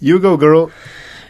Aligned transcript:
You 0.00 0.18
go, 0.18 0.36
girl. 0.36 0.64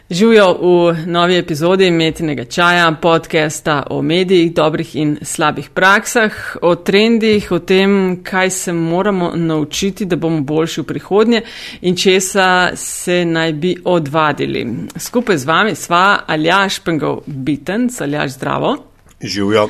Živijo 0.09 0.57
v 0.61 0.95
novi 1.05 1.37
epizodi 1.37 1.91
Metinega 1.91 2.45
čaja, 2.45 2.95
podcasta 3.01 3.83
o 3.89 4.01
medijih, 4.01 4.53
dobrih 4.53 4.95
in 4.95 5.17
slabih 5.21 5.69
praksah, 5.69 6.57
o 6.61 6.75
trendih, 6.75 7.51
o 7.51 7.59
tem, 7.59 8.19
kaj 8.23 8.49
se 8.49 8.73
moramo 8.73 9.31
naučiti, 9.35 10.05
da 10.05 10.15
bomo 10.15 10.41
boljši 10.41 10.81
v 10.81 10.83
prihodnje 10.83 11.41
in 11.81 11.95
česa 11.95 12.71
se 12.75 13.25
naj 13.25 13.53
bi 13.53 13.75
odvadili. 13.85 14.67
Skupaj 14.95 15.37
z 15.37 15.45
vami 15.45 15.75
sva 15.75 16.19
Aljaš 16.27 16.79
Pengov 16.79 17.19
Bitenc, 17.25 18.01
Aljaš 18.01 18.31
zdravo. 18.31 18.77
Živijo. 19.21 19.67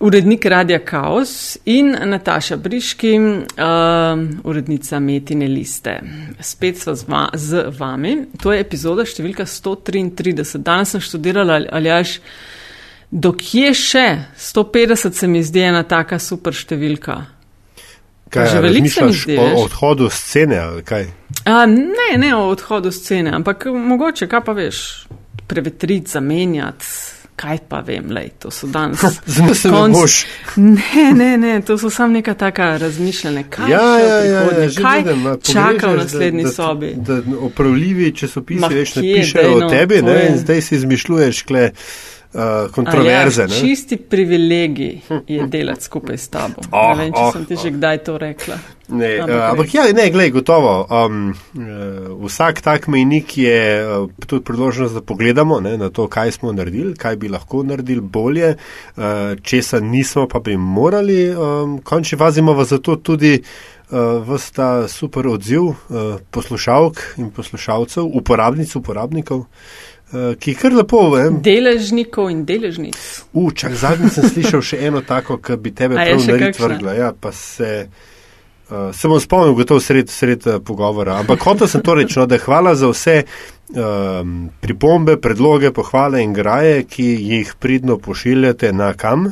Urednik 0.00 0.46
Radia 0.46 0.78
Chaos 0.90 1.58
in 1.64 1.96
Nataša 2.04 2.56
Briški, 2.56 3.18
uh, 3.18 4.44
urednica 4.44 4.98
Metine 5.00 5.48
liste. 5.48 6.00
Spet 6.40 6.78
smo 6.78 6.94
z, 6.94 7.04
va 7.08 7.28
z 7.34 7.64
vami. 7.78 8.14
To 8.40 8.54
je 8.54 8.62
epizoda 8.64 9.04
številka 9.04 9.44
133. 9.44 10.56
Danes 10.64 10.94
sem 10.94 11.04
študirala, 11.04 11.60
ali 11.68 11.92
jaš, 11.92 12.14
dokje 13.12 13.74
še 13.76 14.06
150 14.40 15.20
se 15.20 15.28
mi 15.28 15.44
zdi 15.44 15.66
ena 15.68 15.84
taka 15.84 16.16
super 16.16 16.56
številka. 16.56 17.20
Kaj 18.32 18.52
že 18.54 18.64
veliko 18.64 18.94
se 18.94 19.04
mi 19.04 19.20
zdi? 19.20 19.36
O 19.36 19.64
odhodu 19.66 20.08
scene 20.08 20.64
ali 20.64 20.84
kaj? 20.86 21.08
A, 21.44 21.66
ne, 21.68 22.10
ne 22.16 22.34
o 22.38 22.46
odhodu 22.48 22.88
scene, 22.94 23.36
ampak 23.36 23.68
mogoče, 23.68 24.32
kaj 24.32 24.46
pa 24.48 24.56
veš, 24.56 24.84
prevetriti, 25.50 26.16
zamenjati 26.16 27.19
kaj 27.40 27.58
pa 27.68 27.80
vem, 27.80 28.10
lej, 28.12 28.30
to 28.38 28.50
so 28.52 28.68
danes. 28.68 29.00
Zamisel, 29.36 29.72
da 29.72 29.88
boš. 29.88 30.26
Ne, 30.56 31.06
ne, 31.14 31.30
ne, 31.38 31.54
to 31.64 31.78
so 31.78 31.90
samo 31.90 32.12
neka 32.12 32.34
taka 32.34 32.76
razmišljanja. 32.76 33.44
Kaj 33.50 33.70
ja, 33.70 33.80
ja, 33.98 34.18
ja, 34.24 34.42
ja, 34.42 34.68
kaj 34.82 35.02
vidim, 35.02 35.26
čaka 35.52 35.92
v 35.92 35.96
naslednji 35.96 36.44
da, 36.44 36.52
sobi? 36.52 36.92
Da, 36.96 37.20
da 37.20 37.38
opravljivi 37.48 38.12
časopisi 38.16 38.74
več 38.74 38.94
ne 38.96 39.02
pišejo 39.02 39.56
o 39.56 39.68
tebi, 39.70 40.02
ne, 40.02 40.16
in 40.28 40.38
zdaj 40.44 40.64
si 40.68 40.80
izmišljuješ, 40.82 41.42
kle. 41.48 41.70
Uh, 42.34 42.70
kontroverze. 42.72 43.42
Ja, 43.42 43.48
čisti 43.48 43.96
privilegij 43.96 45.00
je 45.26 45.46
delati 45.46 45.84
skupaj 45.84 46.18
s 46.18 46.28
tabo. 46.28 46.62
Oh, 46.70 46.92
ne 46.94 47.08
vem, 47.08 47.08
če 47.16 47.22
oh, 47.24 47.32
sem 47.34 47.46
ti 47.48 47.56
oh. 47.56 47.62
že 47.62 47.72
kdaj 47.74 47.98
to 48.06 48.14
rekla. 48.22 48.58
Ne, 48.86 49.08
ampak, 49.18 49.34
uh, 49.34 49.46
ampak 49.48 49.74
ja, 49.74 49.86
ne, 49.98 50.04
glej, 50.14 50.30
gotovo. 50.36 50.74
Um, 50.86 51.32
uh, 51.58 52.12
vsak 52.22 52.62
tak 52.62 52.86
mejnik 52.86 53.34
je 53.34 53.58
uh, 53.82 54.06
tudi 54.30 54.44
priložnost, 54.46 54.94
da 54.94 55.02
pogledamo 55.02 55.58
ne, 55.60 55.74
na 55.74 55.90
to, 55.90 56.06
kaj 56.06 56.36
smo 56.38 56.54
naredili, 56.54 56.94
kaj 56.94 57.18
bi 57.18 57.32
lahko 57.34 57.64
naredili 57.66 58.00
bolje, 58.00 58.54
uh, 58.54 59.34
česa 59.42 59.82
nismo, 59.82 60.28
pa 60.30 60.38
bi 60.38 60.54
morali. 60.54 61.34
Um, 61.34 61.80
končni 61.82 62.18
fazi 62.18 62.46
imamo 62.46 62.62
zato 62.64 62.94
tudi 62.96 63.40
uh, 63.42 64.22
vsta 64.30 64.86
super 64.88 65.26
odziv 65.34 65.74
uh, 65.74 65.76
poslušalk 66.30 67.02
in 67.18 67.34
poslušalcev, 67.34 68.06
uporabnic, 68.06 68.76
uporabnikov. 68.78 69.48
Uh, 69.50 69.89
ki 70.10 70.50
je 70.50 70.58
kar 70.58 70.74
lepo. 70.74 71.02
Eh? 71.18 71.28
Deležnikov 71.42 72.30
in 72.32 72.44
deležnic. 72.46 72.98
Učak, 73.32 73.74
zadnji 73.78 74.10
sem 74.10 74.30
slišal 74.30 74.64
še 74.72 74.80
eno 74.88 75.04
tako, 75.06 75.38
ki 75.38 75.58
bi 75.62 75.74
tebe 75.74 75.98
prav 75.98 76.24
naredil 76.26 76.64
vrgla. 76.66 76.94
Ja, 76.98 77.10
pa 77.14 77.32
se, 77.36 77.70
uh, 78.70 78.90
se 78.96 79.10
bom 79.10 79.20
spomnil, 79.22 79.54
gotovo 79.58 79.82
sred, 79.82 80.10
sred 80.10 80.46
uh, 80.50 80.58
pogovora. 80.64 81.20
Ampak 81.22 81.46
hotel 81.46 81.70
sem 81.70 81.84
to 81.86 81.94
reči, 81.98 82.18
no, 82.18 82.26
da 82.26 82.40
hvala 82.42 82.74
za 82.74 82.90
vse 82.90 83.20
um, 83.22 84.50
pripombe, 84.60 85.14
predloge, 85.22 85.70
pohvale 85.76 86.24
in 86.24 86.34
graje, 86.34 86.82
ki 86.90 87.06
jih 87.36 87.54
pridno 87.62 88.00
pošiljate 88.02 88.72
na 88.74 88.92
kam. 88.98 89.30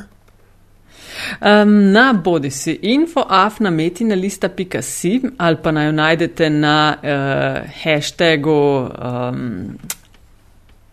Um, 1.42 1.90
na 1.90 2.12
bodi 2.12 2.50
si 2.54 2.76
infoafna 2.86 3.70
metina 3.74 4.14
lista.si 4.14 5.20
ali 5.38 5.56
pa 5.62 5.72
naj 5.74 5.86
jo 5.86 5.92
najdete 5.92 6.50
na 6.50 6.94
uh, 6.94 7.70
hashtagu 7.82 8.86
um, 8.86 9.78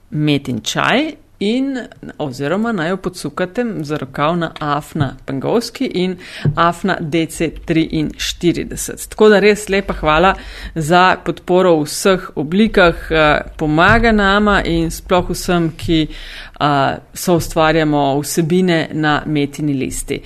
metin 0.09 0.61
čaj 0.61 1.15
in 1.39 1.79
oziroma 2.17 2.71
naj 2.71 2.89
jo 2.89 2.97
podsukate 2.97 3.65
za 3.79 3.97
rokav 3.97 4.37
na 4.37 4.51
afna 4.59 5.15
pengovski 5.25 5.85
in 5.85 6.17
afna 6.55 6.97
DC43. 7.01 9.09
Tako 9.09 9.29
da 9.29 9.39
res 9.39 9.69
lepa 9.69 9.93
hvala 9.93 10.35
za 10.75 11.15
podporo 11.25 11.75
v 11.75 11.83
vseh 11.83 12.29
oblikah, 12.35 12.95
eh, 13.11 13.41
pomaga 13.57 14.11
nama 14.11 14.63
in 14.63 14.91
sploh 14.91 15.29
vsem, 15.29 15.71
ki 15.77 16.07
uh, 16.59 16.65
so 17.13 17.35
ustvarjamo 17.35 18.19
vsebine 18.19 18.87
na 18.91 19.21
metini 19.25 19.73
listi. 19.73 20.21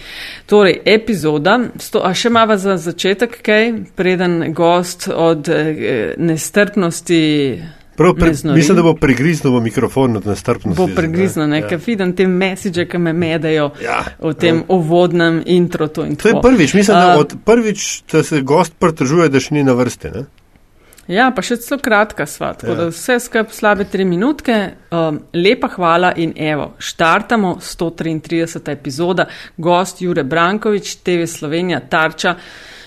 Torej, 0.45 0.81
epizoda, 0.85 1.59
sto, 1.77 2.05
a 2.05 2.13
še 2.13 2.29
mava 2.29 2.57
za 2.57 2.77
začetek 2.77 3.41
kaj, 3.41 3.73
preden 3.95 4.53
gost 4.53 5.09
od 5.15 5.49
uh, 5.49 5.55
nestrpnosti 6.17 7.61
Prav, 7.99 8.13
pre, 8.15 8.31
mislim, 8.55 8.77
da 8.77 8.83
bo 8.83 8.93
pregriznil 8.95 9.57
v 9.57 9.61
mikrofon 9.61 10.17
od 10.17 10.27
nestrpnosti. 10.27 10.79
Bo 10.79 10.87
pregriznil, 10.95 11.49
ne, 11.51 11.59
ja. 11.59 11.67
ker 11.67 11.81
vidim 11.83 12.13
te 12.15 12.27
mesiče, 12.31 12.85
ki 12.87 12.97
me 12.97 13.11
medajo 13.13 13.65
ja. 13.83 13.97
v 14.23 14.31
tem 14.39 14.61
ja. 14.61 14.67
uvodnem 14.71 15.41
intro. 15.45 15.89
To, 15.91 16.05
in 16.07 16.15
to 16.15 16.31
je 16.31 16.37
prvič, 16.41 16.73
mislim, 16.79 16.95
da 16.95 17.17
od 17.19 17.35
prvič, 17.45 17.87
da 18.11 18.21
se 18.23 18.39
gost 18.41 18.77
pritržuje, 18.79 19.27
da 19.29 19.41
še 19.43 19.57
ni 19.57 19.65
na 19.67 19.75
vrsti. 19.75 20.11
Ne? 20.13 20.23
Ja, 21.11 21.25
pa 21.35 21.43
še 21.43 21.57
celo 21.59 21.81
kratka 21.83 22.23
sva, 22.29 22.53
tako 22.55 22.71
ja. 22.71 22.77
da 22.79 22.87
vse 22.93 23.17
skupaj 23.19 23.57
slabe 23.57 23.89
tri 23.91 24.07
minutke. 24.07 24.55
Um, 24.95 25.19
lepa 25.35 25.67
hvala 25.75 26.13
in 26.23 26.31
evo, 26.39 26.69
štartamo 26.79 27.57
133. 27.59 28.63
epizoda, 28.77 29.27
gost 29.57 29.99
Jure 30.05 30.23
Brankovič, 30.23 30.95
TV 31.03 31.27
Slovenija, 31.27 31.83
Tarča. 31.83 32.37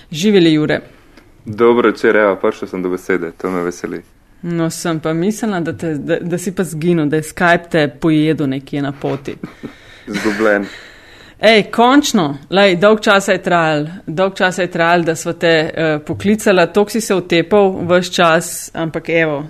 Živeli 0.09 0.57
Jure. 0.57 0.81
Dobro, 1.45 1.93
če 1.93 2.17
reja, 2.17 2.33
prišel 2.41 2.73
sem 2.73 2.83
do 2.89 2.97
besede, 2.97 3.35
to 3.37 3.53
me 3.53 3.61
veseli. 3.69 4.01
No, 4.43 4.71
sem 4.71 5.01
pa 5.01 5.13
mislila, 5.13 5.61
da, 5.61 5.73
te, 5.73 5.95
da, 5.95 6.17
da 6.21 6.39
si 6.39 6.55
pa 6.55 6.65
zginil, 6.65 7.07
da 7.07 7.17
je 7.17 7.23
Skype 7.23 7.69
te 7.71 7.89
pojedel 8.01 8.49
nekje 8.49 8.83
na 8.83 8.93
poti. 8.93 9.37
Zgubljen. 10.07 10.67
Ej, 11.43 11.63
končno, 11.75 12.37
lej, 12.51 12.77
dolg 12.79 13.01
čas 13.03 13.29
je 13.29 13.39
trajal, 13.43 13.87
dolg 14.07 14.35
čas 14.39 14.59
je 14.59 14.67
trajal, 14.71 15.03
da 15.03 15.15
smo 15.19 15.33
te 15.33 15.55
uh, 15.67 16.03
poklicala, 16.07 16.69
tok 16.71 16.91
si 16.91 17.01
se 17.01 17.15
utepal 17.15 17.73
vse 17.89 18.13
čas, 18.15 18.71
ampak 18.75 19.09
evo. 19.09 19.43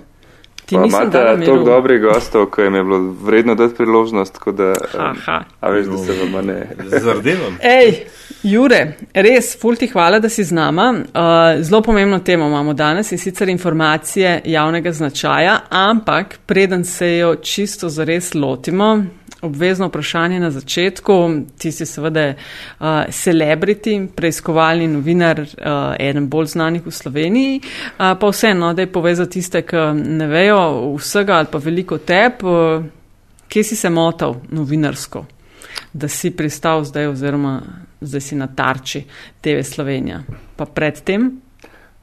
Ti 0.65 0.77
nisi 0.77 0.95
imel 0.95 1.11
toliko 1.11 1.57
dobrih 1.65 2.01
gostov, 2.01 2.45
ko 2.45 2.61
jim 2.61 2.75
je 2.75 2.83
bilo 2.83 2.99
vredno 3.23 3.55
dati 3.55 3.75
priložnost, 3.75 4.33
tako 4.33 4.51
da. 4.51 4.73
Um, 4.73 5.17
a 5.59 5.69
veš, 5.69 5.85
da 5.85 5.97
se 5.97 6.13
vam 6.23 6.45
ne. 6.45 6.67
Zardevam. 6.99 7.57
Ej, 7.61 8.05
Jure, 8.43 8.97
res, 9.15 9.53
fulti 9.55 9.87
hvala, 9.87 10.17
da 10.19 10.27
si 10.29 10.43
z 10.43 10.51
nama. 10.51 10.89
Uh, 10.91 11.63
zelo 11.63 11.81
pomembno 11.81 12.19
temo 12.19 12.47
imamo 12.47 12.73
danes 12.73 13.11
in 13.11 13.17
sicer 13.17 13.49
informacije 13.49 14.41
javnega 14.45 14.91
značaja, 14.91 15.59
ampak 15.69 16.39
preden 16.45 16.83
se 16.83 17.17
jo 17.17 17.35
čisto 17.35 17.89
zares 17.89 18.33
lotimo, 18.33 19.05
obvezno 19.41 19.87
vprašanje 19.87 20.39
na 20.39 20.49
začetku. 20.51 21.29
Ti 21.57 21.71
si 21.71 21.85
seveda 21.85 22.25
uh, 22.33 22.87
celebrity, 23.09 24.07
preiskovalni 24.15 24.87
novinar, 24.87 25.39
uh, 25.39 25.95
eden 25.99 26.27
bolj 26.27 26.51
znanih 26.57 26.83
v 26.85 26.91
Sloveniji, 26.91 27.61
uh, 27.61 28.11
pa 28.19 28.27
vseeno, 28.27 28.73
da 28.73 28.83
je 28.83 28.91
povezal 28.91 29.31
tiste, 29.31 29.61
ki 29.61 29.85
ne 29.95 30.27
vejo 30.27 30.59
vsega 30.97 31.39
ali 31.39 31.47
pa 31.51 31.63
veliko 31.63 31.97
tep, 31.97 32.43
uh, 32.43 32.83
kje 33.47 33.63
si 33.63 33.79
se 33.79 33.89
motal 33.89 34.35
novinarsko, 34.51 35.25
da 35.93 36.11
si 36.11 36.35
pristal 36.35 36.83
zdaj 36.83 37.07
oziroma 37.07 37.55
zdaj 38.03 38.21
si 38.21 38.35
na 38.35 38.47
tarči 38.47 39.03
TV 39.41 39.63
Slovenija. 39.63 40.23
Pa 40.55 40.65
predtem? 40.65 41.31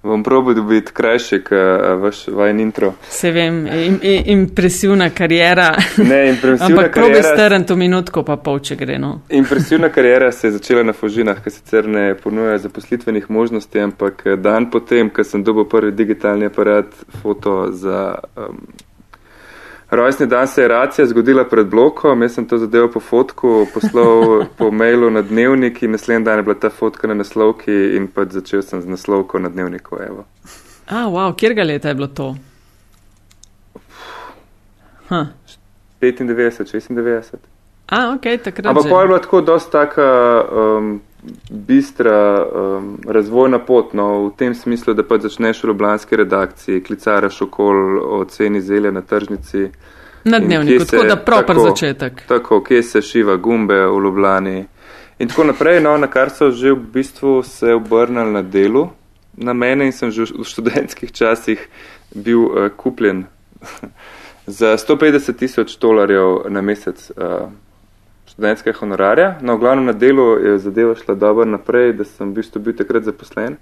Bom 0.03 0.23
probil 0.25 0.55
dobiti 0.55 0.93
krajši, 0.93 1.43
kot 1.45 2.01
vaš 2.01 2.29
vajen 2.29 2.61
intro. 2.61 2.95
Se 3.09 3.31
vem, 3.31 3.67
im, 3.67 3.99
im, 4.03 4.23
impresivna 4.27 5.11
karijera. 5.11 5.75
Ne, 5.97 6.29
impresivna 6.29 6.67
Ampak 6.67 6.95
karijera. 6.95 7.19
Ampak 7.19 7.35
probi 7.37 7.49
strn 7.49 7.65
to 7.65 7.77
minutko, 7.77 8.23
pa 8.25 8.37
pol, 8.37 8.63
če 8.65 8.79
gre. 8.81 8.97
No. 8.99 9.21
Impresivna 9.29 9.89
karijera 9.93 10.33
se 10.33 10.47
je 10.47 10.53
začela 10.57 10.83
na 10.83 10.93
Fožinah, 10.97 11.43
ki 11.45 11.53
sicer 11.53 11.89
ne 11.89 12.15
ponuja 12.15 12.59
zaposlitvenih 12.59 13.31
možnosti, 13.31 13.81
ampak 13.81 14.25
dan 14.41 14.71
potem, 14.71 15.11
ko 15.13 15.25
sem 15.25 15.45
dobil 15.45 15.69
prvi 15.69 15.93
digitalni 15.93 16.49
aparat, 16.49 16.97
foto 17.23 17.67
za. 17.73 18.15
Um, 18.37 18.65
Rojstni 19.91 20.27
dan 20.27 20.49
se 20.49 20.63
je 20.63 20.69
racija 20.69 21.07
zgodila 21.07 21.45
pred 21.45 21.67
blokom, 21.67 22.23
jaz 22.23 22.35
sem 22.35 22.49
to 22.49 22.59
zadevo 22.59 22.89
po 22.91 23.01
fotku, 23.01 23.67
poslal 23.75 24.45
po 24.59 24.71
mailu 24.71 25.11
na 25.11 25.23
dnevnik 25.23 25.83
in 25.83 25.91
naslednji 25.91 26.25
dan 26.25 26.39
je 26.39 26.43
bila 26.43 26.55
ta 26.55 26.71
fotka 26.71 27.07
na 27.07 27.15
naslovki 27.15 27.97
in 27.97 28.07
pa 28.07 28.25
začel 28.25 28.63
sem 28.63 28.83
z 28.83 28.87
naslovko 28.87 29.39
na 29.39 29.49
dnevniku. 29.49 29.97
Evo. 30.07 30.25
A, 30.87 31.07
wow, 31.11 31.35
kjer 31.37 31.55
ga 31.55 31.63
leta 31.63 31.89
je 31.89 31.95
bilo 31.95 32.07
to? 32.07 32.37
Huh. 35.09 35.27
95, 36.01 36.65
96. 36.65 37.37
A, 37.87 38.15
ok, 38.15 38.43
takrat. 38.45 38.67
Ampak 38.67 38.85
pa 38.91 39.01
je 39.01 39.07
bilo 39.07 39.19
tako 39.19 39.41
dosta 39.41 39.71
taka. 39.71 40.07
Um, 40.53 41.01
bistra 41.51 42.47
um, 42.47 42.99
razvojna 43.09 43.59
pot, 43.59 43.95
no, 43.95 44.27
v 44.27 44.33
tem 44.37 44.55
smislu, 44.55 44.95
da 44.95 45.03
pa 45.03 45.19
začneš 45.19 45.63
v 45.65 45.73
ljubljanski 45.73 46.17
redakciji, 46.17 46.83
klicaraš 46.83 47.43
okol 47.43 47.99
o 48.05 48.25
ceni 48.25 48.61
zelja 48.61 48.91
na 48.91 49.03
tržnici. 49.03 49.69
Na 50.25 50.39
dnevniku, 50.39 50.85
tako 50.85 51.05
da 51.05 51.17
proper 51.17 51.57
tako, 51.57 51.69
začetek. 51.69 52.23
Tako, 52.29 52.63
kje 52.65 52.83
se 52.83 53.03
šiva 53.03 53.37
gumbe 53.37 53.87
v 53.87 54.01
Ljubljani. 54.05 54.65
In 55.19 55.29
tako 55.29 55.45
naprej, 55.45 55.81
no, 55.81 55.97
na 55.99 56.07
kar 56.07 56.31
so 56.31 56.51
že 56.51 56.73
v 56.73 56.81
bistvu 56.93 57.43
se 57.43 57.75
obrnili 57.75 58.33
na 58.33 58.43
delu 58.43 58.89
na 59.37 59.53
mene 59.53 59.87
in 59.87 59.93
sem 59.93 60.11
že 60.11 60.29
v 60.29 60.45
študentskih 60.45 61.13
časih 61.13 61.59
bil 62.15 62.45
uh, 62.45 62.69
kupljen 62.77 63.25
za 64.61 64.77
150 64.77 65.37
tisoč 65.37 65.79
dolarjev 65.79 66.51
na 66.51 66.61
mesec 66.61 67.11
uh, 67.17 67.49
študentskega 68.31 68.79
honorarja. 68.79 69.35
No, 69.43 69.57
v 69.57 69.65
glavnem 69.67 69.91
na 69.91 69.93
delu 69.93 70.39
je 70.39 70.59
zadeva 70.59 70.95
šla 70.95 71.15
dobro 71.15 71.45
naprej, 71.45 71.93
da 71.99 72.07
sem 72.09 72.31
v 72.31 72.41
bistvu 72.41 72.63
bil 72.63 72.79
takrat 72.79 73.05
zaposlen 73.05 73.59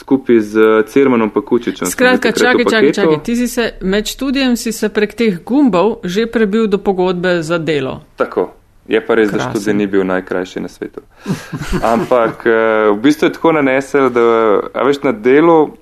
skupaj 0.00 0.40
z 0.40 0.82
Cermanom 0.86 1.30
Pakučičem. 1.30 1.86
Skratka, 1.86 2.32
čakaj, 2.32 2.64
čakaj, 2.64 2.92
čakaj. 2.92 3.18
Ti 3.24 3.36
si 3.36 3.48
se 3.48 3.72
med 3.80 4.06
študijem 4.06 4.56
si 4.56 4.72
se 4.72 4.88
prek 4.88 5.14
teh 5.14 5.44
gumbov 5.44 6.00
že 6.04 6.26
prebil 6.26 6.66
do 6.66 6.78
pogodbe 6.78 7.42
za 7.42 7.58
delo. 7.58 8.00
Tako. 8.16 8.54
Je 8.88 8.98
pa 9.06 9.14
res, 9.14 9.30
Krasen. 9.30 9.46
da 9.46 9.50
študij 9.50 9.74
ni 9.74 9.86
bil 9.86 10.04
najkrajši 10.04 10.60
na 10.60 10.68
svetu. 10.68 11.00
Ampak 11.94 12.46
eh, 12.46 12.90
v 12.90 12.98
bistvu 13.02 13.28
je 13.28 13.32
tako 13.32 13.52
nanesel, 13.52 14.10
da 14.10 14.82
veš 14.82 15.02
na 15.02 15.12
delu, 15.12 15.76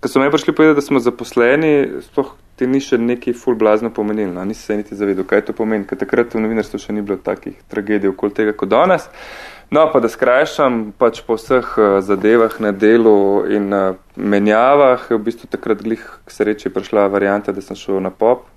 ko 0.00 0.08
so 0.08 0.20
me 0.20 0.30
prišli 0.30 0.54
povedati, 0.54 0.74
da 0.74 0.80
smo 0.80 1.00
zaposleni, 1.00 1.88
sploh 2.00 2.32
ti 2.56 2.66
ni 2.66 2.80
še 2.80 2.98
neki 2.98 3.32
full 3.36 3.56
blazno 3.56 3.90
pomenil. 3.92 4.32
No? 4.32 4.44
Nisi 4.44 4.64
se 4.64 4.76
niti 4.76 4.96
zavedel, 4.96 5.24
kaj 5.28 5.46
to 5.48 5.54
pomeni, 5.56 5.86
ker 5.88 6.00
takrat 6.00 6.34
v 6.34 6.42
novinarstvu 6.44 6.80
še 6.80 6.96
ni 6.96 7.04
bilo 7.04 7.18
takih 7.20 7.56
tragedij 7.72 8.12
okoli 8.12 8.36
tega 8.36 8.56
kot 8.56 8.72
danes. 8.72 9.08
No, 9.70 9.84
pa 9.92 10.00
da 10.02 10.08
skrajšam, 10.10 10.80
pač 10.98 11.20
po 11.22 11.36
vseh 11.38 11.68
uh, 11.78 12.00
zadevah 12.02 12.56
na 12.64 12.72
delu 12.74 13.44
in 13.46 13.68
uh, 13.70 13.98
menjavah, 14.16 15.04
je 15.08 15.18
v 15.18 15.24
bistvu 15.28 15.50
takrat 15.52 15.84
glih 15.84 16.02
k 16.26 16.34
sreči 16.34 16.72
prišla 16.74 17.06
varianta, 17.12 17.54
da 17.54 17.62
sem 17.62 17.78
šel 17.78 18.00
na 18.02 18.10
pop. 18.10 18.48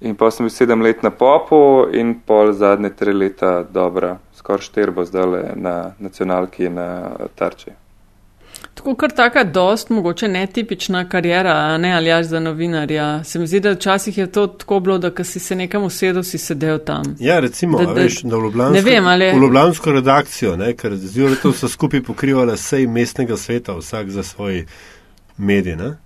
In 0.00 0.14
pa 0.18 0.30
sem 0.34 0.46
bil 0.46 0.54
sedem 0.54 0.82
let 0.82 1.02
na 1.02 1.10
popu 1.10 1.88
in 1.94 2.16
pol 2.26 2.52
zadnje 2.54 2.92
tri 2.98 3.14
leta 3.14 3.62
dobra, 3.62 4.16
skoraj 4.38 4.66
štirbo 4.68 5.06
zdaj 5.06 5.54
na 5.58 5.74
nacionalki 5.98 6.70
na 6.70 6.88
tarči. 7.38 7.74
Tako 8.78 8.94
kar 8.94 9.10
taka 9.10 9.44
dost 9.44 9.90
mogoče 9.90 10.28
netipična 10.28 11.08
karijera, 11.08 11.78
ne 11.78 11.92
ali 11.92 12.12
až 12.12 12.26
za 12.26 12.40
novinarja. 12.40 13.24
Se 13.24 13.38
mi 13.38 13.46
zdi, 13.46 13.60
da 13.60 13.72
včasih 13.72 14.18
je 14.18 14.26
to 14.32 14.46
tako 14.46 14.80
bilo, 14.80 14.98
da 14.98 15.24
si 15.24 15.40
se 15.40 15.56
nekam 15.56 15.82
usedel, 15.82 16.22
si 16.22 16.38
sedel 16.38 16.78
tam. 16.78 17.16
Ja, 17.18 17.40
recimo, 17.40 17.78
da, 17.78 17.86
da, 17.86 17.92
veš, 17.92 18.22
da 18.22 18.36
v 18.36 18.40
Ljubljansko, 18.40 18.90
vem, 18.90 19.06
ali... 19.06 19.32
v 19.32 19.42
Ljubljansko 19.42 19.92
redakcijo, 19.92 20.56
ne, 20.56 20.76
ker 20.76 20.96
zjutraj 20.96 21.36
to 21.42 21.52
so 21.52 21.68
skupaj 21.68 22.02
pokrivali 22.02 22.56
sej 22.56 22.86
mestnega 22.86 23.36
sveta, 23.36 23.74
vsak 23.74 24.10
za 24.10 24.22
svoj 24.22 24.64
medij. 25.36 25.76
Ne? 25.76 25.96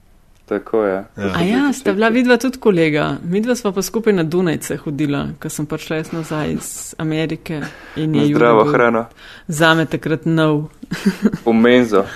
Tako 0.49 0.85
je. 0.85 1.05
Ja. 1.17 1.33
A 1.35 1.43
ja, 1.43 1.73
sta 1.73 1.93
bila 1.93 2.09
vidva 2.09 2.37
tudi 2.37 2.59
kolega. 2.59 3.17
Midva 3.25 3.55
sva 3.55 3.73
pa 3.73 3.83
skupaj 3.83 4.13
na 4.13 4.23
Dunajce 4.23 4.77
hodila, 4.77 5.27
ko 5.43 5.49
sem 5.49 5.67
prišla 5.67 5.97
jaz 5.97 6.13
nazaj 6.13 6.53
iz 6.53 6.95
Amerike. 6.99 7.61
Zdravo 7.97 8.65
hrano. 8.65 9.07
Zame 9.49 9.87
takrat 9.87 10.25
nov. 10.25 10.71
v 11.45 11.53
menzo. 11.53 12.07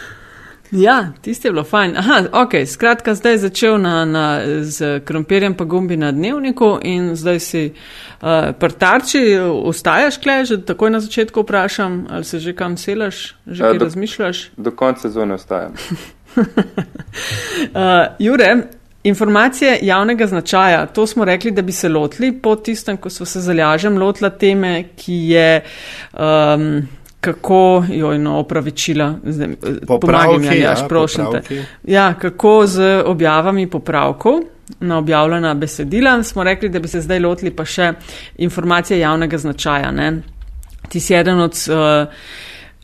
Ja, 0.70 1.12
tisti 1.22 1.48
je 1.48 1.52
bilo 1.52 1.64
fajn. 1.64 1.96
Aha, 1.96 2.22
ok, 2.32 2.50
skratka, 2.66 3.14
zdaj 3.14 3.32
je 3.32 3.38
začel 3.38 3.78
na, 3.78 4.04
na, 4.04 4.40
z 4.62 5.00
krompirjem 5.04 5.54
pa 5.54 5.64
gumbi 5.64 5.96
na 5.96 6.12
dnevniku 6.12 6.78
in 6.82 7.16
zdaj 7.16 7.40
si 7.40 7.62
uh, 7.70 8.28
prtarči, 8.58 9.38
ostajaš 9.38 10.18
kle, 10.18 10.44
že 10.44 10.60
takoj 10.64 10.90
na 10.90 11.00
začetku 11.00 11.42
vprašam, 11.42 12.06
ali 12.10 12.24
se 12.24 12.40
že 12.40 12.52
kam 12.52 12.76
selaš, 12.76 13.36
že 13.46 13.62
ja, 13.62 13.70
kaj 13.70 13.78
do, 13.78 13.84
razmišljaš? 13.84 14.50
Do 14.56 14.70
konca 14.70 15.00
sezone 15.00 15.34
ostajam. 15.34 15.72
uh, 16.36 16.44
Jure, 18.26 18.56
informacije 19.04 19.78
javnega 19.82 20.26
značaja, 20.26 20.86
to 20.86 21.06
smo 21.06 21.24
rekli, 21.24 21.50
da 21.50 21.62
bi 21.62 21.72
se 21.72 21.88
lotili 21.88 22.32
po 22.32 22.56
tistem, 22.56 22.96
ko 22.96 23.10
smo 23.10 23.26
se 23.26 23.40
zalažem 23.40 23.98
lotila 23.98 24.30
teme, 24.30 24.84
ki 24.96 25.14
je. 25.14 25.60
Um, 26.12 26.88
kako 27.26 27.84
jo 27.88 28.12
je 28.12 28.18
no, 28.18 28.38
opravičila, 28.38 29.14
pomagam 29.86 30.44
jim, 30.44 30.62
ja, 30.62 30.74
prosim 30.88 31.24
te. 31.32 31.64
Ja, 31.84 32.14
kako 32.14 32.66
z 32.66 33.02
objavami 33.06 33.66
popravkov 33.70 34.34
na 34.80 34.98
objavljena 34.98 35.54
besedila 35.54 36.22
smo 36.22 36.44
rekli, 36.44 36.68
da 36.68 36.78
bi 36.78 36.88
se 36.88 37.00
zdaj 37.00 37.18
lotili 37.18 37.50
pa 37.50 37.64
še 37.64 37.92
informacije 38.38 38.98
javnega 38.98 39.38
značaja. 39.38 39.90
Ne? 39.90 40.12
Ti 40.88 41.00
si 41.00 41.14
eden 41.14 41.40
od 41.40 41.58
uh, 41.70 42.14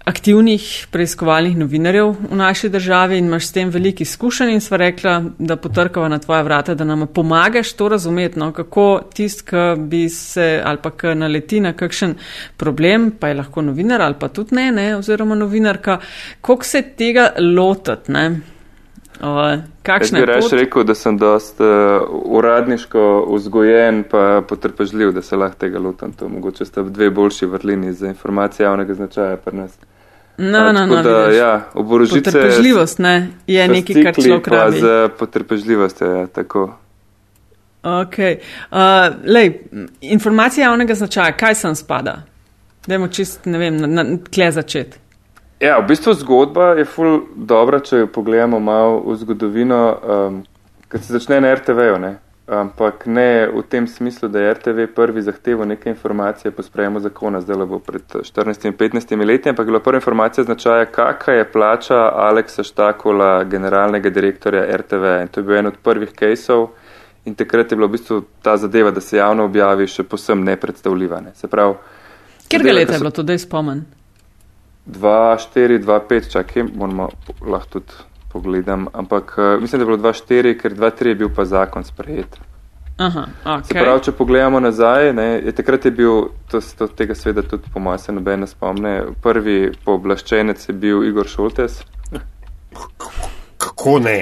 aktivnih 0.04 0.86
preiskovalnih 0.90 1.56
novinarjev 1.56 2.14
v 2.30 2.36
naši 2.36 2.68
državi 2.68 3.18
in 3.18 3.26
imaš 3.26 3.46
s 3.46 3.52
tem 3.52 3.70
veliko 3.70 4.02
izkušenj 4.02 4.52
in 4.52 4.60
sva 4.60 4.76
rekla, 4.76 5.22
da 5.38 5.56
potrkava 5.56 6.08
na 6.08 6.18
tvoja 6.18 6.42
vrata, 6.42 6.74
da 6.74 6.84
nam 6.84 7.06
pomagaš 7.06 7.72
to 7.72 7.88
razumeti, 7.88 8.38
no, 8.38 8.52
kako 8.52 9.02
tist, 9.14 9.46
ki 9.48 9.66
bi 9.78 10.08
se 10.08 10.62
ali 10.64 10.78
pa 10.82 10.90
ki 10.90 11.14
naleti 11.14 11.60
na 11.60 11.72
kakšen 11.72 12.14
problem, 12.56 13.10
pa 13.20 13.28
je 13.28 13.34
lahko 13.34 13.62
novinar 13.62 14.02
ali 14.02 14.14
pa 14.18 14.28
tudi 14.28 14.54
ne, 14.54 14.70
ne 14.72 14.96
oziroma 14.96 15.34
novinarka, 15.34 15.98
koliko 16.40 16.64
se 16.64 16.82
tega 16.82 17.32
lotati, 17.38 18.12
ne. 18.12 18.51
Kakšne 19.82 20.20
je 20.20 20.26
pot? 20.26 20.52
rekel, 20.52 20.84
da 20.84 20.94
sem 20.94 21.18
dost 21.18 21.60
uh, 21.60 21.66
uradniško 22.10 23.26
vzgojen 23.30 24.02
pa 24.10 24.42
potrpežljiv, 24.48 25.12
da 25.12 25.22
se 25.22 25.36
lahko 25.36 25.58
tega 25.58 25.78
lotam. 25.78 26.12
To 26.12 26.28
mogoče 26.28 26.64
sta 26.64 26.82
dve 26.82 27.10
boljši 27.10 27.46
vrlini 27.46 27.92
za 27.92 28.08
informacije 28.08 28.64
javnega 28.64 28.94
značaja 28.94 29.36
pri 29.36 29.56
nas. 29.56 29.78
No, 30.38 30.72
no, 30.72 30.86
no, 30.86 31.02
da, 31.02 31.30
ja, 31.30 31.68
oborožice, 31.74 32.30
potrpežljivost 32.30 32.98
ne, 32.98 33.28
je 33.46 33.68
nekaj, 33.68 34.02
kar 34.02 34.14
človek 34.14 34.48
rabi. 34.48 34.80
Za 34.80 35.08
potrpežljivost 35.18 36.00
je 36.00 36.08
ja, 36.08 36.26
tako. 36.26 36.72
Okay. 37.82 38.38
Uh, 38.70 38.78
lej, 39.26 39.52
informacija 40.00 40.68
javnega 40.68 40.94
značaja, 40.94 41.36
kaj 41.36 41.54
sem 41.54 41.74
spada? 41.74 42.22
Dajmo 42.86 43.08
čist, 43.08 43.46
ne 43.46 43.58
vem, 43.58 43.76
na, 43.76 43.86
na, 43.86 44.04
kle 44.34 44.50
začeti. 44.52 45.01
Ja, 45.62 45.78
v 45.78 45.86
bistvu 45.92 46.14
zgodba 46.18 46.72
je 46.74 46.84
ful 46.84 47.20
dobra, 47.38 47.78
če 47.78 48.02
jo 48.02 48.06
pogledamo 48.10 48.58
malo 48.58 48.98
v 49.06 49.14
zgodovino, 49.20 49.78
um, 49.94 50.40
ker 50.90 50.98
se 50.98 51.14
začne 51.14 51.38
na 51.40 51.52
RTV-ju, 51.54 51.98
ne? 52.02 52.16
ampak 52.52 53.06
ne 53.06 53.46
v 53.46 53.62
tem 53.70 53.86
smislu, 53.86 54.28
da 54.28 54.40
je 54.42 54.54
RTV 54.54 54.86
prvi 54.94 55.22
zahteval 55.22 55.68
neke 55.70 55.88
informacije 55.90 56.50
po 56.50 56.62
sprejemu 56.66 57.00
zakona, 57.00 57.40
zdaj 57.40 57.62
bo 57.70 57.78
pred 57.78 58.02
14 58.10 58.66
in 58.66 58.74
15 58.74 59.14
leti, 59.24 59.48
ampak 59.48 59.66
je 59.66 59.70
bila 59.70 59.80
prva 59.80 60.02
informacija 60.02 60.44
značaja, 60.44 60.90
kakva 60.90 61.38
je 61.38 61.46
plača 61.52 62.00
Aleksa 62.26 62.66
Štakola, 62.66 63.44
generalnega 63.44 64.10
direktorja 64.10 64.66
RTV. 64.76 65.14
In 65.22 65.30
to 65.30 65.40
je 65.40 65.44
bil 65.44 65.62
en 65.62 65.70
od 65.70 65.78
prvih 65.82 66.10
kejsov 66.10 66.72
in 67.24 67.38
takrat 67.38 67.70
je 67.70 67.78
bila 67.78 67.86
v 67.86 67.94
bistvu 67.94 68.22
ta 68.42 68.56
zadeva, 68.56 68.90
da 68.90 69.00
se 69.00 69.16
javno 69.16 69.46
objavi, 69.46 69.86
še 69.86 70.02
posem 70.02 70.42
nepredstavljiva. 70.44 71.20
Ne? 71.22 71.38
Se 71.38 71.48
pravi, 71.48 71.78
Kjer 72.48 72.66
ga 72.66 72.72
leta 72.72 72.98
je 72.98 72.98
bilo 72.98 73.14
to, 73.14 73.22
da 73.22 73.32
je 73.32 73.46
spomen? 73.46 73.86
2, 74.86 75.36
4, 75.54 75.78
2, 75.78 76.00
5, 76.10 76.30
čakaj, 76.32 76.64
moramo 76.74 77.08
lahko 77.40 77.78
tudi 77.78 77.92
pogledam, 78.32 78.86
ampak 78.92 79.34
uh, 79.38 79.60
mislim, 79.60 79.78
da 79.78 79.82
je 79.82 79.86
bilo 79.86 79.98
2, 79.98 80.24
4, 80.28 80.58
ker 80.60 80.74
2, 80.74 80.90
3 81.00 81.08
je 81.08 81.14
bil 81.14 81.28
pa 81.36 81.44
zakon 81.44 81.84
sprejet. 81.84 82.40
Aha, 82.96 83.26
okay. 83.44 83.62
Se 83.66 83.74
pravi, 83.74 84.02
če 84.04 84.12
pogledamo 84.12 84.60
nazaj, 84.60 85.12
ne, 85.16 85.26
je 85.46 85.52
takrat 85.56 85.84
je 85.84 85.90
bil, 85.96 86.28
to, 86.50 86.60
to 86.78 86.86
tega 86.86 87.14
sveda 87.14 87.42
tudi 87.42 87.70
po 87.72 87.80
mojem 87.80 87.98
se 87.98 88.12
noben 88.12 88.44
ne 88.44 88.46
spomne, 88.46 88.92
prvi 89.22 89.72
pooblaščenec 89.84 90.68
je 90.68 90.74
bil 90.74 91.04
Igor 91.08 91.28
Šoltes. 91.28 91.80
Kako 93.58 93.98
ne? 94.04 94.18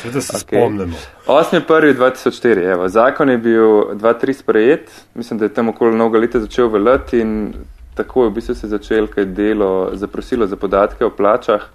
Sveda 0.00 0.20
se 0.20 0.32
okay. 0.36 0.58
spomnimo. 0.58 0.96
8.1.2004, 1.26 2.66
evo, 2.72 2.88
zakon 2.88 3.30
je 3.30 3.38
bil 3.38 3.68
2-3 3.94 4.32
sprejet, 4.32 4.90
mislim, 5.14 5.38
da 5.38 5.44
je 5.44 5.54
tam 5.54 5.68
okoli 5.68 5.94
mnogo 5.94 6.18
leta 6.18 6.40
začel 6.40 6.68
veljati 6.68 7.20
in 7.20 7.54
tako 7.94 8.24
je 8.24 8.30
v 8.30 8.34
bistvu 8.34 8.54
se 8.54 8.68
začel, 8.68 9.06
kaj 9.06 9.24
delo 9.24 9.90
zaprosilo 9.92 10.46
za 10.46 10.56
podatke 10.56 11.04
o 11.04 11.10
plačah, 11.10 11.68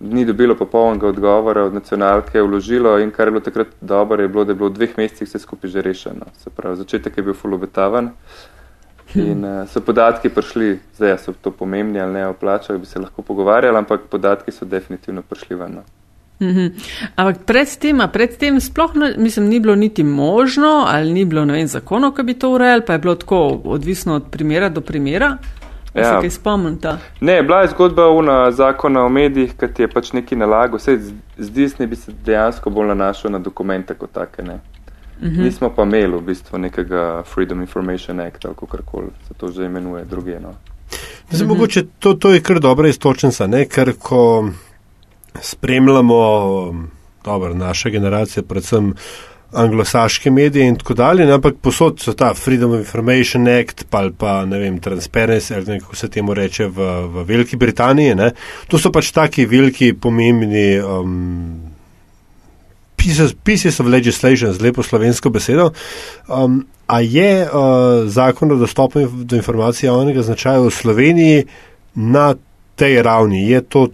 ni 0.00 0.24
dobilo 0.24 0.54
popolnega 0.54 1.06
odgovora 1.08 1.62
od 1.64 1.74
nacionalke, 1.74 2.42
vložilo 2.42 2.98
in 2.98 3.10
kar 3.10 3.28
je 3.28 3.30
bilo 3.30 3.40
takrat 3.40 3.68
dobro, 3.80 4.22
je 4.22 4.28
bilo, 4.28 4.44
da 4.44 4.52
je 4.52 4.56
bilo 4.56 4.68
v 4.68 4.74
dveh 4.74 4.98
mesecih 4.98 5.28
vse 5.28 5.38
skupaj 5.38 5.70
že 5.70 5.82
rešeno. 5.82 6.26
Se 6.38 6.50
pravi, 6.50 6.76
začetek 6.76 7.16
je 7.16 7.22
bil 7.22 7.34
fulobetavan 7.34 8.10
in 9.14 9.44
uh, 9.44 9.68
so 9.68 9.80
podatki 9.80 10.28
prišli, 10.28 10.78
zdaj 10.96 11.18
so 11.18 11.32
to 11.32 11.50
pomembni 11.50 12.00
ali 12.00 12.12
ne 12.12 12.26
o 12.26 12.32
plačah, 12.34 12.76
bi 12.76 12.86
se 12.86 12.98
lahko 12.98 13.22
pogovarjali, 13.22 13.78
ampak 13.78 14.08
podatki 14.10 14.52
so 14.52 14.64
definitivno 14.64 15.22
prišli 15.22 15.56
ven. 15.56 15.82
No. 16.42 16.50
Mhm. 16.50 16.72
Ampak 17.16 17.44
pred 17.46 17.78
tem, 17.78 18.02
pred 18.12 18.36
tem 18.36 18.60
sploh 18.60 18.94
ne, 18.94 19.14
mislim, 19.18 19.46
ni 19.46 19.60
bilo 19.60 19.74
niti 19.74 20.02
možno 20.02 20.84
ali 20.88 21.12
ni 21.12 21.24
bilo 21.24 21.44
vem, 21.44 21.66
zakonov, 21.66 22.14
ki 22.14 22.22
bi 22.22 22.34
to 22.34 22.50
urejali, 22.50 22.82
pa 22.86 22.92
je 22.92 22.98
bilo 22.98 23.14
tako 23.14 23.60
odvisno 23.64 24.14
od 24.14 24.30
primera 24.30 24.68
do 24.68 24.80
primera. 24.80 25.38
Ja. 25.94 26.04
Se 26.04 26.20
kaj 26.20 26.30
spomnite? 26.30 26.92
Ne, 27.20 27.42
bila 27.42 27.60
je 27.60 27.68
zgodba 27.68 28.08
una 28.08 28.50
zakona 28.50 29.04
o 29.04 29.08
medijih, 29.08 29.52
ki 29.74 29.82
je 29.82 29.88
pač 29.88 30.12
neki 30.12 30.36
nalago. 30.36 30.76
Vse 30.76 30.98
se, 31.38 31.74
da 31.78 31.86
bi 31.86 31.96
se 31.96 32.12
dejansko 32.24 32.70
bolj 32.70 32.88
nanašal 32.88 33.32
na 33.32 33.38
dokumente 33.38 33.94
kot 33.94 34.12
take. 34.12 34.42
Ne. 34.42 34.60
Mhm. 35.22 35.42
Nismo 35.42 35.70
pa 35.76 35.82
imeli 35.82 36.16
v 36.16 36.20
bistvu 36.20 36.58
nekega 36.58 37.22
Freedom 37.34 37.60
Information 37.60 38.20
Act 38.20 38.44
ali 38.44 38.54
kako 38.54 38.76
koli 38.84 39.10
se 39.28 39.34
to 39.34 39.48
že 39.48 39.64
imenuje 39.64 40.04
druge. 40.04 40.40
No. 40.40 40.54
Zdaj, 41.30 41.46
mhm. 41.46 41.54
mogoče 41.54 41.84
to, 41.98 42.14
to 42.14 42.32
je 42.32 42.40
kar 42.40 42.60
dobra 42.60 42.88
istočnica, 42.88 43.46
ne? 43.46 43.64
ker 43.64 43.92
ko 43.98 44.48
spremljamo 45.40 46.18
dobro, 47.24 47.54
naše 47.54 47.90
generacije, 47.90 48.42
predvsem 48.42 48.94
anglosaške 49.52 50.30
medije 50.30 50.66
in 50.66 50.76
tako 50.76 50.94
dalje, 50.94 51.32
ampak 51.32 51.54
posod 51.60 52.00
so 52.00 52.12
ta 52.12 52.34
Freedom 52.34 52.72
of 52.72 52.78
Information 52.78 53.48
Act 53.48 53.84
pa, 53.90 54.08
pa 54.18 54.44
ne 54.44 54.58
vem, 54.58 54.80
Transparency, 54.80 55.54
ali 55.54 55.80
kako 55.80 55.96
se 55.96 56.08
temu 56.08 56.34
reče 56.34 56.66
v, 56.66 57.06
v 57.06 57.24
Veliki 57.24 57.56
Britaniji. 57.56 58.14
Ne? 58.14 58.30
To 58.68 58.78
so 58.78 58.92
pač 58.92 59.10
taki 59.12 59.46
veliki, 59.46 59.92
pomembni 59.92 60.80
um, 60.80 61.60
pieces, 62.96 63.34
pieces 63.44 63.80
of 63.80 63.86
legislation, 63.86 64.52
z 64.52 64.60
lepo 64.60 64.82
slovensko 64.82 65.30
besedo. 65.30 65.72
Um, 66.28 66.64
a 66.86 67.00
je 67.00 67.44
uh, 67.44 68.08
zakon 68.08 68.52
o 68.52 68.56
dostopu 68.56 69.04
do 69.04 69.36
informacij 69.36 69.86
javnega 69.86 70.22
značaja 70.22 70.60
v 70.60 70.70
Sloveniji 70.70 71.44
na 71.94 72.34
tej 72.76 73.02
ravni? 73.02 73.44
Je 73.48 73.60
to 73.60 73.88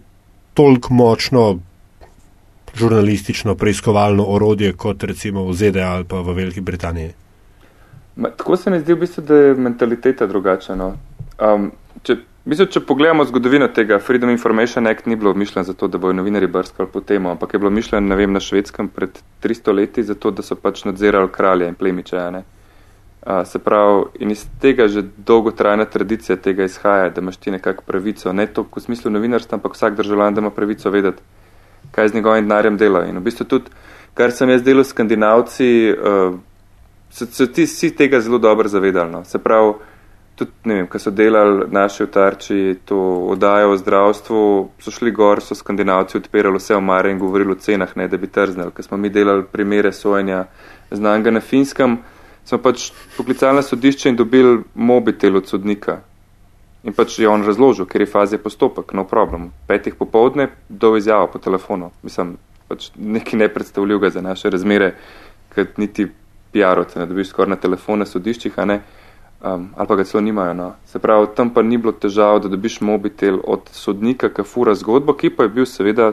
toliko 0.58 0.94
močno 0.94 1.58
žurnalistično 2.74 3.54
preiskovalno 3.54 4.24
orodje 4.28 4.72
kot 4.72 5.04
recimo 5.06 5.44
v 5.46 5.54
ZDA 5.54 5.90
ali 5.92 6.04
pa 6.04 6.18
v 6.20 6.34
Veliki 6.34 6.60
Britaniji? 6.60 7.12
Ma, 8.16 8.30
tako 8.30 8.56
se 8.56 8.70
mi 8.70 8.80
zdi, 8.80 8.92
v 8.92 9.04
bistvu, 9.04 9.22
da 9.22 9.34
je 9.34 9.54
mentaliteta 9.54 10.26
drugačna. 10.26 10.74
No. 10.74 10.88
Um, 11.38 11.70
če, 12.02 12.16
mislim, 12.44 12.66
če 12.74 12.82
pogledamo 12.82 13.24
zgodovino 13.30 13.68
tega, 13.70 14.00
Freedom 14.02 14.34
Information 14.34 14.90
Act 14.90 15.06
ni 15.06 15.16
bilo 15.16 15.34
mišljen 15.34 15.64
zato, 15.70 15.86
da 15.88 15.98
bojo 16.02 16.18
novinari 16.18 16.50
brskali 16.50 16.90
po 16.92 17.00
temu, 17.00 17.30
ampak 17.30 17.54
je 17.54 17.62
bilo 17.62 17.70
mišljen, 17.70 18.10
ne 18.10 18.18
vem, 18.18 18.34
na 18.34 18.42
švedskem 18.42 18.90
pred 18.90 19.22
300 19.46 19.74
leti 19.78 20.02
zato, 20.02 20.34
da 20.34 20.42
so 20.42 20.58
pač 20.58 20.82
nadzirali 20.90 21.30
kralje 21.30 21.70
in 21.70 21.78
plemiče. 21.78 22.26
Uh, 23.28 23.44
se 23.44 23.58
pravi, 23.58 24.04
in 24.24 24.30
iz 24.30 24.46
tega 24.60 24.86
že 24.88 25.02
dolgotrajna 25.16 25.84
tradicija 25.84 26.36
tega 26.36 26.64
izhaja, 26.64 27.10
da 27.10 27.20
imaš 27.20 27.36
ti 27.36 27.50
nekako 27.50 27.84
pravico, 27.86 28.32
ne 28.32 28.46
to 28.46 28.64
v 28.76 28.80
smislu 28.80 29.10
novinarstva, 29.10 29.58
ampak 29.58 29.74
vsak 29.76 29.98
državljan, 29.98 30.34
da 30.34 30.40
ima 30.40 30.50
pravico 30.50 30.90
vedeti, 30.90 31.22
kaj 31.92 32.08
z 32.08 32.14
njegovim 32.14 32.48
denarjem 32.48 32.78
dela. 32.80 33.04
In 33.04 33.18
v 33.18 33.26
bistvu 33.28 33.44
tudi, 33.44 33.70
kar 34.14 34.32
sem 34.32 34.48
jaz 34.48 34.64
delal 34.64 34.84
s 34.84 34.94
skandinavci, 34.96 35.68
uh, 35.92 36.40
so, 37.10 37.28
so 37.28 37.46
ti 37.52 37.68
vsi 37.68 37.92
tega 38.00 38.20
zelo 38.20 38.38
dobro 38.38 38.68
zavedali. 38.68 39.12
No. 39.12 39.24
Se 39.28 39.38
pravi, 39.38 39.76
tudi, 40.38 40.52
ne 40.64 40.80
vem, 40.80 40.88
ko 40.88 40.98
so 40.98 41.10
delali 41.10 41.68
naši 41.68 42.08
otarči, 42.08 42.60
to 42.88 42.98
oddajo 43.36 43.74
o 43.74 43.76
zdravstvu, 43.76 44.42
so 44.80 44.90
šli 44.94 45.12
gor, 45.12 45.44
so 45.44 45.54
skandinavci 45.58 46.16
odpirali 46.16 46.56
vse 46.56 46.80
omare 46.80 47.12
in 47.12 47.18
govorili 47.18 47.52
o 47.52 47.60
cenah, 47.60 47.96
ne 47.96 48.08
da 48.08 48.16
bi 48.16 48.30
trznili. 48.30 48.72
Ker 48.72 48.88
smo 48.88 48.96
mi 48.96 49.10
delali 49.10 49.44
primere 49.52 49.92
sojenja 49.92 50.46
znanga 50.90 51.30
na 51.30 51.40
finskem, 51.40 51.98
smo 52.48 52.58
pač 52.58 52.90
poklicali 53.16 53.60
na 53.60 53.62
sodišče 53.62 54.08
in 54.08 54.16
dobili 54.16 54.62
mobitel 54.74 55.36
od 55.36 55.48
sodnika. 55.48 56.00
In 56.84 56.94
pač 56.96 57.18
je 57.18 57.28
on 57.28 57.44
razložil, 57.44 57.84
ker 57.90 58.00
je 58.00 58.08
fazi 58.08 58.38
postopek, 58.40 58.94
no 58.96 59.04
problem. 59.04 59.50
Petih 59.68 59.98
popovdne 59.98 60.48
do 60.68 60.94
izjava 60.96 61.26
po 61.28 61.38
telefonu. 61.42 61.90
Mislim, 62.02 62.38
pač 62.68 62.88
nekaj 62.96 63.42
nepredstavljivega 63.42 64.10
za 64.14 64.22
naše 64.24 64.50
razmere, 64.50 64.94
ker 65.52 65.68
niti 65.76 66.08
PR-ovce, 66.54 67.02
ne 67.02 67.06
dobiš 67.10 67.34
skoraj 67.34 67.52
na 67.56 67.60
telefone 67.60 68.06
sodiščih, 68.06 68.56
um, 68.56 69.68
ali 69.76 69.88
pa 69.88 69.96
ga 70.00 70.08
celo 70.08 70.24
nimajo. 70.24 70.54
No. 70.54 70.72
Se 70.86 70.98
pravi, 70.98 71.28
tam 71.36 71.52
pa 71.52 71.62
ni 71.62 71.76
bilo 71.76 71.92
težav, 71.92 72.40
da 72.40 72.48
dobiš 72.48 72.80
mobitel 72.80 73.42
od 73.44 73.68
sodnika, 73.72 74.32
ki 74.32 74.46
fura 74.48 74.74
zgodbo, 74.74 75.12
ki 75.12 75.34
pa 75.36 75.44
je 75.44 75.56
bil 75.60 75.66
seveda 75.68 76.12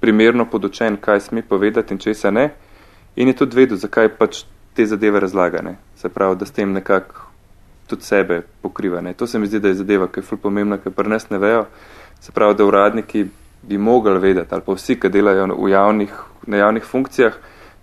primerno 0.00 0.46
podočen, 0.50 0.96
kaj 0.96 1.20
sme 1.28 1.42
povedati 1.42 1.94
in 1.94 2.02
česa 2.02 2.30
ne. 2.30 2.50
In 3.16 3.28
je 3.28 3.36
tudi 3.36 3.56
vedel, 3.56 3.78
zakaj 3.78 4.16
pač 4.18 4.46
te 4.78 4.86
zadeve 4.86 5.20
razlagane. 5.20 5.76
Se 5.96 6.08
pravi, 6.08 6.36
da 6.38 6.46
s 6.46 6.54
tem 6.54 6.72
nekako 6.72 7.14
tudi 7.86 8.04
sebe 8.06 8.42
pokriva. 8.62 9.00
Ne. 9.00 9.12
To 9.12 9.26
se 9.26 9.38
mi 9.38 9.46
zdi, 9.46 9.58
da 9.60 9.68
je 9.68 9.74
zadeva, 9.74 10.06
ki 10.06 10.20
je 10.20 10.26
ful 10.28 10.38
pomembna, 10.38 10.76
ker 10.78 10.92
pri 10.94 11.10
nas 11.10 11.30
ne 11.30 11.38
vejo. 11.42 11.64
Se 12.20 12.30
pravi, 12.32 12.54
da 12.54 12.66
uradniki 12.66 13.24
bi 13.62 13.78
mogli 13.78 14.18
vedeti, 14.22 14.54
ali 14.54 14.62
pa 14.62 14.76
vsi, 14.78 14.94
ki 15.00 15.10
delajo 15.10 15.48
javnih, 15.68 16.12
na 16.46 16.60
javnih 16.62 16.84
funkcijah, 16.86 17.34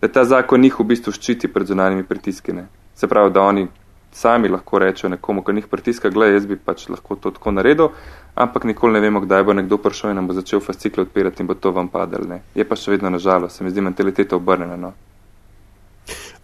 da 0.01 0.07
ta 0.07 0.23
zakon 0.23 0.63
njih 0.63 0.79
v 0.79 0.85
bistvu 0.93 1.11
ščiti 1.11 1.51
pred 1.51 1.67
zunanjimi 1.67 2.07
pritiski. 2.07 2.55
Ne. 2.55 2.69
Se 2.95 3.11
pravi, 3.11 3.33
da 3.35 3.43
oni 3.43 3.67
sami 4.15 4.47
lahko 4.47 4.79
rečejo 4.79 5.11
nekomu, 5.11 5.43
ki 5.43 5.57
njih 5.57 5.67
pritiska, 5.67 6.09
gledaj, 6.09 6.37
jaz 6.37 6.47
bi 6.47 6.55
pač 6.55 6.87
lahko 6.89 7.17
to 7.19 7.33
tako 7.35 7.51
naredil, 7.57 7.89
ampak 8.35 8.63
nikoli 8.71 8.95
ne 8.95 9.03
vemo, 9.03 9.19
kdaj 9.25 9.43
bo 9.43 9.57
nekdo 9.59 9.81
prišel 9.83 10.13
in 10.13 10.21
nam 10.21 10.31
bo 10.31 10.37
začel 10.37 10.63
fascikle 10.63 11.03
odpirati 11.09 11.43
in 11.43 11.51
bo 11.51 11.59
to 11.59 11.75
vam 11.75 11.91
padel. 11.91 12.23
Ne. 12.29 12.39
Je 12.55 12.63
pa 12.63 12.79
še 12.79 12.95
vedno 12.95 13.11
nažalost, 13.11 13.59
se 13.59 13.67
mi 13.67 13.75
zdi 13.75 13.83
mentaliteta 13.83 14.39
obrnjena. 14.39 14.79
No. 14.79 14.93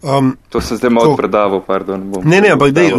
Um, 0.02 0.36
to 0.50 0.60
sem 0.60 0.76
zdaj 0.76 0.90
malo 0.90 1.14
predaval, 1.16 1.62
pardon. 1.62 2.02
Ne, 2.24 2.40
ne, 2.42 2.50
ampak 2.52 2.74
dej, 2.74 2.90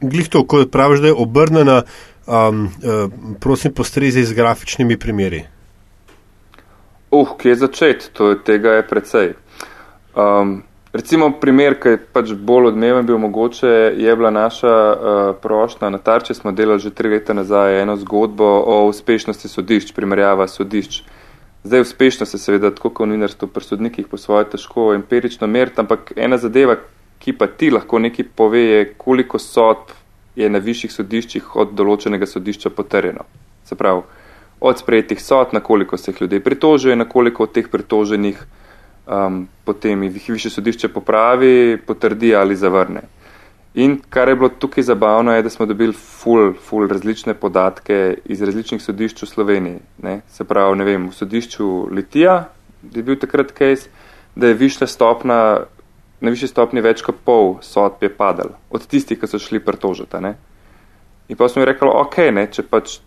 glih 0.00 0.28
to, 0.28 0.44
ko 0.44 0.66
praviš, 0.68 1.00
da 1.00 1.08
je 1.08 1.16
obrnjena, 1.16 1.82
um, 2.28 2.68
uh, 2.68 3.08
prosim, 3.40 3.72
postrezi 3.72 4.24
z 4.28 4.36
grafičnimi 4.36 4.98
primeri. 5.00 5.46
Uh, 7.10 7.32
kje 7.38 7.56
začeti? 7.64 8.12
Tega 8.44 8.76
je 8.76 8.86
precej. 8.88 9.32
Um, 10.12 10.62
recimo 10.92 11.30
primer, 11.40 11.78
ki 11.80 11.96
je 11.96 12.00
pač 12.12 12.34
bolj 12.36 12.74
odmeven 12.74 13.06
bil 13.08 13.16
mogoče, 13.18 13.96
je 13.96 14.16
bila 14.16 14.30
naša 14.30 14.74
uh, 14.76 15.34
prošnja. 15.40 15.88
Na 15.88 15.98
tarči 15.98 16.36
smo 16.36 16.52
delali 16.52 16.84
že 16.84 16.92
tri 16.92 17.08
leta 17.08 17.32
nazaj 17.32 17.80
eno 17.80 17.96
zgodbo 17.96 18.44
o 18.44 18.84
uspešnosti 18.92 19.48
sodišč, 19.48 19.96
primerjava 19.96 20.48
sodišč. 20.48 21.02
Zdaj 21.68 21.80
uspešnost 21.80 22.34
je 22.34 22.38
seveda 22.40 22.70
tako 22.70 22.88
kot 22.96 23.08
novinarstvo 23.10 23.48
pri 23.52 23.64
sodnikih 23.64 24.06
po 24.08 24.16
svoje 24.16 24.46
težko 24.48 24.94
empirično 24.94 25.46
meriti, 25.46 25.80
ampak 25.82 26.12
ena 26.16 26.38
zadeva, 26.40 26.78
ki 27.20 27.34
pa 27.36 27.46
ti 27.46 27.68
lahko 27.70 27.98
nekaj 28.00 28.24
pove, 28.36 28.62
je 28.62 28.86
koliko 28.96 29.38
sodb 29.38 29.92
je 30.36 30.48
na 30.48 30.62
višjih 30.64 30.94
sodiščih 30.94 31.50
od 31.60 31.74
določenega 31.76 32.24
sodišča 32.26 32.72
potrjeno. 32.72 33.26
Se 33.68 33.76
pravi, 33.76 34.00
od 34.60 34.80
sprejetih 34.80 35.20
sodb, 35.20 35.52
na 35.52 35.60
koliko 35.60 36.00
se 36.00 36.10
jih 36.10 36.22
ljudje 36.22 36.40
pritožuje, 36.40 36.96
na 36.96 37.04
koliko 37.04 37.44
od 37.44 37.52
teh 37.52 37.68
pritoženih 37.68 38.40
um, 39.04 39.44
potem 39.64 40.08
jih 40.08 40.30
više 40.38 40.50
sodišče 40.50 40.88
popravi, 40.88 41.76
potrdi 41.86 42.32
ali 42.34 42.56
zavrne. 42.56 43.04
In 43.74 43.98
kar 44.10 44.28
je 44.28 44.36
bilo 44.36 44.48
tukaj 44.48 44.82
zabavno, 44.82 45.32
je, 45.32 45.42
da 45.42 45.50
smo 45.50 45.66
dobili 45.66 45.92
ful, 45.92 46.52
ful 46.54 46.88
različne 46.88 47.34
podatke 47.34 48.18
iz 48.24 48.42
različnih 48.42 48.82
sodišč 48.82 49.22
v 49.22 49.26
Sloveniji. 49.26 49.80
Ne? 50.02 50.20
Se 50.28 50.44
pravi, 50.44 50.78
ne 50.78 50.84
vem, 50.84 51.08
v 51.08 51.14
sodišču 51.14 51.88
Litija 51.92 52.48
je 52.94 53.02
bil 53.02 53.18
takrat 53.20 53.52
case, 53.58 53.90
da 54.34 54.48
je 54.48 54.54
višja 54.54 54.86
stopna, 54.86 55.60
na 56.20 56.30
višji 56.30 56.48
stopni 56.48 56.80
več 56.80 57.02
kot 57.02 57.20
pol 57.24 57.58
sodb 57.62 58.02
je 58.02 58.10
padal 58.10 58.56
od 58.70 58.86
tistih, 58.86 59.18
ki 59.20 59.28
so 59.28 59.38
šli 59.38 59.60
pretožiti. 59.60 60.32
In 61.28 61.36
pa 61.36 61.48
smo 61.48 61.62
jim 61.62 61.68
rekli, 61.68 61.88
ok, 61.92 62.16
ne, 62.32 62.46
če 62.50 62.64
pač 62.64 62.98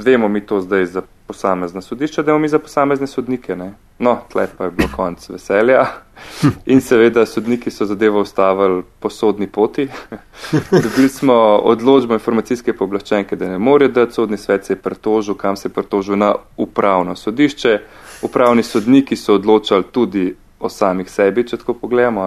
vemo 0.00 0.28
mi 0.28 0.40
to 0.40 0.60
zdaj 0.60 0.86
za 0.86 1.02
posamezna 1.26 1.80
sodišča, 1.80 2.22
da 2.22 2.30
imamo 2.30 2.42
mi 2.42 2.48
za 2.48 2.58
posamezne 2.58 3.06
sodnike. 3.06 3.56
Ne? 3.56 3.72
No, 3.98 4.18
tle 4.32 4.46
pa 4.58 4.64
je 4.64 4.70
bilo 4.70 4.88
konc 4.96 5.28
veselja. 5.28 5.86
In 6.72 6.80
seveda 6.80 7.26
sodniki 7.26 7.70
so 7.70 7.86
zadevo 7.86 8.20
ustavili 8.20 8.82
po 9.00 9.10
sodni 9.10 9.46
poti. 9.46 9.88
Dobili 10.84 11.08
smo 11.08 11.34
odločbo 11.72 12.14
informacijske 12.14 12.72
pooblaščenke, 12.72 13.36
da 13.36 13.48
ne 13.48 13.58
morejo 13.58 13.92
dati 13.92 14.14
sodni 14.14 14.36
svet 14.36 14.64
se 14.66 14.72
je 14.72 14.82
pretožil, 14.82 15.34
kam 15.34 15.56
se 15.56 15.68
je 15.68 15.72
pretožil 15.72 16.18
na 16.18 16.34
upravno 16.56 17.16
sodišče. 17.16 17.78
Upravni 18.22 18.62
sodniki 18.62 19.16
so 19.16 19.34
odločali 19.34 19.84
tudi 19.92 20.34
o 20.60 20.68
samih 20.68 21.10
sebi, 21.10 21.46
če 21.46 21.56
tako 21.56 21.74
pogledamo, 21.74 22.26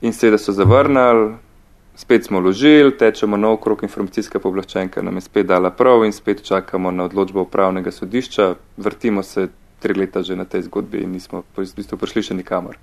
in 0.00 0.12
seveda 0.12 0.38
so 0.38 0.52
zavrnili, 0.52 1.34
spet 1.96 2.24
smo 2.24 2.40
vložili, 2.40 2.96
tečemo 2.98 3.36
nov 3.36 3.56
krok 3.62 3.82
informacijska 3.82 4.38
povlaščenka, 4.38 5.02
nam 5.02 5.16
je 5.16 5.26
spet 5.26 5.46
dala 5.46 5.70
prav 5.70 6.04
in 6.04 6.12
spet 6.12 6.42
čakamo 6.42 6.90
na 6.90 7.04
odločbo 7.04 7.42
upravnega 7.42 7.90
sodišča. 7.90 8.54
Vrtimo 8.76 9.22
se 9.22 9.48
tri 9.78 9.94
leta 9.94 10.22
že 10.22 10.36
na 10.36 10.44
tej 10.44 10.62
zgodbi 10.62 11.02
in 11.04 11.12
nismo 11.12 11.42
v 11.56 11.66
bistvu 11.76 11.98
prišli 11.98 12.22
še 12.22 12.34
nikamor. 12.34 12.78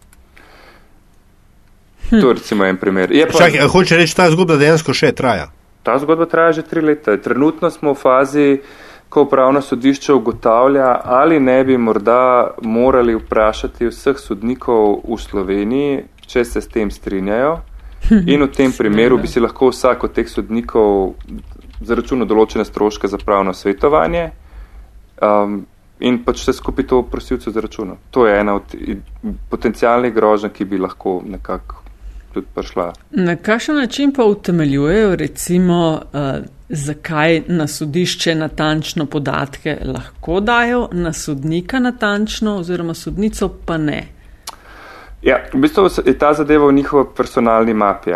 Hm. 2.10 2.22
To 2.22 2.34
recimo 2.34 2.66
en 2.66 2.78
primer. 2.78 3.10
Pa, 3.32 3.38
Čakaj, 3.38 3.68
hoče 3.68 3.98
reči, 3.98 4.16
ta 4.16 4.30
zgodba 4.32 4.58
dejansko 4.60 4.94
še 4.94 5.12
traja? 5.16 5.50
Ta 5.84 5.98
zgodba 5.98 6.28
traja 6.30 6.60
že 6.60 6.64
tri 6.68 6.82
leta. 6.82 7.18
Trenutno 7.18 7.72
smo 7.72 7.94
v 7.96 8.00
fazi, 8.00 8.48
ko 9.12 9.26
upravno 9.26 9.62
sodišče 9.62 10.14
ugotavlja, 10.14 11.02
ali 11.04 11.40
ne 11.40 11.64
bi 11.64 11.78
morda 11.78 12.54
morali 12.62 13.16
vprašati 13.16 13.90
vseh 13.92 14.20
sodnikov 14.20 15.02
v 15.04 15.18
Sloveniji, 15.20 16.04
če 16.28 16.46
se 16.46 16.62
s 16.62 16.70
tem 16.72 16.92
strinjajo, 16.92 17.58
In 18.10 18.44
v 18.44 18.52
tem 18.52 18.72
primeru 18.72 19.18
bi 19.18 19.28
si 19.28 19.40
lahko 19.40 19.70
vsak 19.72 20.04
od 20.04 20.14
teh 20.14 20.30
sodnikov 20.30 21.14
zaračunal 21.82 22.28
določene 22.28 22.66
stroške 22.66 23.08
za 23.08 23.18
pravno 23.18 23.54
svetovanje 23.54 24.26
um, 25.22 25.62
in 26.02 26.18
pač 26.26 26.42
vse 26.44 26.58
skupaj 26.58 26.88
to 26.88 27.04
prosilcu 27.10 27.54
zaračunal. 27.54 27.98
To 28.12 28.26
je 28.28 28.40
ena 28.40 28.58
od 28.58 28.76
potencijalnih 29.50 30.14
groženj, 30.14 30.54
ki 30.54 30.66
bi 30.66 30.82
lahko 30.82 31.22
nekako 31.26 31.82
tudi 32.34 32.48
prišla. 32.56 32.94
Na 33.12 33.36
kakšen 33.36 33.76
način 33.76 34.14
pa 34.16 34.26
utemeljujejo 34.26 35.16
recimo, 35.16 36.02
uh, 36.14 36.46
zakaj 36.70 37.44
na 37.48 37.68
sodišče 37.68 38.36
natančno 38.36 39.06
podatke 39.06 39.78
lahko 39.86 40.40
dajo, 40.40 40.88
na 40.92 41.14
sodnika 41.14 41.80
natančno 41.80 42.58
oziroma 42.58 42.94
sodnico 42.94 43.50
pa 43.66 43.78
ne? 43.78 44.08
Ja, 45.22 45.38
v 45.54 45.62
bistvu 45.62 45.86
je 46.06 46.18
ta 46.18 46.34
zadeva 46.34 46.66
v 46.68 46.74
njihovi 46.74 47.06
personalni 47.18 47.74
mapi, 47.74 48.12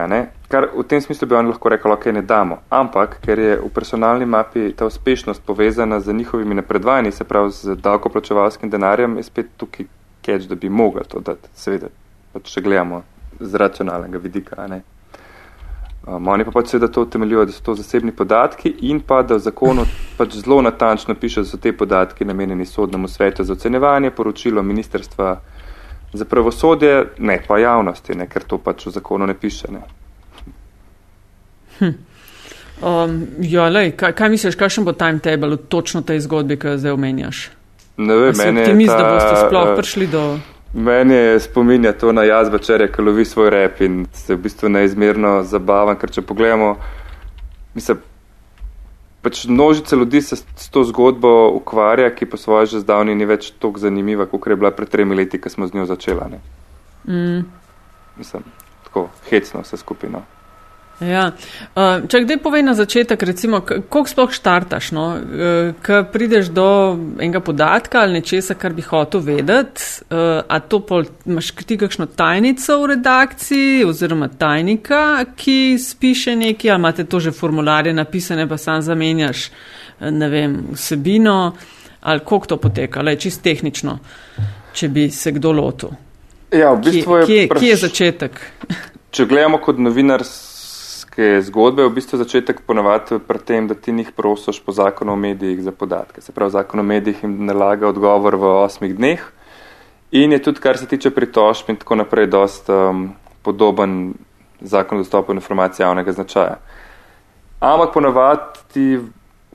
kar 0.50 0.68
v 0.74 0.84
tem 0.90 1.02
smislu 1.02 1.28
bi 1.28 1.36
oni 1.36 1.52
lahko 1.52 1.70
rekli, 1.70 1.92
ok, 1.92 2.06
ne 2.06 2.22
damo. 2.22 2.58
Ampak, 2.70 3.20
ker 3.22 3.40
je 3.40 3.60
v 3.62 3.70
personalni 3.70 4.26
mapi 4.26 4.74
ta 4.74 4.86
uspešnost 4.86 5.46
povezana 5.46 6.00
z 6.00 6.14
njihovimi 6.14 6.56
napredovanji, 6.56 7.12
se 7.12 7.24
pravi 7.24 7.52
z 7.52 7.76
davkoplačevalskim 7.76 8.70
denarjem, 8.70 9.18
je 9.18 9.24
spet 9.24 9.54
tukaj 9.58 9.86
keč, 10.22 10.50
da 10.50 10.56
bi 10.56 10.70
mogli 10.70 11.06
to 11.08 11.20
dati, 11.20 11.50
seveda, 11.54 11.94
pač 12.34 12.50
če 12.54 12.62
gledamo 12.62 13.04
z 13.40 13.56
racionalnega 13.56 14.18
vidika. 14.18 14.66
Um, 14.66 16.28
oni 16.28 16.46
pa 16.46 16.52
pač 16.52 16.74
seveda 16.74 16.90
to 16.90 17.06
utemeljujo, 17.06 17.46
da 17.46 17.54
so 17.54 17.62
to 17.70 17.76
zasebni 17.76 18.12
podatki 18.12 18.74
in 18.90 19.00
pa 19.02 19.22
da 19.22 19.38
v 19.38 19.46
zakonu 19.46 19.86
pač 20.18 20.40
zelo 20.42 20.62
natančno 20.62 21.14
piše, 21.16 21.46
da 21.46 21.54
so 21.54 21.58
te 21.62 21.74
podatki 21.74 22.26
namenjeni 22.26 22.66
sodnemu 22.66 23.08
svetu 23.08 23.44
za 23.44 23.54
ocenevanje, 23.54 24.10
poročilo 24.10 24.64
ministerstva 24.64 25.36
Za 26.16 26.26
pravosodje 26.26 27.18
ne, 27.20 27.40
pa 27.48 27.60
javnosti, 27.60 28.16
ne, 28.16 28.28
ker 28.32 28.44
to 28.48 28.58
pač 28.58 28.86
v 28.88 28.96
zakonu 28.96 29.28
ne 29.28 29.36
piše. 29.36 29.68
Ne. 29.72 29.82
Hm. 31.80 31.96
Um, 32.82 33.20
ja, 33.40 33.70
lej, 33.72 33.94
kaj, 34.00 34.14
kaj 34.16 34.32
misliš, 34.32 34.56
kakšen 34.60 34.88
bo 34.88 34.96
timetable 34.96 35.56
v 35.56 35.68
točno 35.72 36.02
tej 36.08 36.24
zgodbi, 36.24 36.60
ki 36.60 36.74
jo 36.74 36.80
zdaj 36.80 36.96
omenjaš? 36.96 37.46
Ne 37.98 38.16
vem, 38.20 38.36
meni 38.38 38.60
je. 38.60 38.66
Optimist, 38.68 38.92
ta, 38.92 39.00
da 39.00 39.14
boste 39.14 39.36
sploh 39.48 39.70
uh, 39.72 39.76
prišli 39.80 40.08
do. 40.12 40.24
Meni 40.76 41.16
je 41.16 41.40
spominja 41.40 41.94
to 41.96 42.12
na 42.12 42.26
jaz 42.28 42.50
večer, 42.52 42.84
ki 42.92 43.02
lovi 43.02 43.26
svoj 43.26 43.50
rep 43.50 43.82
in 43.82 44.04
se 44.14 44.36
v 44.36 44.44
bistvu 44.44 44.70
neizmerno 44.70 45.38
zabavam, 45.48 45.96
ker 45.96 46.12
če 46.12 46.24
pogledamo, 46.28 46.76
mislim, 47.76 48.04
pač 49.26 49.46
množica 49.50 49.96
ljudi 49.98 50.22
se 50.22 50.36
s 50.36 50.70
to 50.70 50.84
zgodbo 50.86 51.50
ukvarja, 51.58 52.12
ki 52.14 52.30
po 52.30 52.38
svoje 52.38 52.70
že 52.76 52.84
zdavni 52.86 53.16
ni 53.18 53.26
več 53.26 53.50
tako 53.58 53.82
zanimiva, 53.82 54.30
kot 54.30 54.46
je 54.48 54.56
bila 54.56 54.70
pred 54.72 54.90
tremi 54.90 55.18
leti, 55.18 55.42
ko 55.42 55.50
smo 55.50 55.66
z 55.68 55.74
njo 55.74 55.86
začela. 55.90 56.30
Mm. 57.10 57.42
Mislim, 58.18 58.46
tako 58.86 59.10
hecno 59.30 59.66
vse 59.66 59.82
skupino. 59.82 60.22
Ja. 61.04 61.26
Uh, 61.76 62.06
če 62.08 62.22
kdaj 62.24 62.38
povej 62.40 62.64
na 62.64 62.72
začetek, 62.78 63.20
recimo, 63.28 63.60
koliko 63.66 64.08
sploh 64.08 64.32
štartaš, 64.32 64.94
no? 64.96 65.06
uh, 65.20 65.74
ko 65.84 66.00
prideš 66.08 66.48
do 66.56 66.68
enega 67.20 67.42
podatka 67.44 68.06
ali 68.06 68.22
nečesa, 68.22 68.56
kar 68.56 68.72
bi 68.74 68.86
hotel 68.86 69.20
vedeti, 69.26 69.84
uh, 70.08 70.40
a 70.48 70.60
to 70.64 70.80
pol, 70.88 71.04
imaš 71.28 71.52
ti 71.68 71.76
kakšno 71.82 72.08
tajnico 72.16 72.80
v 72.80 72.94
redakciji 72.94 73.84
oziroma 73.84 74.32
tajnika, 74.32 75.26
ki 75.36 75.76
spiše 75.84 76.38
nekaj, 76.40 76.72
ali 76.72 76.86
imate 76.86 77.08
to 77.12 77.20
že 77.20 77.36
formularje 77.36 77.94
napisane, 77.94 78.48
pa 78.48 78.58
sam 78.58 78.80
zamenjaš, 78.82 79.50
ne 80.00 80.32
vem, 80.32 80.58
vsebino, 80.80 81.38
ali 82.08 82.24
koliko 82.24 82.56
to 82.56 82.62
poteka, 82.64 83.04
le 83.04 83.18
čist 83.20 83.44
tehnično, 83.44 84.00
če 84.72 84.94
bi 84.96 85.10
se 85.12 85.36
kdo 85.36 85.52
lotil. 85.60 85.92
Ja, 86.56 86.72
v 86.72 86.86
bistvu 86.88 87.24
kje, 87.26 87.36
je 87.36 87.48
kje, 87.48 87.60
kje 87.60 87.70
je 87.70 87.78
začetek? 87.84 88.44
Če 89.12 89.26
gledamo 89.28 89.60
kot 89.60 89.80
novinar, 89.82 90.24
medijske 91.18 91.42
zgodbe 91.42 91.82
je 91.82 91.90
v 91.90 91.94
bistvu 91.94 92.18
začetek 92.18 92.62
ponovati 92.68 93.20
pri 93.20 93.40
tem, 93.40 93.68
da 93.68 93.76
ti 93.76 93.92
njih 93.92 94.12
prosiš 94.12 94.60
po 94.60 94.72
zakonu 94.72 95.14
o 95.14 95.16
medijih 95.16 95.64
za 95.64 95.72
podatke. 95.72 96.22
Se 96.22 96.32
pravi, 96.32 96.52
zakon 96.52 96.80
o 96.80 96.84
medijih 96.84 97.24
jim 97.24 97.46
nalaga 97.46 97.88
odgovor 97.88 98.36
v 98.36 98.44
osmih 98.64 98.96
dneh 98.96 99.22
in 100.12 100.32
je 100.32 100.42
tudi, 100.44 100.60
kar 100.60 100.78
se 100.78 100.88
tiče 100.88 101.10
pritožb 101.10 101.70
in 101.70 101.76
tako 101.76 101.96
naprej, 101.96 102.28
dost 102.28 102.70
um, 102.70 103.14
podoben 103.44 104.14
zakon 104.62 104.98
o 104.98 105.02
dostopu 105.02 105.34
informacij 105.34 105.84
javnega 105.84 106.12
značaja. 106.12 106.58
Ampak 107.60 107.94
ponovati 107.94 108.60
ti 108.74 109.00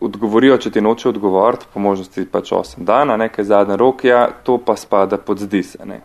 odgovorijo, 0.01 0.57
če 0.59 0.71
ti 0.71 0.81
noče 0.81 1.09
odgovoriti, 1.09 1.67
po 1.75 1.81
možnosti 1.81 2.25
pač 2.25 2.53
8 2.53 2.85
dana, 2.85 3.17
nekaj 3.17 3.45
zadnja 3.45 3.77
rok, 3.77 4.05
ja, 4.05 4.29
to 4.45 4.59
pa 4.59 4.77
spada 4.77 5.17
pod 5.19 5.39
zdi 5.39 5.63
se. 5.63 5.79
Ne. 5.85 6.01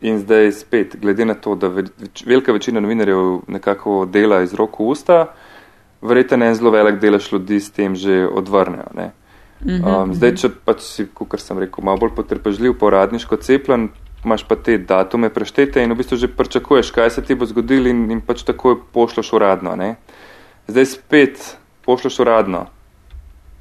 In 0.00 0.18
zdaj 0.18 0.52
spet, 0.52 0.96
glede 1.00 1.24
na 1.28 1.34
to, 1.36 1.54
da 1.60 1.68
več, 1.68 2.22
velika 2.24 2.54
večina 2.56 2.80
novinarjev 2.80 3.42
nekako 3.52 4.06
dela 4.08 4.40
iz 4.42 4.54
roko 4.56 4.86
usta, 4.88 5.26
verjetno 6.00 6.46
en 6.46 6.54
zelo 6.56 6.72
velik 6.72 7.00
delež 7.02 7.28
ljudi 7.32 7.60
s 7.60 7.70
tem 7.70 7.94
že 7.94 8.24
odvrnejo. 8.26 8.88
Mhm, 9.60 9.84
um, 9.84 10.14
zdaj, 10.16 10.30
mhm. 10.32 10.38
če 10.40 10.48
pač 10.64 10.86
si, 10.86 11.06
kot 11.12 11.40
sem 11.40 11.58
rekel, 11.60 11.84
malo 11.84 12.00
bolj 12.00 12.14
potrpežljiv, 12.16 12.78
poradniško 12.80 13.36
cepljen, 13.44 13.90
imaš 14.24 14.44
pa 14.48 14.56
te 14.56 14.78
datume 14.78 15.28
preštete 15.32 15.84
in 15.84 15.92
v 15.92 16.00
bistvu 16.00 16.16
že 16.16 16.28
pričakuješ, 16.28 16.92
kaj 16.96 17.10
se 17.10 17.24
ti 17.24 17.36
bo 17.36 17.48
zgodilo 17.48 17.88
in, 17.88 18.06
in 18.12 18.20
pač 18.24 18.44
takoj 18.44 18.78
pošloš 18.92 19.32
uradno. 19.36 19.76
Ne? 19.76 19.94
Zdaj 20.68 20.86
spet 20.96 21.56
pošloš 21.84 22.18
uradno. 22.24 22.66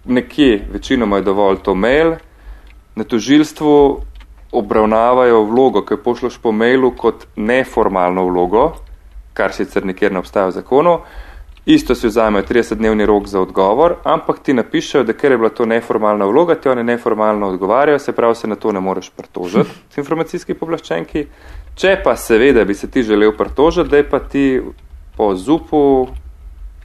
Nekje, 0.05 0.67
večinoma 0.72 1.19
je 1.19 1.27
dovolj 1.27 1.60
to 1.63 1.75
mail, 1.75 2.15
na 2.96 3.03
tožilstvu 3.03 4.03
obravnavajo 4.51 5.44
vlogo, 5.44 5.82
ki 5.86 5.94
jo 5.94 6.03
pošloš 6.03 6.38
po 6.41 6.51
mailu, 6.51 6.91
kot 6.98 7.27
neformalno 7.36 8.25
vlogo, 8.25 8.72
kar 9.34 9.53
sicer 9.53 9.86
nikjer 9.86 10.12
ne 10.12 10.20
obstaja 10.20 10.50
v 10.50 10.58
zakonu. 10.58 11.00
Isto 11.69 11.93
si 11.95 12.08
vzamejo 12.08 12.47
30-dnevni 12.50 13.06
rok 13.06 13.28
za 13.28 13.41
odgovor, 13.41 14.00
ampak 14.04 14.39
ti 14.43 14.54
napišejo, 14.58 15.04
da 15.04 15.13
ker 15.13 15.32
je 15.32 15.38
bila 15.38 15.50
to 15.54 15.65
neformalna 15.69 16.26
vloga, 16.26 16.56
ti 16.56 16.69
oni 16.69 16.84
neformalno 16.84 17.47
odgovarjajo, 17.47 18.00
se 18.00 18.12
pravi, 18.12 18.36
se 18.36 18.47
na 18.47 18.56
to 18.56 18.71
ne 18.71 18.80
moreš 18.80 19.10
pritožiti 19.10 19.69
s 19.93 19.97
informacijski 19.97 20.54
povlaščenki. 20.54 21.28
Če 21.76 22.00
pa 22.04 22.15
seveda 22.17 22.65
bi 22.65 22.73
se 22.73 22.89
ti 22.91 23.04
želel 23.04 23.36
pritožiti, 23.38 23.89
da 23.89 23.97
je 23.97 24.10
pa 24.10 24.19
ti 24.19 24.62
po 25.17 25.36
zupu 25.36 26.08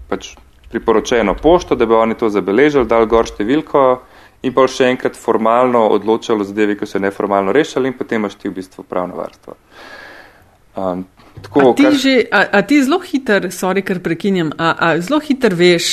pač 0.09 0.35
priporočeno 0.71 1.35
pošto, 1.35 1.75
da 1.75 1.87
bi 1.87 1.95
oni 1.95 2.15
to 2.15 2.29
zabeležili, 2.29 2.87
dal 2.87 3.07
gor 3.07 3.31
številko 3.31 3.85
in 4.45 4.55
pa 4.55 4.67
še 4.69 4.91
enkrat 4.93 5.17
formalno 5.17 5.87
odločalo 5.97 6.45
zadevi, 6.45 6.77
ki 6.79 6.89
so 6.89 7.01
neformalno 7.03 7.53
rešili 7.53 7.91
in 7.91 7.99
potem 7.99 8.23
imaš 8.23 8.39
ti 8.41 8.49
v 8.49 8.57
bistvu 8.61 8.85
pravno 8.89 9.17
varstvo. 9.17 9.57
Um, 10.77 11.05
tako, 11.43 11.71
a, 11.71 11.75
ti 11.79 11.87
kar... 11.87 11.99
že, 12.03 12.15
a, 12.31 12.43
a 12.59 12.63
ti 12.63 12.83
zelo 12.83 13.01
hiter, 13.01 13.49
sorry, 13.55 13.85
ker 13.87 14.03
prekinjam, 14.05 14.53
a, 14.59 14.75
a 14.75 14.91
zelo 15.01 15.21
hiter 15.25 15.55
veš, 15.57 15.93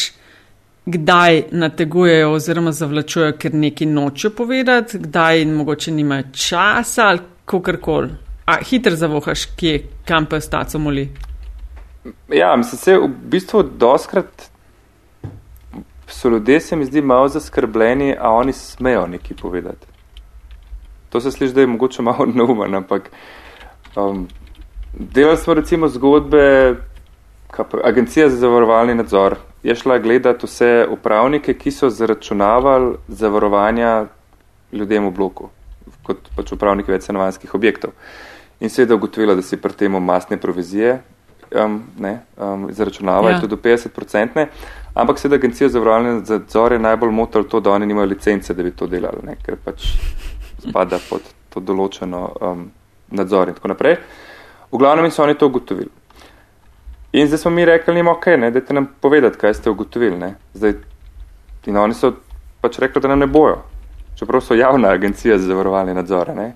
kdaj 0.92 1.44
nategujejo 1.52 2.32
oziroma 2.34 2.74
zavlačujejo, 2.74 3.38
ker 3.40 3.56
neki 3.56 3.86
nočejo 3.86 4.34
povedati, 4.36 5.00
kdaj 5.00 5.42
in 5.42 5.54
mogoče 5.56 5.94
nimajo 5.94 6.32
časa 6.34 7.12
ali 7.14 7.26
kakorkoli. 7.46 8.10
A 8.46 8.58
hiter 8.66 8.96
zavohaš, 8.98 9.46
kje, 9.56 9.78
kam 10.06 10.26
pa 10.26 10.42
je 10.42 10.48
staco 10.48 10.80
moli? 10.80 11.06
Ja, 12.34 12.56
mislim, 12.58 12.80
se 12.80 12.98
v 12.98 13.08
bistvu 13.08 13.64
doskrat 13.64 14.51
so 16.12 16.30
ljudje, 16.30 16.60
se 16.60 16.76
mi 16.76 16.86
zdi, 16.86 17.02
malo 17.02 17.28
zaskrbljeni, 17.30 18.16
a 18.20 18.32
oni 18.32 18.54
smejo 18.54 19.08
nekaj 19.08 19.38
povedati. 19.42 19.88
To 21.10 21.22
se 21.22 21.32
sliši, 21.32 21.54
da 21.54 21.62
je 21.62 21.68
mogoče 21.68 22.02
malo 22.02 22.26
neumen, 22.36 22.76
ampak 22.76 23.12
um, 23.96 24.28
delali 24.94 25.38
smo 25.38 25.54
recimo 25.54 25.88
zgodbe, 25.88 26.76
agencija 27.84 28.30
za 28.30 28.36
zavarovalni 28.36 28.96
nadzor 28.96 29.36
je 29.64 29.76
šla 29.76 29.98
gledati 30.00 30.46
vse 30.46 30.88
upravnike, 30.90 31.54
ki 31.54 31.72
so 31.72 31.90
zaračunavali 31.90 32.96
zavarovanja 33.08 34.06
ljudem 34.72 35.08
v 35.08 35.12
bloku, 35.12 35.50
kot 36.04 36.18
pač 36.36 36.52
upravniki 36.52 36.92
večstanovanskih 36.92 37.56
objektov. 37.56 37.92
In 38.60 38.70
seveda 38.70 38.96
ugotovila, 38.96 39.36
da 39.36 39.42
si 39.42 39.58
pri 39.58 39.74
tem 39.74 39.92
masne 39.92 40.38
provizije 40.38 41.02
um, 41.52 41.82
ne, 42.00 42.20
um, 42.38 42.68
zaračunavajo 42.72 43.36
ja. 43.36 43.40
tudi 43.42 43.56
do 43.56 43.62
50%. 43.62 44.46
Ampak 44.94 45.20
seveda 45.20 45.40
agencija 45.40 45.70
za 45.70 45.80
vrvalne 45.80 46.18
nadzore 46.20 46.80
najbolj 46.80 47.12
motil 47.12 47.44
to, 47.44 47.60
da 47.60 47.72
oni 47.72 47.86
nimajo 47.86 48.10
licence, 48.12 48.54
da 48.54 48.64
bi 48.64 48.72
to 48.72 48.88
delali, 48.88 49.24
ne, 49.24 49.38
ker 49.46 49.56
pač 49.56 49.94
spada 50.60 51.00
pod 51.10 51.22
to 51.50 51.60
določeno 51.64 52.22
um, 52.42 52.66
nadzor 53.12 53.50
in 53.50 53.56
tako 53.56 53.72
naprej. 53.72 53.98
V 54.72 54.80
glavnem 54.80 55.12
so 55.12 55.24
oni 55.24 55.36
to 55.36 55.48
ugotovili. 55.48 55.90
In 57.12 57.28
zdaj 57.28 57.44
smo 57.44 57.52
mi 57.52 57.66
rekli, 57.66 57.96
nima 57.96 58.12
ok, 58.12 58.26
ne, 58.40 58.52
dajte 58.52 58.74
nam 58.74 58.88
povedati, 59.02 59.38
kaj 59.38 59.54
ste 59.54 59.72
ugotovili. 59.72 60.18
Ne. 60.18 60.36
Zdaj, 60.54 60.78
in 61.68 61.78
oni 61.78 61.96
so 61.96 62.14
pač 62.64 62.80
rekli, 62.80 63.02
da 63.04 63.12
nam 63.12 63.20
ne 63.20 63.28
bojo, 63.28 63.58
čeprav 64.20 64.44
so 64.44 64.56
javna 64.56 64.94
agencija 64.96 65.38
za 65.38 65.50
zavarovalne 65.52 65.96
nadzore. 65.96 66.36
Ne. 66.36 66.54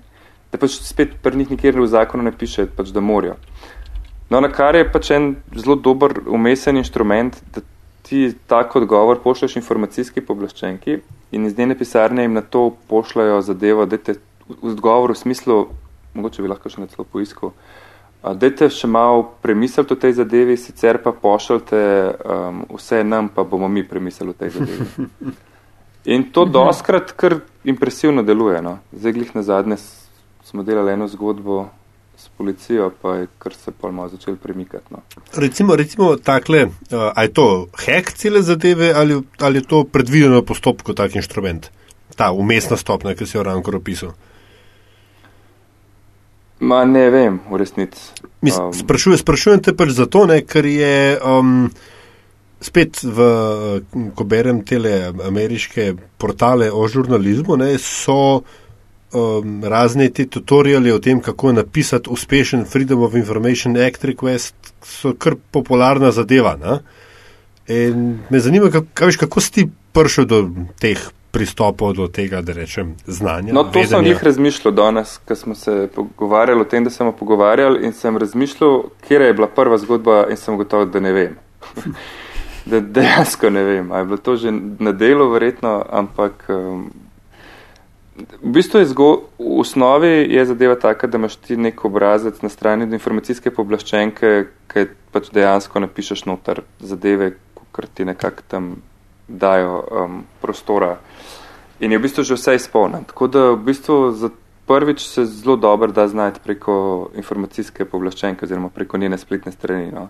Da 0.52 0.60
pač 0.60 0.78
spet 0.80 1.18
pri 1.22 1.36
njih 1.36 1.50
nikjer 1.52 1.80
v 1.80 1.88
zakonu 1.92 2.24
ne 2.24 2.32
piše, 2.32 2.68
pač, 2.72 2.92
da 2.92 3.04
morajo. 3.04 3.36
No, 4.30 4.40
na 4.40 4.48
kar 4.48 4.74
je 4.74 4.86
pač 4.90 5.10
en 5.14 5.34
zelo 5.54 5.76
dober 5.76 6.16
umesen 6.26 6.80
inštrument, 6.80 7.36
da 7.52 7.60
ti 8.08 8.34
tak 8.46 8.76
odgovor 8.76 9.18
pošlješ 9.22 9.56
informacijski 9.56 10.20
poblaščenki 10.20 11.00
in 11.34 11.46
iz 11.46 11.58
njene 11.58 11.74
pisarne 11.78 12.22
jim 12.22 12.36
na 12.38 12.40
to 12.40 12.70
pošljajo 12.88 13.40
zadevo, 13.42 13.86
da 13.86 13.98
te 13.98 14.14
odgovor 14.62 15.10
v 15.10 15.18
smislu, 15.18 15.56
mogoče 16.14 16.42
bi 16.42 16.52
lahko 16.52 16.70
še 16.70 16.84
na 16.84 16.86
celo 16.92 17.04
poiskal, 17.04 17.50
da 18.22 18.50
te 18.50 18.68
še 18.70 18.86
malo 18.86 19.24
premisliti 19.42 19.94
o 19.94 19.98
tej 19.98 20.14
zadevi, 20.20 20.56
sicer 20.56 21.00
pa 21.02 21.12
pošljate 21.12 21.80
um, 22.14 22.62
vse 22.78 23.02
nam, 23.04 23.28
pa 23.34 23.44
bomo 23.44 23.68
mi 23.68 23.82
premislili 23.86 24.30
o 24.30 24.38
tej 24.38 24.54
zadevi. 24.54 25.08
In 26.14 26.28
to 26.30 26.44
doskrat 26.46 27.10
kar 27.18 27.40
impresivno 27.66 28.22
deluje. 28.22 28.60
No. 28.62 28.78
Zdaj, 28.94 29.12
glih 29.12 29.34
na 29.34 29.42
zadnje 29.42 29.80
smo 30.46 30.62
delali 30.62 30.92
eno 30.94 31.08
zgodbo 31.10 31.64
s 32.26 32.34
policijo, 32.38 32.90
pa 33.02 33.16
je 33.16 33.26
kar 33.38 33.54
se 33.54 33.70
pa 33.70 33.90
malo 33.90 34.08
začel 34.08 34.36
premikati. 34.36 34.90
No. 34.90 35.02
Recimo, 35.34 35.76
recimo 35.76 36.16
takle, 36.16 36.66
uh, 36.66 37.10
a 37.14 37.22
je 37.22 37.32
to 37.32 37.66
hek 37.86 38.12
cele 38.12 38.42
zadeve 38.42 38.92
ali, 38.94 39.20
ali 39.38 39.62
je 39.62 39.68
to 39.70 39.84
predvideno 39.84 40.42
postopko, 40.42 40.94
tak 40.94 41.14
inštrument, 41.14 41.70
ta 42.16 42.32
umestna 42.32 42.76
stopnja, 42.76 43.14
ki 43.14 43.26
si 43.26 43.38
jo 43.38 43.46
ravno 43.46 43.62
opisal? 43.78 44.16
Ma 46.60 46.84
ne 46.84 47.10
vem, 47.10 47.40
v 47.50 47.60
resnici. 47.60 48.00
Um, 48.40 48.72
sprašujem, 48.72 49.18
sprašujem 49.20 49.62
te 49.62 49.76
pač 49.76 49.92
zato, 49.92 50.24
ne, 50.26 50.40
ker 50.40 50.64
je 50.66 51.18
um, 51.20 51.68
spet, 52.64 53.02
v, 53.04 53.26
ko 54.16 54.24
berem 54.24 54.62
tele 54.64 55.12
ameriške 55.12 55.92
portale 56.18 56.70
o 56.72 56.86
žurnalizmu, 56.88 57.58
ne, 57.60 57.74
so 57.78 58.40
um, 59.16 59.64
razne 59.64 60.10
te 60.10 60.26
tutoriale 60.26 60.92
o 60.94 60.98
tem, 60.98 61.20
kako 61.20 61.52
napisati 61.52 62.10
uspešen 62.10 62.64
Freedom 62.64 63.02
of 63.02 63.14
Information 63.14 63.76
Act 63.76 64.04
request, 64.04 64.54
so 64.82 65.14
kar 65.18 65.34
popularna 65.50 66.10
zadeva. 66.12 66.56
Ne? 66.56 66.78
In 67.68 68.18
me 68.30 68.40
zanima, 68.40 68.70
kako, 68.70 69.10
kako 69.18 69.40
si 69.40 69.52
ti 69.52 69.68
prišel 69.92 70.24
do 70.24 70.48
teh 70.80 71.00
pristopov 71.36 71.92
do 71.92 72.08
tega, 72.08 72.40
da 72.40 72.52
rečem, 72.56 72.94
znanja. 73.06 73.52
No, 73.52 73.64
to 73.64 73.78
vedenja. 73.78 73.98
sem 73.98 74.06
jih 74.06 74.22
razmišljal 74.24 74.74
danes, 74.74 75.18
ko 75.28 75.34
smo 75.34 75.54
se 75.54 75.88
pogovarjali 75.94 76.60
o 76.60 76.64
tem, 76.64 76.84
da 76.84 76.90
smo 76.90 77.12
pogovarjali 77.12 77.84
in 77.86 77.92
sem 77.92 78.16
razmišljal, 78.16 78.82
kje 79.08 79.20
je 79.20 79.34
bila 79.34 79.48
prva 79.48 79.78
zgodba 79.78 80.26
in 80.30 80.36
sem 80.36 80.56
gotov, 80.56 80.86
da 80.90 81.00
ne 81.00 81.12
vem. 81.12 81.36
da 82.70 82.80
dejansko 82.80 83.50
ne 83.50 83.62
vem, 83.62 83.92
ali 83.92 84.00
je 84.00 84.04
bilo 84.04 84.16
to 84.16 84.36
že 84.36 84.50
na 84.78 84.92
delu 84.92 85.28
verjetno, 85.30 85.84
ampak 85.90 86.48
um, 86.48 86.90
v 88.16 88.50
bistvu 88.52 88.80
je 88.80 88.86
v 88.94 89.60
osnovi 89.60 90.26
je 90.32 90.44
zadeva 90.44 90.74
taka, 90.74 91.06
da 91.06 91.18
imaš 91.18 91.36
ti 91.36 91.56
nek 91.56 91.84
obrazec 91.84 92.42
na 92.42 92.48
strani 92.48 92.88
informacijske 92.88 93.50
poblaščenke, 93.50 94.48
ki 94.72 94.86
pač 95.12 95.30
dejansko 95.32 95.80
napišeš 95.80 96.24
noter 96.26 96.62
zadeve, 96.80 97.34
kar 97.72 97.86
ti 97.86 98.04
nekako 98.04 98.42
tam 98.48 98.76
dajo 99.28 99.82
um, 99.82 100.24
prostora. 100.40 100.96
In 101.80 101.92
je 101.92 101.98
v 101.98 102.02
bistvu 102.02 102.24
že 102.24 102.38
vse 102.38 102.56
izpolnjeno. 102.56 103.04
Tako 103.12 103.26
da 103.28 103.40
v 103.52 103.62
bistvu 103.68 104.12
za 104.12 104.30
prvič 104.66 105.06
se 105.06 105.24
zelo 105.24 105.56
dobro 105.56 105.92
da 105.92 106.08
znati 106.08 106.40
preko 106.44 107.10
informacijske 107.14 107.84
povlaščenke 107.84 108.44
oziroma 108.44 108.68
preko 108.68 108.98
njene 108.98 109.18
spletne 109.18 109.52
strani. 109.52 109.92
No. 109.92 110.08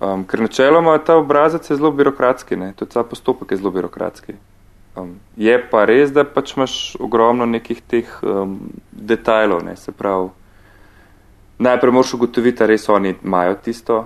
Um, 0.00 0.24
ker 0.28 0.40
načeloma 0.40 0.98
ta 0.98 1.16
obrazec 1.16 1.70
je 1.70 1.76
zelo 1.76 1.90
birokratski, 1.90 2.56
ne. 2.56 2.72
tudi 2.76 2.92
ta 2.92 3.02
postopek 3.02 3.50
je 3.50 3.56
zelo 3.56 3.70
birokratski. 3.70 4.34
Um, 4.96 5.16
je 5.36 5.54
pa 5.70 5.84
res, 5.90 6.12
da 6.14 6.22
pač 6.22 6.52
imaš 6.54 6.94
ogromno 7.02 7.46
nekih 7.50 7.80
teh 7.82 8.10
um, 8.22 8.58
detajlov, 8.92 9.64
ne. 9.66 9.76
se 9.76 9.92
pravi. 9.92 10.28
Najprej 11.58 11.92
moraš 11.92 12.14
ugotoviti, 12.14 12.58
da 12.58 12.66
res 12.70 12.88
oni 12.88 13.14
imajo 13.24 13.56
tisto, 13.62 14.04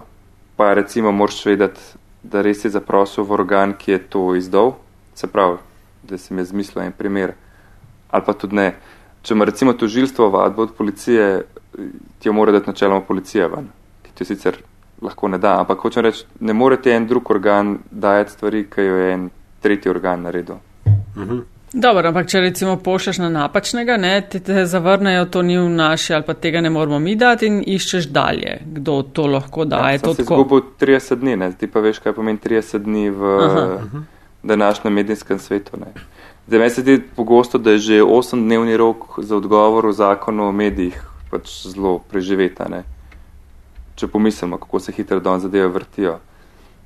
pa 0.57 0.73
recimo 0.75 1.13
moraš 1.13 1.43
vedeti, 1.47 1.81
da 2.23 2.41
res 2.45 2.65
je 2.65 2.71
zaprosil 2.73 3.25
v 3.25 3.37
organ, 3.37 3.75
ki 3.77 3.93
je 3.93 3.99
to 4.15 4.23
izdal, 4.37 4.75
se 5.15 5.29
pravi, 5.29 5.59
da 6.09 6.17
mi 6.31 6.41
je 6.41 6.51
zmislil 6.53 6.85
en 6.85 6.93
primer, 6.93 7.35
ali 8.11 8.25
pa 8.25 8.33
tudi 8.33 8.57
ne. 8.57 8.73
Če 9.23 9.35
ima 9.35 9.45
recimo 9.45 9.73
tožilstvo 9.77 10.31
vadbo 10.33 10.63
od 10.63 10.73
policije, 10.77 11.45
ti 12.19 12.29
jo 12.29 12.33
mora 12.33 12.53
dati 12.53 12.71
načeloma 12.71 13.05
policija 13.05 13.49
ven, 13.53 13.69
ki 14.03 14.15
ti 14.15 14.25
jo 14.25 14.31
sicer 14.33 14.63
lahko 15.03 15.29
ne 15.29 15.39
da, 15.39 15.59
ampak 15.61 15.85
hočem 15.85 16.07
reči, 16.09 16.25
ne 16.41 16.53
morete 16.53 16.97
en 16.97 17.07
drug 17.07 17.31
organ 17.31 17.77
dajati 17.91 18.33
stvari, 18.33 18.65
ki 18.71 18.89
jo 18.89 18.97
je 18.97 19.13
en 19.13 19.29
tretji 19.61 19.91
organ 19.91 20.25
naredil. 20.27 20.59
Mhm. 21.19 21.39
Dobro, 21.73 22.09
ampak 22.09 22.31
če 22.33 22.41
recimo 22.41 22.79
pošljaš 22.81 23.19
na 23.21 23.29
napačnega, 23.29 23.99
ne, 24.01 24.13
te, 24.25 24.41
te 24.41 24.63
zavrnejo, 24.67 25.27
to 25.29 25.43
ni 25.45 25.59
v 25.59 25.67
naši 25.69 26.15
ali 26.17 26.25
pa 26.25 26.33
tega 26.35 26.63
ne 26.65 26.71
moramo 26.73 26.99
mi 26.99 27.13
dati 27.17 27.47
in 27.47 27.59
iščeš 27.61 28.07
dalje, 28.09 28.55
kdo 28.79 29.03
to 29.03 29.27
lahko 29.29 29.67
da. 29.69 29.83
Ja, 29.85 29.91
je 29.93 29.99
to 29.99 30.15
tako? 30.15 30.23
izgubil 30.23 30.63
30 30.81 31.21
dni, 31.21 31.37
ne? 31.37 31.51
ti 31.53 31.69
pa 31.69 31.83
veš, 31.85 32.01
kaj 32.01 32.17
pomeni 32.17 32.41
30 32.41 32.87
dni 32.87 33.11
v 33.11 33.35
Aha. 33.45 33.67
današnjem 34.43 34.95
medijskem 34.95 35.39
svetu. 35.39 35.77
Ne? 35.77 35.93
Zdaj, 36.47 36.59
meni 36.59 36.71
se 36.71 36.81
zdi 36.81 37.03
pogosto, 37.17 37.59
da 37.59 37.77
je 37.77 37.79
že 37.79 38.01
8-dnevni 38.03 38.77
rok 38.77 39.19
za 39.19 39.37
odgovor 39.37 39.87
v 39.87 39.93
zakonu 39.93 40.49
o 40.49 40.53
medijih 40.53 40.97
pač 41.31 41.69
zelo 41.69 41.99
preživeta. 41.99 42.69
Ne? 42.73 42.83
Če 43.95 44.09
pomislimo, 44.09 44.57
kako 44.57 44.81
se 44.81 44.93
hitro 44.97 45.21
dan 45.21 45.41
zadeve 45.41 45.69
vrtijo. 45.69 46.17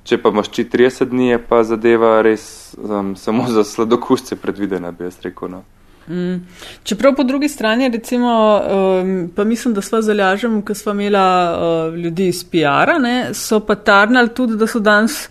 Če 0.03 0.17
pa 0.19 0.33
imaš 0.33 0.49
či 0.51 0.65
30 0.67 1.11
dni, 1.13 1.29
je 1.29 1.39
pa 1.47 1.61
zadeva 1.63 2.17
res 2.21 2.75
um, 2.75 3.15
samo 3.15 3.47
za 3.47 3.63
sladokusce 3.63 4.35
predvidena, 4.35 4.91
bi 4.91 5.07
jaz 5.07 5.21
rekel. 5.23 5.51
No. 5.51 5.63
Mm. 6.07 6.41
Čeprav 6.83 7.15
po 7.15 7.23
drugi 7.23 7.47
strani, 7.49 7.87
recimo, 7.89 8.33
um, 8.59 9.31
pa 9.35 9.43
mislim, 9.43 9.73
da 9.73 9.81
sva 9.81 10.01
zalažem, 10.01 10.61
ko 10.61 10.75
sva 10.75 10.91
imela 10.91 11.27
uh, 11.55 11.95
ljudi 11.95 12.27
iz 12.27 12.43
PR-a, 12.43 12.99
so 13.33 13.61
pa 13.63 13.75
tarnali 13.75 14.33
tudi, 14.35 14.59
da 14.59 14.67
so 14.67 14.83
danes 14.83 15.29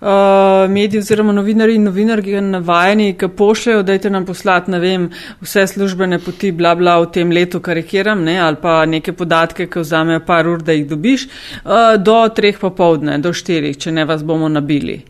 uh, 0.00 0.70
mediji 0.70 0.98
oziroma 0.98 1.32
novinari 1.32 1.74
in 1.74 1.84
novinarki 1.84 2.40
navajeni, 2.40 3.12
ki 3.18 3.28
pošljajo, 3.36 3.82
dajte 3.82 4.10
nam 4.10 4.26
poslati, 4.26 4.70
ne 4.70 4.80
vem, 4.80 5.10
vse 5.40 5.66
službene 5.66 6.18
poti, 6.18 6.52
bla 6.52 6.74
bla 6.74 6.98
v 7.00 7.10
tem 7.14 7.30
letu, 7.32 7.60
karikiram, 7.60 8.24
ne, 8.24 8.38
ali 8.40 8.56
pa 8.62 8.84
neke 8.86 9.12
podatke, 9.12 9.68
ki 9.70 9.84
vzamejo 9.84 10.24
par 10.26 10.48
ur, 10.48 10.62
da 10.62 10.72
jih 10.72 10.88
dobiš, 10.88 11.28
uh, 11.64 11.94
do 11.98 12.20
treh 12.34 12.58
popovdne, 12.58 13.18
do 13.18 13.32
štirih, 13.32 13.78
če 13.78 13.92
ne 13.92 14.04
vas 14.04 14.24
bomo 14.24 14.48
nabili. 14.48 15.02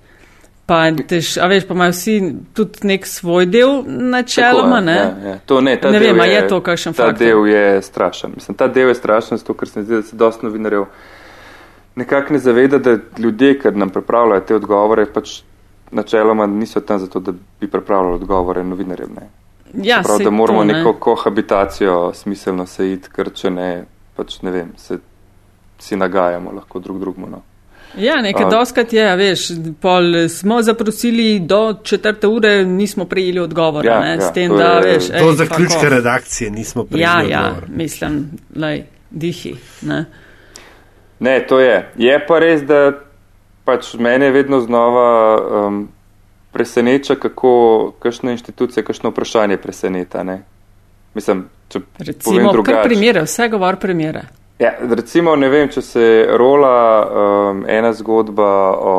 Pa, 0.70 0.85
tež, 0.94 1.33
a 1.42 1.48
veš, 1.50 1.64
pa 1.66 1.74
imajo 1.74 1.90
vsi 1.90 2.12
tudi 2.55 2.87
nek 2.87 3.07
svoj 3.07 3.48
del 3.50 3.81
načeloma, 3.87 4.76
Tako, 4.76 4.85
ne? 4.87 4.94
Ja, 4.94 5.31
ja. 5.31 5.38
To, 5.46 5.59
ne, 5.61 5.74
Ne 5.83 5.98
vem, 5.98 6.20
a 6.20 6.26
je 6.31 6.44
to 6.48 6.61
kakšen 6.62 6.94
ta 6.94 7.09
faktor? 7.09 7.26
del 7.26 7.46
je 7.50 7.83
strašen. 7.83 8.37
Mislim, 8.37 8.57
ta 8.57 8.68
del 8.70 8.92
je 8.92 8.94
strašen, 8.94 9.40
zato 9.42 9.57
ker 9.59 9.68
se 9.68 9.81
mi 9.81 9.85
zdi, 9.87 9.94
da 9.98 10.03
se 10.03 10.16
dosti 10.16 10.46
novinarjev 10.46 10.85
nekako 11.94 12.33
ne 12.33 12.38
zaveda, 12.38 12.79
da 12.79 12.96
ljudje, 13.18 13.59
ki 13.59 13.68
nam 13.70 13.90
pripravljajo 13.90 14.40
te 14.40 14.55
odgovore, 14.55 15.07
pač 15.07 15.40
načeloma 15.90 16.46
niso 16.46 16.81
tam 16.81 16.98
zato, 16.98 17.20
da 17.20 17.33
bi 17.61 17.68
pripravljali 17.68 18.14
odgovore 18.14 18.64
novinarjem. 18.64 19.11
Ne. 19.14 19.29
Ja, 19.85 20.00
Prav, 20.05 20.18
da 20.18 20.31
moramo 20.31 20.61
to, 20.61 20.64
ne. 20.64 20.72
neko 20.72 20.92
kohabitacijo 20.94 22.12
smiselno 22.14 22.66
se 22.66 22.92
iti, 22.92 23.09
ker 23.11 23.31
če 23.33 23.50
ne, 23.50 23.85
pač 24.16 24.42
ne 24.42 24.50
vem, 24.50 24.72
se 24.76 24.98
si 25.79 25.96
nagajamo 25.96 26.50
lahko 26.53 26.79
drug 26.79 26.98
drugmu. 27.00 27.26
No. 27.29 27.42
Ja, 27.96 28.20
nekaj 28.22 28.44
A- 28.44 28.50
doskrat 28.50 28.92
je, 28.92 29.11
a 29.11 29.14
veš, 29.14 29.48
pol 29.81 30.03
smo 30.29 30.62
zaprosili 30.62 31.40
do 31.40 31.74
četrte 31.83 32.26
ure, 32.26 32.64
nismo 32.64 33.05
prejeli 33.05 33.40
odgovora, 33.40 33.90
Ja, 33.90 34.00
ne, 34.00 34.11
ja, 34.11 34.20
s 34.20 34.33
tem, 34.33 34.50
to 34.50 34.57
da, 34.57 34.64
je- 34.64 34.94
veš, 34.94 35.09
Do 35.09 35.31
ej, 35.31 35.37
zaključka 35.37 35.88
redakcije 35.88 36.50
nismo 36.50 36.83
Ja, 36.83 36.87
prejeli 36.87 37.31
ja, 37.31 37.40
odgovora. 37.40 37.66
mislim, 37.76 38.31
lej, 38.57 38.83
dihi, 39.11 39.55
ne. 39.83 40.05
Ne, 41.21 41.41
to 41.47 41.61
je. 41.61 41.91
Je 41.97 42.17
pa 42.27 42.39
res, 42.39 42.63
da 42.65 42.93
pač 43.65 43.93
mene 43.95 44.31
vedno 44.31 44.61
znova 44.61 45.09
um, 45.37 45.81
preseneča, 46.53 47.15
kako 47.21 47.53
kakšna 48.01 48.33
inštitucija, 48.33 48.85
kakšno 48.85 49.13
vprašanje 49.13 49.57
preseneta. 49.57 50.25
Ne? 50.25 50.41
Mislim, 51.15 51.47
če 51.69 51.83
Recimo, 51.99 52.53
drugače. 52.53 52.83
primere, 52.89 53.23
vse 53.29 53.49
govor 53.49 53.77
primere. 53.77 54.23
Ja, 54.59 54.75
recimo, 54.81 55.37
ne 55.37 55.49
vem, 55.49 55.69
če 55.73 55.83
se 55.83 56.07
rola 56.37 56.75
um, 57.05 57.63
ena 57.69 57.93
zgodba 57.97 58.51
o, 58.77 58.97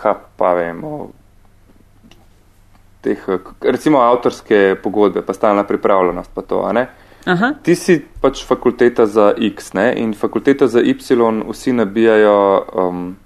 kaj 0.00 0.14
pa 0.40 0.54
vem, 0.56 0.80
o 0.84 1.08
teh, 3.04 3.26
recimo 3.60 4.00
avtorske 4.00 4.76
pogodbe, 4.82 5.20
pa 5.22 5.36
stalna 5.36 5.66
pripravljenost, 5.68 6.30
pa 6.34 6.42
to, 6.42 6.62
a 6.64 6.72
ne? 6.72 6.86
Aha, 7.24 7.54
Ti 7.62 7.74
si 7.74 7.98
pač 8.20 8.42
fakulteta 8.44 9.06
za 9.06 9.32
X 9.32 9.72
ne? 9.72 9.94
in 9.96 10.12
fakulteta 10.12 10.66
za 10.68 10.80
Y 10.80 10.94
vsi 11.48 11.72
nabijajo, 11.72 12.64
um, 12.76 13.16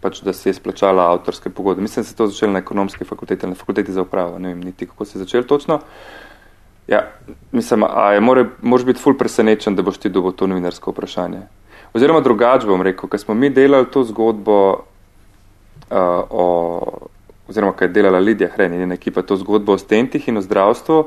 pač, 0.00 0.20
da 0.26 0.32
se 0.32 0.48
je 0.48 0.54
splačala 0.54 1.12
avtorske 1.12 1.50
pogodbe. 1.50 1.82
Mislim, 1.82 2.02
da 2.02 2.06
se 2.06 2.12
je 2.12 2.16
to 2.16 2.26
začelo 2.26 2.52
na 2.52 2.58
ekonomski 2.58 3.04
fakulteti 3.04 3.46
na 3.46 3.54
fakulteti 3.54 3.92
za 3.92 4.02
upravo, 4.02 4.38
ne 4.38 4.48
vem 4.48 4.60
niti 4.60 4.86
kako 4.86 5.04
se 5.04 5.18
je 5.18 5.22
začelo 5.24 5.42
točno. 5.42 5.80
Ja, 6.88 7.10
mislim, 7.52 7.84
a 7.84 8.12
je 8.12 8.20
more, 8.20 8.44
moraš 8.62 8.86
biti 8.86 9.02
ful 9.02 9.14
presenečen, 9.18 9.76
da 9.76 9.82
boš 9.82 9.98
ti 9.98 10.08
dobil 10.08 10.32
to 10.32 10.46
novinarsko 10.46 10.90
vprašanje. 10.90 11.40
Oziroma 11.94 12.20
drugače 12.20 12.66
bom 12.66 12.82
rekel, 12.82 13.08
ker 13.08 13.20
smo 13.20 13.34
mi 13.34 13.50
delali 13.50 13.86
to 13.90 14.04
zgodbo 14.04 14.58
uh, 14.72 14.76
o, 16.30 17.08
oziroma 17.48 17.72
kaj 17.72 17.88
je 17.88 17.92
delala 17.92 18.18
Lidija 18.18 18.50
Hren 18.54 18.74
in 18.74 18.92
ekipa, 18.92 19.22
to 19.22 19.36
zgodbo 19.36 19.72
o 19.72 19.78
stentih 19.78 20.28
in 20.28 20.36
o 20.36 20.42
zdravstvu, 20.42 21.04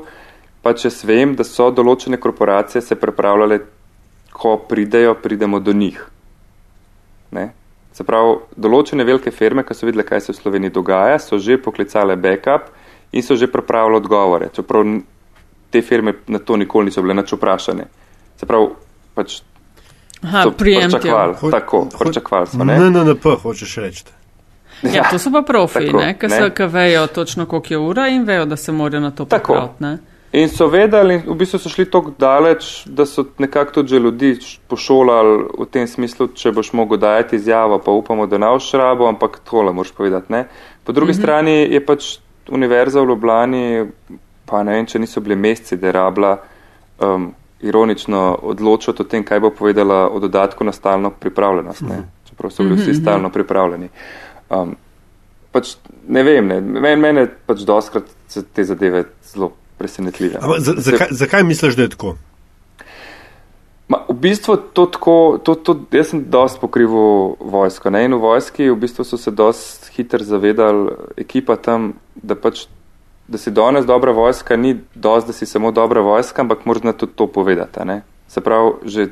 pa 0.62 0.72
če 0.74 0.90
vem, 1.04 1.34
da 1.34 1.44
so 1.44 1.70
določene 1.70 2.16
korporacije 2.16 2.82
se 2.82 2.94
pripravljale, 2.94 3.60
ko 4.32 4.56
pridejo, 4.58 5.14
pridemo 5.14 5.60
do 5.60 5.72
njih. 5.72 6.00
Ne? 7.30 7.52
Se 7.92 8.04
pravi, 8.04 8.36
določene 8.56 9.04
velike 9.04 9.30
firme, 9.30 9.64
ki 9.64 9.74
so 9.74 9.86
videle, 9.86 10.04
kaj 10.04 10.20
se 10.20 10.32
v 10.32 10.36
Sloveniji 10.36 10.70
dogaja, 10.70 11.18
so 11.18 11.38
že 11.38 11.58
poklicale 11.58 12.16
backup 12.16 12.70
in 13.12 13.22
so 13.22 13.36
že 13.36 13.46
pripravile 13.46 13.96
odgovore, 13.96 14.48
čeprav 14.48 14.86
te 15.70 15.82
firme 15.82 16.14
na 16.26 16.38
to 16.38 16.56
nikoli 16.56 16.84
niso 16.86 17.02
bile 17.02 17.14
nač 17.14 17.32
vprašane. 17.32 17.86
Se 18.36 18.46
pravi, 18.46 18.70
pač 19.14 19.40
aha 20.22 20.42
so 20.42 20.50
preemptive. 20.52 21.00
pričakovali, 21.00 21.34
Ho- 21.34 21.50
tako, 21.50 21.78
ho- 21.84 21.98
pričakovali 21.98 22.46
so, 22.46 22.64
ne? 22.64 22.78
NNP, 22.90 23.24
hočeš 23.42 23.76
reči. 23.76 24.04
Ja, 24.84 25.04
to 25.10 25.18
so 25.18 25.30
pa 25.30 25.42
profi, 25.42 25.86
Tako, 25.86 25.98
ne, 25.98 26.14
ki 26.18 26.26
ne. 26.26 26.68
vejo 26.68 27.06
točno, 27.06 27.46
koliko 27.46 27.74
je 27.74 27.78
ura 27.78 28.08
in 28.08 28.24
vejo, 28.24 28.46
da 28.46 28.56
se 28.56 28.72
morajo 28.72 29.00
na 29.00 29.10
to 29.10 29.24
Tako. 29.24 29.52
pripraviti, 29.52 29.82
ne. 29.82 29.98
In 30.32 30.48
so 30.48 30.68
vedeli, 30.70 31.14
in 31.14 31.22
v 31.26 31.34
bistvu 31.34 31.58
so 31.58 31.70
šli 31.72 31.88
tako 31.90 32.12
daleč, 32.18 32.84
da 32.86 33.02
so 33.06 33.24
nekako 33.38 33.72
tudi 33.72 33.88
že 33.88 33.98
ljudi 33.98 34.28
pošolali 34.70 35.48
v 35.58 35.66
tem 35.66 35.88
smislu, 35.90 36.28
če 36.38 36.52
boš 36.54 36.70
mogel 36.72 37.00
dajati 37.02 37.36
izjavo, 37.36 37.80
pa 37.82 37.90
upamo, 37.90 38.28
da 38.30 38.38
ne 38.38 38.46
boš 38.46 38.70
rabo, 38.78 39.08
ampak 39.10 39.40
tole 39.50 39.72
moraš 39.72 39.90
povedati. 39.92 40.32
Ne? 40.32 40.44
Po 40.84 40.92
drugi 40.92 41.12
mm 41.12 41.14
-hmm. 41.14 41.22
strani 41.22 41.56
je 41.74 41.86
pač 41.86 42.18
univerza 42.48 43.00
v 43.00 43.08
Ljubljani, 43.08 43.86
pa 44.46 44.62
ne 44.62 44.72
vem, 44.72 44.86
če 44.86 44.98
niso 44.98 45.20
bili 45.20 45.36
meseci, 45.36 45.76
da 45.76 45.86
je 45.86 45.92
rabila 45.92 46.38
um, 46.98 47.34
ironično 47.60 48.38
odločiti 48.42 49.02
o 49.02 49.04
tem, 49.04 49.24
kaj 49.24 49.40
bo 49.40 49.50
povedala 49.50 50.08
o 50.08 50.18
dodatku 50.18 50.64
na 50.64 50.72
stalno 50.72 51.10
pripravljenost, 51.10 51.82
ne? 51.82 52.02
čeprav 52.28 52.50
so 52.50 52.62
bili 52.62 52.76
vsi 52.76 52.94
stalno 52.94 53.30
pripravljeni. 53.30 53.88
Um, 54.50 54.76
pač 55.52 55.76
ne 56.08 56.22
vem, 56.22 56.46
ne. 56.46 56.60
meni 56.60 57.02
men 57.02 57.28
pač 57.46 57.58
doskrat 57.66 58.04
se 58.28 58.44
te 58.44 58.64
zadeve 58.64 59.04
zelo 59.22 59.52
presenetljive. 59.80 60.40
Ampak 60.42 60.60
za- 60.60 60.76
Zakaj, 60.76 61.08
zakaj 61.22 61.46
misliš, 61.48 61.78
da 61.80 61.88
je 61.88 61.94
tako? 61.96 62.14
Ma, 63.90 64.04
v 64.08 64.14
bistvu 64.22 64.54
to 64.76 64.84
tako, 64.86 65.14
to, 65.42 65.56
to, 65.58 65.74
jaz 65.90 66.12
sem 66.12 66.20
dosti 66.30 66.60
pokrival 66.62 67.40
vojsko. 67.40 67.90
Ne? 67.90 68.04
In 68.06 68.14
v 68.14 68.20
vojski 68.22 68.68
v 68.70 68.76
bistvu 68.78 69.02
so 69.08 69.18
se 69.18 69.32
dosti 69.34 69.90
hitro 69.96 70.22
zavedali 70.22 70.92
ekipa 71.18 71.56
tam, 71.58 71.96
da 72.14 72.36
pač 72.38 72.68
da 73.30 73.38
si 73.38 73.50
danes 73.50 73.86
dobra 73.86 74.12
vojska, 74.12 74.56
ni 74.56 74.76
dosti, 74.94 75.28
da 75.28 75.32
si 75.32 75.46
samo 75.46 75.70
dobra 75.70 76.00
vojska, 76.00 76.42
ampak 76.42 76.66
moraš 76.66 76.96
tudi 76.98 77.12
to 77.14 77.26
povedati. 77.26 77.84
Ne? 77.84 78.02
Se 78.28 78.40
pravi, 78.40 78.72
že 78.84 79.08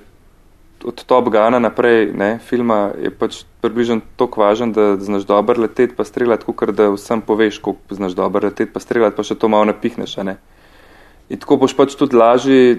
od 0.85 1.05
Top 1.05 1.29
Gana 1.29 1.59
naprej, 1.59 2.13
ne, 2.15 2.39
filma 2.39 2.91
je 3.03 3.11
pač 3.11 3.43
približno 3.61 4.01
tako 4.17 4.41
važen, 4.41 4.73
da 4.73 4.97
znaš 4.97 5.23
dobro 5.27 5.61
leteti, 5.63 5.95
pa 5.95 6.05
streljati, 6.05 6.45
kot 6.47 6.71
da 6.71 6.91
vsem 6.91 7.21
poveš, 7.21 7.59
kako 7.59 7.95
znaš 7.95 8.13
dobro 8.13 8.47
leteti, 8.47 8.73
pa 8.73 8.81
streljati, 8.81 9.17
pa 9.17 9.23
še 9.23 9.35
to 9.35 9.49
malo 9.49 9.65
napihneš. 9.71 10.17
Ne. 10.23 10.37
In 11.29 11.39
tako 11.39 11.57
boš 11.57 11.77
pač 11.77 11.95
tudi 11.99 12.17
lažje 12.17 12.79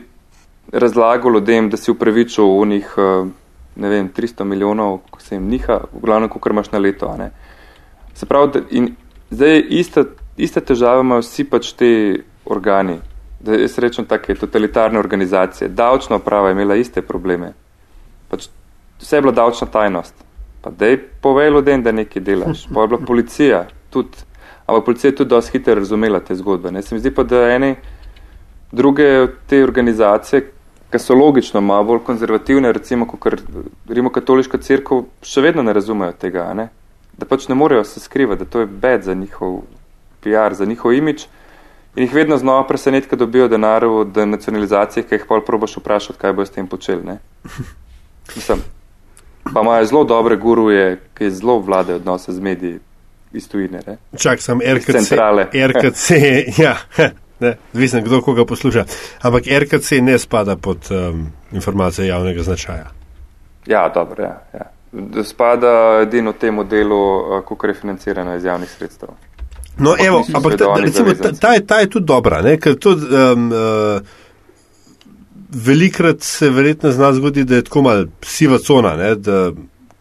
razlagal 0.74 1.34
ljudem, 1.34 1.70
da 1.70 1.78
si 1.78 1.92
upravičil 1.92 2.46
v 2.46 2.66
njih, 2.68 2.94
eh, 2.98 3.30
ne 3.76 3.90
vem, 3.90 4.10
300 4.10 4.46
milijonov, 4.46 5.00
ko 5.12 5.22
se 5.22 5.36
jim 5.36 5.48
niha, 5.50 5.82
v 5.94 6.02
glavnem, 6.02 6.30
koliko 6.30 6.50
imaš 6.50 6.72
na 6.72 6.80
leto. 6.80 7.14
Se 8.14 8.26
pravi, 8.26 8.52
da, 8.54 8.60
in 8.70 8.96
zdaj 9.32 9.64
iste, 9.70 10.04
iste 10.38 10.62
težave 10.62 11.02
imajo 11.02 11.22
vsi 11.22 11.44
pač 11.44 11.74
te 11.74 12.24
organi. 12.46 13.00
Da 13.40 13.56
jaz 13.56 13.78
rečem 13.80 14.06
take 14.06 14.36
totalitarne 14.36 15.00
organizacije. 15.00 15.70
Davčna 15.70 16.18
uprava 16.20 16.50
je 16.50 16.58
imela 16.58 16.76
iste 16.76 17.02
probleme 17.02 17.54
pač 18.30 18.48
vse 19.02 19.18
je 19.18 19.22
bila 19.22 19.34
davčna 19.34 19.68
tajnost. 19.68 20.14
Pa 20.62 20.72
dej 20.72 20.98
povej 21.22 21.52
ljudem, 21.52 21.84
da 21.84 21.92
nekaj 21.92 22.22
delaš. 22.22 22.68
Pa 22.74 22.82
je 22.82 22.88
bila 22.88 23.02
policija 23.08 23.66
tudi, 23.90 24.18
ampak 24.66 24.86
policija 24.86 25.10
je 25.10 25.16
tudi 25.16 25.30
dosti 25.30 25.58
hitro 25.58 25.76
razumela 25.76 26.20
te 26.20 26.36
zgodbe. 26.36 26.72
Ne? 26.72 26.82
Se 26.82 26.96
mi 26.96 27.02
zdi 27.02 27.12
pa, 27.16 27.24
da 27.24 27.48
ene 27.50 27.76
druge 28.72 29.28
te 29.48 29.64
organizacije, 29.64 30.42
ki 30.92 31.00
so 31.00 31.16
logično 31.16 31.62
malo 31.62 31.84
bolj 31.84 32.00
konzervativne, 32.06 32.72
recimo 32.74 33.08
kot 33.08 33.42
Rimokatoliška 33.90 34.58
crkva, 34.58 35.04
še 35.22 35.42
vedno 35.46 35.64
ne 35.64 35.74
razumejo 35.74 36.16
tega, 36.18 36.50
ne? 36.54 36.70
da 37.20 37.28
pač 37.28 37.50
ne 37.50 37.56
morejo 37.56 37.84
se 37.84 38.00
skrivati, 38.00 38.46
da 38.46 38.50
to 38.50 38.64
je 38.64 38.66
bed 38.66 39.04
za 39.04 39.14
njihov 39.14 39.62
PR, 40.24 40.54
za 40.56 40.66
njihov 40.66 40.94
imič. 40.94 41.26
In 41.96 42.04
jih 42.06 42.14
vedno 42.14 42.38
znova 42.38 42.64
preseneti, 42.68 43.10
ko 43.10 43.16
dobijo 43.16 43.48
denar 43.48 43.86
od 43.86 44.18
nacionalizacije, 44.18 45.04
ki 45.04 45.16
jih 45.16 45.26
pol 45.28 45.42
probaš 45.46 45.78
vprašati, 45.78 46.20
kaj 46.20 46.34
bo 46.34 46.46
s 46.46 46.54
tem 46.56 46.68
počeli. 46.68 47.04
Mislim, 48.36 48.62
pa 49.54 49.62
imajo 49.62 49.86
zelo 49.86 50.04
dobre 50.04 50.38
guruje, 50.38 51.00
ki 51.18 51.32
zelo 51.32 51.60
vladajo 51.60 52.00
odnose 52.00 52.32
z 52.32 52.40
mediji 52.40 52.80
iz 53.34 53.50
tujine. 53.50 53.82
Čak 54.18 54.42
sem 54.42 54.62
RKC. 54.62 55.12
RKC, 55.54 56.10
ja. 56.58 56.78
Zvisno, 57.74 58.02
kdo 58.02 58.22
koga 58.22 58.46
posluša. 58.46 58.86
Ampak 59.22 59.44
RKC 59.48 59.92
ne 60.02 60.20
spada 60.20 60.56
pod 60.56 60.78
um, 60.92 61.28
informacije 61.52 62.08
javnega 62.08 62.44
značaja. 62.44 62.92
Ja, 63.66 63.90
dobro, 63.90 64.24
ja. 64.24 64.44
ja. 64.54 64.72
Spada 65.24 66.00
edino 66.02 66.34
temu 66.34 66.64
delu, 66.64 67.18
uh, 67.18 67.44
kako 67.50 67.68
je 67.68 67.74
financirano 67.74 68.36
iz 68.36 68.44
javnih 68.44 68.70
sredstev. 68.70 69.10
No, 69.78 69.96
evo, 70.00 70.24
ampak 70.34 70.58
ta, 70.58 70.74
recimo, 70.78 71.14
ta, 71.14 71.32
ta, 71.32 71.54
je, 71.54 71.68
ta 71.68 71.80
je 71.80 71.90
tudi 71.90 72.06
dobra, 72.06 72.42
ne? 72.42 72.58
ker 72.60 72.76
tudi 72.76 73.06
um, 73.16 73.52
uh, 73.52 74.02
velikrat 75.50 76.22
se 76.22 76.50
verjetno 76.50 76.92
zna 76.92 77.14
zgodi, 77.14 77.44
da 77.44 77.56
je 77.56 77.64
tako 77.64 77.82
mal 77.82 78.06
siva 78.22 78.58
cona, 78.58 78.96
ne, 78.96 79.16
da 79.16 79.52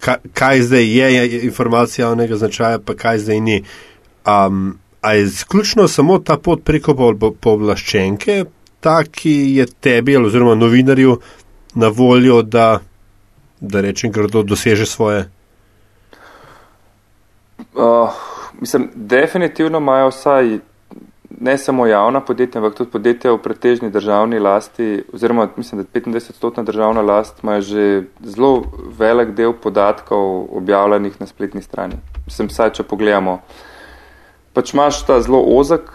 kaj, 0.01 0.17
kaj 0.35 0.63
zdaj 0.63 0.99
je, 0.99 1.15
je 1.15 1.43
informacija 1.47 2.09
javnega 2.09 2.37
značaja, 2.37 2.79
pa 2.79 2.95
kaj 2.95 3.19
zdaj 3.19 3.41
ni. 3.41 3.63
Um, 4.27 4.79
a 5.09 5.13
je 5.13 5.23
izključno 5.23 5.89
samo 5.89 6.19
ta 6.19 6.37
pot 6.37 6.65
preko 6.65 6.95
povlaščenke, 7.41 8.45
ta, 8.81 9.01
ki 9.05 9.33
je 9.57 9.67
tebi 9.81 10.17
oziroma 10.17 10.55
novinarju 10.55 11.17
na 11.75 11.89
voljo, 11.89 12.43
da, 12.43 12.81
da 13.61 13.81
rečem, 13.81 14.13
grdo 14.13 14.43
doseže 14.43 14.87
svoje? 14.87 15.31
Uh, 17.75 18.13
mislim, 18.61 18.91
definitivno 18.95 19.79
imajo 19.79 20.09
vsaj 20.09 20.59
ne 21.41 21.59
samo 21.59 21.87
javna 21.87 22.21
podjetja, 22.21 22.61
ampak 22.61 22.77
tudi 22.77 22.91
podjetja 22.91 23.33
v 23.33 23.41
pretežni 23.43 23.91
državni 23.91 24.39
lasti, 24.39 25.05
oziroma 25.13 25.49
mislim, 25.57 25.83
da 25.83 26.01
25-stotna 26.01 26.63
državna 26.63 27.01
last 27.01 27.43
ima 27.43 27.61
že 27.61 28.03
zelo 28.21 28.65
velik 28.99 29.29
del 29.29 29.53
podatkov 29.53 30.49
objavljenih 30.57 31.21
na 31.21 31.27
spletni 31.27 31.63
strani. 31.63 31.95
Mislim, 32.27 32.51
saj, 32.51 32.73
če 32.73 32.83
pogledamo, 32.83 33.39
pač 34.59 34.75
imaš 34.75 35.05
ta 35.07 35.21
zelo 35.23 35.39
ozek 35.55 35.87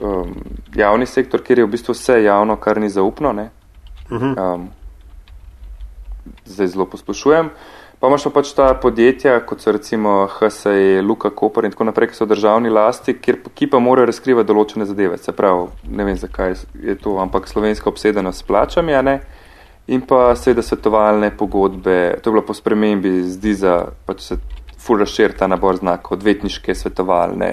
um, 0.00 0.36
javni 0.76 1.08
sektor, 1.08 1.40
kjer 1.40 1.62
je 1.62 1.66
v 1.66 1.72
bistvu 1.72 1.96
vse 1.96 2.20
javno, 2.26 2.58
kar 2.60 2.80
ni 2.80 2.92
zaupno. 2.92 3.32
Mhm. 4.12 4.34
Um, 4.36 4.68
zdaj 6.44 6.74
zelo 6.76 6.86
posplošujem. 6.86 7.48
Pa 8.02 8.08
imaš 8.10 8.24
pa 8.26 8.30
pač 8.34 8.48
ta 8.50 8.72
podjetja, 8.74 9.36
kot 9.46 9.60
so 9.62 9.72
recimo 9.72 10.26
HSE, 10.26 11.02
Luka 11.06 11.30
Koper 11.30 11.64
in 11.64 11.70
tako 11.70 11.86
naprej, 11.86 12.10
ki 12.10 12.18
so 12.18 12.26
državni 12.26 12.70
lasti, 12.70 13.14
kjer, 13.14 13.38
ki 13.54 13.68
pa 13.70 13.78
morajo 13.78 14.08
razkrivati 14.10 14.48
določene 14.48 14.88
zadeve. 14.88 15.20
Se 15.22 15.30
pravi, 15.32 15.68
ne 15.86 16.06
vem 16.08 16.18
zakaj 16.18 16.56
je 16.82 16.96
to, 16.98 17.14
ampak 17.22 17.46
slovenska 17.46 17.86
obsedena 17.92 18.32
s 18.34 18.42
plačami, 18.42 18.96
a 18.98 19.04
ne. 19.06 19.20
In 19.94 20.02
pa 20.02 20.32
seveda 20.34 20.64
svetovalne 20.66 21.30
pogodbe, 21.38 22.18
to 22.18 22.30
je 22.30 22.34
bilo 22.34 22.42
po 22.46 22.58
spremembi 22.58 23.20
zdi 23.30 23.54
za, 23.62 23.76
pač 24.06 24.26
se 24.26 24.40
ful 24.82 24.98
razšir 24.98 25.38
ta 25.38 25.46
nabor 25.46 25.78
znakov, 25.78 26.18
odvetniške, 26.18 26.74
svetovalne, 26.74 27.52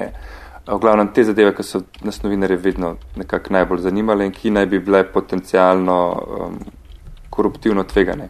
v 0.69 0.79
glavnem 0.79 1.07
te 1.13 1.23
zadeve, 1.23 1.53
ki 1.55 1.63
so 1.63 1.81
nas 2.05 2.21
novinarje 2.23 2.57
vedno 2.57 2.95
nekako 3.17 3.53
najbolj 3.53 3.79
zanimale 3.87 4.25
in 4.25 4.31
ki 4.31 4.51
naj 4.51 4.65
bi 4.65 4.79
bile 4.79 5.03
potencialno 5.03 5.95
um, 6.13 6.59
koruptivno 7.29 7.83
tvegane 7.83 8.29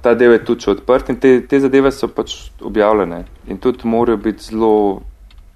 ta 0.00 0.14
del 0.14 0.32
je 0.32 0.44
tudi 0.44 0.70
odprt 0.70 1.08
in 1.08 1.16
te, 1.20 1.40
te 1.48 1.60
zadeve 1.60 1.90
so 1.92 2.08
pač 2.12 2.34
objavljene 2.60 3.24
in 3.48 3.58
tudi 3.58 3.88
morajo 3.88 4.20
biti 4.20 4.44
zelo 4.52 5.00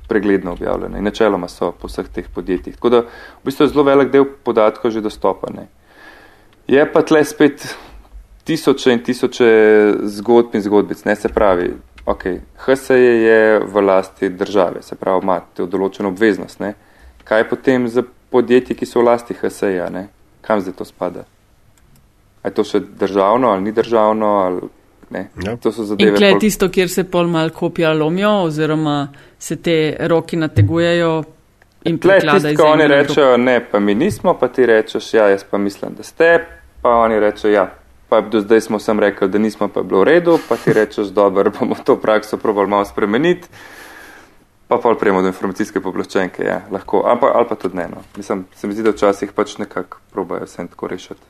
pregledno 0.09 0.53
objavljene 0.53 0.99
in 0.99 1.05
načeloma 1.05 1.49
so 1.49 1.73
po 1.73 1.89
vseh 1.89 2.09
teh 2.13 2.29
podjetjih. 2.35 2.77
Tako 2.77 2.91
da 2.91 3.01
v 3.05 3.45
bistvu 3.45 3.65
je 3.65 3.73
zelo 3.73 3.85
velik 3.85 4.13
del 4.13 4.25
podatkov 4.25 4.91
že 4.91 5.05
dostopane. 5.05 5.69
Je 6.69 6.85
pa 6.93 7.03
tle 7.03 7.25
spet 7.25 7.67
tisoče 8.45 8.93
in 8.93 9.03
tisoče 9.05 9.49
zgodb 10.17 10.55
in 10.55 10.63
zgodbic, 10.63 11.05
ne 11.05 11.17
se 11.17 11.29
pravi. 11.29 11.75
Ok, 12.07 12.25
HSE 12.67 12.99
je 12.99 13.61
v 13.65 13.81
lasti 13.81 14.29
države, 14.29 14.83
se 14.83 14.97
pravi, 14.97 15.23
imate 15.23 15.67
določeno 15.67 16.11
obveznost. 16.13 16.61
Ne? 16.61 16.75
Kaj 17.25 17.49
potem 17.49 17.89
za 17.89 18.05
podjetje, 18.31 18.77
ki 18.77 18.87
so 18.87 19.01
v 19.01 19.09
lasti 19.09 19.37
HSE-ja, 19.39 19.89
kam 20.45 20.61
zdaj 20.61 20.77
to 20.77 20.85
spada? 20.85 21.25
je 22.45 22.51
to 22.51 22.65
še 22.65 22.81
državno 22.81 23.49
ali 23.49 23.63
ni 23.63 23.73
državno. 23.73 24.27
Ali, 24.27 24.61
ja. 25.45 25.57
To 25.57 25.73
so 25.73 25.85
zadeve. 25.85 26.17
Je 26.21 26.31
pol... 26.33 26.41
tisto, 26.41 26.69
kjer 26.69 26.91
se 26.91 27.05
pol 27.05 27.29
mal 27.31 27.51
kopija 27.51 27.93
lomijo 27.93 28.33
oziroma 28.49 29.09
se 29.39 29.57
te 29.57 29.97
roki 30.01 30.37
nategujejo. 30.37 31.23
In 31.85 31.99
tle 32.01 32.17
tisto, 32.21 32.55
ko 32.57 32.71
oni 32.73 32.87
rečejo, 32.89 33.37
ne, 33.37 33.59
pa 33.71 33.81
mi 33.81 33.95
nismo, 33.95 34.33
pa 34.41 34.49
ti 34.49 34.65
rečeš, 34.67 35.11
ja, 35.15 35.27
jaz 35.29 35.43
pa 35.45 35.59
mislim, 35.61 35.93
da 35.99 36.03
ste, 36.03 36.39
pa 36.83 36.95
oni 37.05 37.19
rečejo, 37.21 37.53
ja, 37.53 37.67
pa 38.15 38.21
do 38.21 38.41
zdaj 38.41 38.61
smo 38.61 38.79
sem 38.79 39.01
rekel, 39.01 39.29
da 39.29 39.39
nismo, 39.39 39.69
pa 39.69 39.83
bilo 39.83 40.01
v 40.01 40.05
redu, 40.05 40.39
pa 40.49 40.57
ti 40.57 40.73
rečeš, 40.73 41.11
dobro, 41.11 41.51
bomo 41.51 41.75
to 41.85 41.97
prakso 41.97 42.37
probali 42.37 42.69
malo 42.69 42.85
spremeniti. 42.85 43.49
Pa 44.69 44.79
pa 44.79 44.95
prejmo 45.01 45.23
do 45.23 45.29
informacijske 45.29 45.81
poblaščenke, 45.81 46.45
ja, 46.47 46.61
lahko, 46.71 47.03
ali 47.07 47.21
pa, 47.21 47.33
ali 47.35 47.49
pa 47.49 47.59
tudi 47.59 47.77
ne. 47.77 47.89
No. 47.91 48.05
Mislim, 48.17 48.47
se 48.57 48.67
mi 48.67 48.75
zdi, 48.75 48.87
da 48.87 48.95
včasih 48.95 49.33
pač 49.33 49.59
nekako 49.59 49.99
probajo 50.13 50.47
vse 50.47 50.67
tako 50.71 50.89
rešiti. 50.89 51.21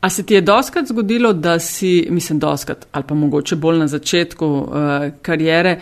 A 0.00 0.10
se 0.10 0.26
ti 0.26 0.34
je 0.34 0.40
doskrat 0.40 0.86
zgodilo, 0.90 1.32
da 1.32 1.58
si, 1.58 2.08
mislim, 2.10 2.38
doskrat 2.38 2.86
ali 2.92 3.04
pa 3.08 3.14
mogoče 3.14 3.56
bolj 3.56 3.78
na 3.78 3.86
začetku 3.86 4.46
uh, 4.46 4.68
karijere, 5.22 5.78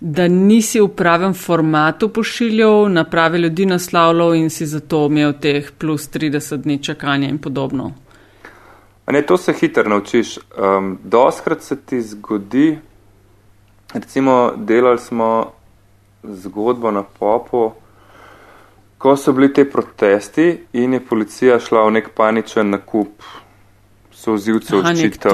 da 0.00 0.28
nisi 0.28 0.80
v 0.80 0.88
pravem 0.88 1.34
formatu 1.34 2.08
pošiljal, 2.08 2.92
na 2.92 3.04
prave 3.04 3.38
ljudi 3.38 3.66
naslavljal 3.66 4.34
in 4.34 4.50
si 4.50 4.66
zato 4.66 5.06
imel 5.06 5.32
teh 5.40 5.72
plus 5.78 6.10
30 6.10 6.56
dni 6.56 6.82
čakanja 6.82 7.28
in 7.28 7.38
podobno? 7.38 7.92
Ne, 9.10 9.22
to 9.22 9.36
se 9.36 9.52
hitro 9.52 9.88
naučiš. 9.88 10.38
Um, 10.38 10.98
doskrat 11.04 11.62
se 11.62 11.76
ti 11.76 12.02
zgodi, 12.02 12.78
recimo, 13.94 14.52
delali 14.56 14.98
smo 14.98 15.52
zgodbo 16.22 16.90
na 16.90 17.02
popu. 17.02 17.72
Ko 18.98 19.16
so 19.16 19.32
bili 19.32 19.52
te 19.52 19.64
protesti 19.70 20.64
in 20.72 20.92
je 20.92 21.00
policija 21.00 21.58
šla 21.60 21.86
v 21.86 21.90
nek 21.90 22.10
paničen 22.14 22.70
nakup 22.70 23.22
sozivcev 24.22 24.78
odčitev 24.78 25.32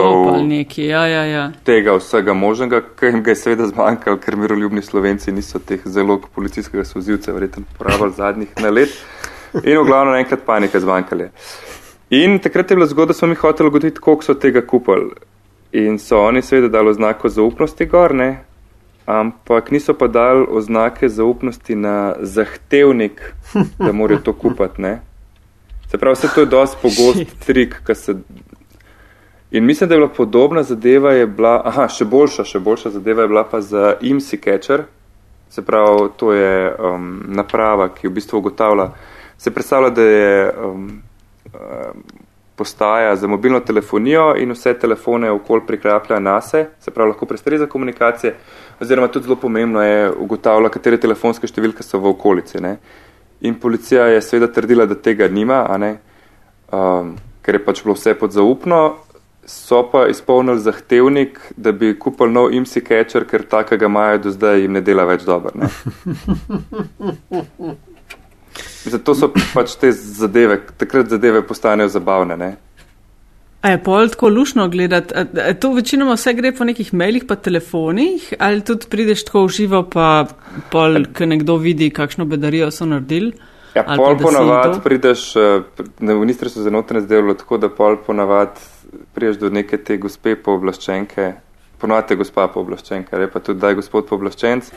ja, 0.76 1.06
ja, 1.06 1.24
ja. 1.24 1.50
tega 1.64 1.96
vsega 1.98 2.32
možnega, 2.32 2.80
ker 2.96 3.12
jim 3.12 3.22
ga 3.22 3.34
je 3.34 3.40
seveda 3.42 3.66
zmanjkalo, 3.68 4.16
ker 4.22 4.36
miroljubni 4.40 4.82
slovenci 4.82 5.32
niso 5.32 5.58
teh 5.58 5.84
zelo 5.84 6.20
policijskega 6.34 6.84
sozivca 6.88 7.32
verjetno 7.32 7.66
porabili 7.78 8.16
zadnjih 8.16 8.54
na 8.62 8.70
let 8.70 8.94
in 9.62 9.76
v 9.78 9.84
glavno 9.84 10.16
enkrat 10.16 10.46
panika 10.46 10.80
zmanjkali. 10.80 11.28
In 12.10 12.38
takrat 12.38 12.70
je 12.70 12.76
bila 12.76 12.86
zgodba, 12.86 13.14
smo 13.14 13.28
mi 13.28 13.34
hoteli 13.34 13.68
ugotoviti, 13.68 14.00
koliko 14.00 14.24
so 14.24 14.34
tega 14.34 14.66
kupali. 14.66 15.10
In 15.72 15.98
so 15.98 16.18
oni 16.24 16.42
seveda 16.42 16.68
dali 16.68 16.88
oznako 16.88 17.28
zaupnosti 17.28 17.86
gor, 17.86 18.14
ne? 18.14 18.44
ampak 19.08 19.70
niso 19.70 19.94
pa 19.94 20.06
dali 20.06 20.44
oznake 20.50 21.08
zaupnosti 21.08 21.74
na 21.74 22.14
zahtevnik, 22.20 23.32
da 23.78 23.92
morajo 23.92 24.20
to 24.24 24.32
kupati. 24.32 24.82
Ne? 24.82 25.00
Se 25.90 25.98
pravi, 25.98 26.14
vse 26.14 26.28
to 26.34 26.40
je 26.40 26.46
dosti 26.46 26.76
pogost 26.82 27.46
trik, 27.46 27.80
ki 27.86 27.94
se 27.94 28.14
In 29.50 29.64
mislim, 29.64 29.88
da 29.88 29.94
je 29.94 29.98
bila 29.98 30.12
podobna 30.12 30.62
zadeva, 30.62 31.12
je 31.12 31.26
bila, 31.26 31.62
aha, 31.64 31.86
še 31.88 32.04
boljša, 32.04 32.44
še 32.44 32.58
boljša 32.60 32.90
zadeva 32.90 33.22
je 33.24 33.28
bila 33.28 33.44
pa 33.48 33.60
za 33.60 33.94
IMSI 34.00 34.36
Catcher, 34.44 34.82
Se 35.50 35.62
pravi, 35.62 36.08
to 36.16 36.32
je 36.32 36.74
um, 36.76 37.22
naprava, 37.28 37.88
ki 37.88 38.08
v 38.08 38.12
bistvu 38.12 38.38
ugotavlja, 38.38 38.90
se 39.38 39.50
predstavlja, 39.50 39.90
da 39.90 40.02
je 40.02 40.52
um, 40.64 40.90
postaja 42.58 43.16
za 43.16 43.26
mobilno 43.26 43.60
telefonijo 43.60 44.34
in 44.36 44.52
vse 44.52 44.74
telefone 44.74 45.30
okol 45.30 45.60
prikraplja 45.66 46.18
na 46.18 46.40
se, 46.40 46.66
se 46.80 46.90
pravi, 46.90 47.12
lahko 47.12 47.26
prestreza 47.26 47.66
komunikacije, 47.66 48.34
oziroma 48.80 49.08
tudi 49.08 49.24
zelo 49.24 49.36
pomembno 49.36 49.82
je 49.82 50.10
ugotavlja, 50.10 50.68
katere 50.74 50.98
telefonske 51.00 51.46
številke 51.46 51.86
so 51.86 52.00
v 52.02 52.10
okolici. 52.10 52.58
Ne? 52.62 52.76
In 53.46 53.54
policija 53.62 54.08
je 54.10 54.22
seveda 54.22 54.50
trdila, 54.52 54.86
da 54.90 54.98
tega 54.98 55.28
nima, 55.30 55.62
um, 56.72 57.14
ker 57.42 57.54
je 57.54 57.64
pač 57.64 57.84
bilo 57.84 57.94
vse 57.94 58.14
pod 58.18 58.34
zaupno, 58.34 58.80
so 59.48 59.84
pa 59.92 60.08
izpolnili 60.10 60.60
zahtevnik, 60.60 61.38
da 61.56 61.72
bi 61.72 61.94
kupili 61.98 62.34
nov 62.34 62.52
IMSI 62.52 62.82
catcher, 62.84 63.24
ker 63.24 63.46
takega 63.48 63.86
imajo 63.86 64.18
do 64.26 64.30
zdaj 64.34 64.60
jim 64.64 64.72
ne 64.76 64.82
dela 64.82 65.06
več 65.08 65.22
dobro. 65.24 65.54
Zato 68.88 69.14
so 69.14 69.28
pač 69.54 69.76
te 69.80 69.92
zadeve, 69.92 70.60
takrat 70.78 71.10
zadeve 71.10 71.42
postanejo 71.46 71.88
zabavne. 71.92 72.36
Ne? 72.36 72.56
A 73.62 73.72
je 73.74 73.78
pol 73.82 74.08
tako 74.08 74.28
lušno 74.28 74.68
gledati? 74.68 75.14
To 75.60 75.72
večinoma 75.74 76.14
vse 76.14 76.32
gre 76.38 76.52
po 76.54 76.64
nekih 76.64 76.92
mailih, 76.94 77.24
pa 77.28 77.36
telefonih, 77.36 78.32
ali 78.38 78.62
tudi 78.62 78.86
prideš 78.90 79.24
tako 79.26 79.46
v 79.46 79.54
živo, 79.56 79.82
pa 79.90 80.26
pol, 80.70 81.02
ko 81.14 81.26
nekdo 81.26 81.56
vidi, 81.58 81.90
kakšno 81.90 82.24
bedarijo 82.24 82.70
so 82.70 82.86
naredili? 82.86 83.32
Ja, 83.74 83.82
pol 83.96 84.16
ponavad 84.18 84.78
prideš, 84.84 85.24
eh, 85.36 85.82
na 85.98 86.14
ministrstvu 86.14 86.62
za 86.62 86.70
notranje 86.70 87.06
zdelo 87.06 87.34
tako, 87.34 87.58
da 87.58 87.68
pol 87.68 87.98
ponavad 88.06 88.60
priješ 89.14 89.36
do 89.42 89.50
neke 89.50 89.76
te 89.76 89.96
gospe 89.98 90.36
pooblaščenke, 90.36 91.32
ponovate 91.78 92.16
gospa 92.16 92.46
pooblaščenka, 92.54 93.16
ali 93.16 93.26
pa 93.30 93.42
tudi 93.42 93.60
daj 93.60 93.74
gospod 93.82 94.06
pooblaščenc 94.08 94.70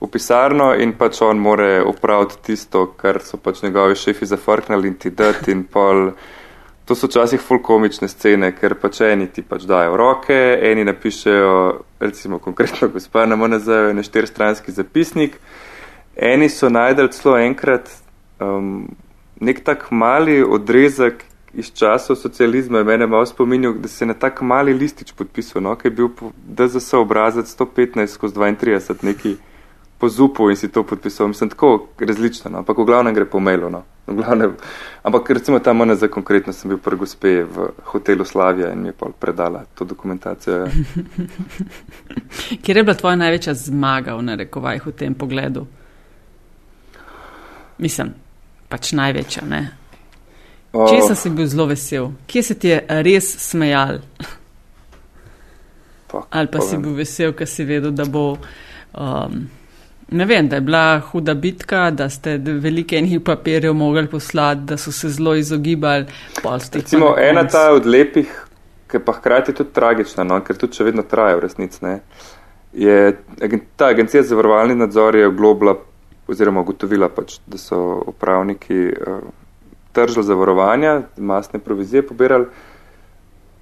v 0.00 0.08
pisarno 0.10 0.72
in 0.74 0.94
pač 0.98 1.20
on 1.22 1.38
more 1.38 1.82
upraviti 1.86 2.40
tisto, 2.42 2.86
kar 2.96 3.20
so 3.22 3.38
pač 3.38 3.62
njegovi 3.62 3.96
šefi 3.96 4.26
zafrknali 4.26 4.88
in 4.88 4.94
ti 4.94 5.10
dati 5.10 5.52
in 5.52 5.64
pol. 5.64 6.10
To 6.84 6.92
so 6.92 7.08
včasih 7.08 7.40
fulkomične 7.40 8.10
scene, 8.12 8.50
ker 8.52 8.74
pač 8.76 9.00
eni 9.06 9.30
ti 9.32 9.40
pač 9.42 9.64
dajo 9.64 9.96
roke, 9.96 10.36
eni 10.68 10.84
napišejo, 10.84 11.54
recimo 12.00 12.38
konkretno 12.38 12.90
gospa 12.92 13.24
na 13.24 13.38
MNZ, 13.40 13.94
na 13.96 14.04
štirstranski 14.04 14.72
zapisnik, 14.72 15.38
eni 16.16 16.50
so 16.52 16.68
najdel 16.68 17.08
celo 17.16 17.38
enkrat 17.40 17.88
um, 18.36 18.84
nek 19.40 19.64
tak 19.64 19.88
mali 19.90 20.42
odrezek 20.44 21.24
iz 21.54 21.70
časov 21.72 22.16
socializma, 22.16 22.82
mene 22.84 23.06
malo 23.06 23.26
spominjal, 23.26 23.78
da 23.80 23.88
se 23.88 24.04
je 24.04 24.08
na 24.08 24.14
tak 24.14 24.42
mali 24.42 24.74
listič 24.74 25.12
podpisal, 25.12 25.62
no, 25.62 25.76
ki 25.78 25.88
je 25.88 25.90
bil 25.90 26.08
DZS 26.34 26.98
obrazec 26.98 27.48
115 27.48 28.06
skozi 28.06 28.34
32 28.34 29.04
neki 29.04 29.36
po 30.04 30.08
zupu 30.08 30.50
in 30.50 30.56
si 30.56 30.68
to 30.68 30.82
podpisal. 30.82 31.28
Mislim, 31.28 31.50
tako 31.50 31.88
različno, 31.98 32.50
no? 32.50 32.58
ampak 32.58 32.78
v 32.78 32.84
glavnem 32.84 33.14
gre 33.14 33.24
po 33.24 33.40
mailu. 33.40 33.70
No? 33.70 33.82
Glavnem, 34.06 34.52
ampak 35.02 35.30
recimo 35.30 35.58
tam 35.58 35.78
mene 35.80 35.94
za 35.96 36.08
konkretno 36.08 36.52
sem 36.52 36.68
bil 36.68 36.78
prvi 36.78 37.00
gospe 37.00 37.32
v 37.44 37.70
hotelu 37.84 38.24
Slavija 38.24 38.72
in 38.72 38.82
mi 38.82 38.88
je 38.88 38.92
pa 38.92 39.08
predala 39.20 39.64
to 39.74 39.84
dokumentacijo. 39.84 40.56
Ja. 40.56 40.66
Kje 42.62 42.76
je 42.76 42.82
bila 42.82 42.94
tvoja 42.94 43.16
največja 43.16 43.54
zmaga 43.54 44.18
v 44.20 44.28
narekovajih 44.28 44.86
v 44.86 44.92
tem 44.92 45.14
pogledu? 45.14 45.64
Mislim, 47.78 48.12
pač 48.68 48.92
največja, 48.92 49.48
ne? 49.48 49.64
Če 50.74 51.00
sem 51.08 51.16
si 51.16 51.30
bil 51.32 51.48
zelo 51.48 51.70
vesel, 51.72 52.12
kje 52.26 52.42
se 52.42 52.60
ti 52.60 52.74
je 52.74 52.84
res 53.08 53.32
smejal? 53.40 54.02
Ali 56.30 56.48
pa 56.52 56.60
si 56.60 56.76
bil 56.76 56.92
vesel, 56.92 57.32
ker 57.32 57.48
si 57.48 57.64
vedel, 57.64 57.94
da 57.96 58.04
bo. 58.04 58.34
Um, 58.92 59.46
Ne 60.10 60.24
vem, 60.24 60.48
da 60.48 60.56
je 60.56 60.60
bila 60.60 61.00
huda 61.00 61.34
bitka, 61.34 61.90
da 61.90 62.08
ste 62.10 62.36
velike 62.38 62.96
enih 62.96 63.20
papirjev 63.24 63.74
mogli 63.74 64.06
poslati, 64.06 64.60
da 64.60 64.76
so 64.76 64.92
se 64.92 65.08
zelo 65.08 65.34
izogibali. 65.34 66.06
Recimo, 66.72 67.14
ena 67.18 67.46
ta 67.48 67.70
od 67.72 67.86
lepih, 67.86 68.30
ki 68.90 68.98
pa 68.98 69.12
hkrati 69.12 69.54
tudi 69.54 69.72
tragična, 69.72 70.24
no, 70.24 70.40
ker 70.44 70.56
tudi 70.60 70.76
še 70.76 70.84
vedno 70.90 71.02
traja 71.02 71.38
v 71.38 71.46
resnici, 71.46 71.80
ne, 71.84 71.98
je 72.72 73.16
ta 73.76 73.86
agencija 73.94 74.22
za 74.22 74.36
varovalni 74.36 74.74
nadzor 74.74 75.16
je 75.16 75.26
oglobila 75.26 75.76
oziroma 76.28 76.60
ugotovila 76.60 77.08
pač, 77.08 77.38
da 77.46 77.58
so 77.58 77.78
upravniki 78.06 78.86
uh, 78.92 79.18
tržili 79.92 80.24
zavarovanja, 80.24 81.02
masne 81.16 81.58
provizije 81.58 82.06
pobirali. 82.06 82.46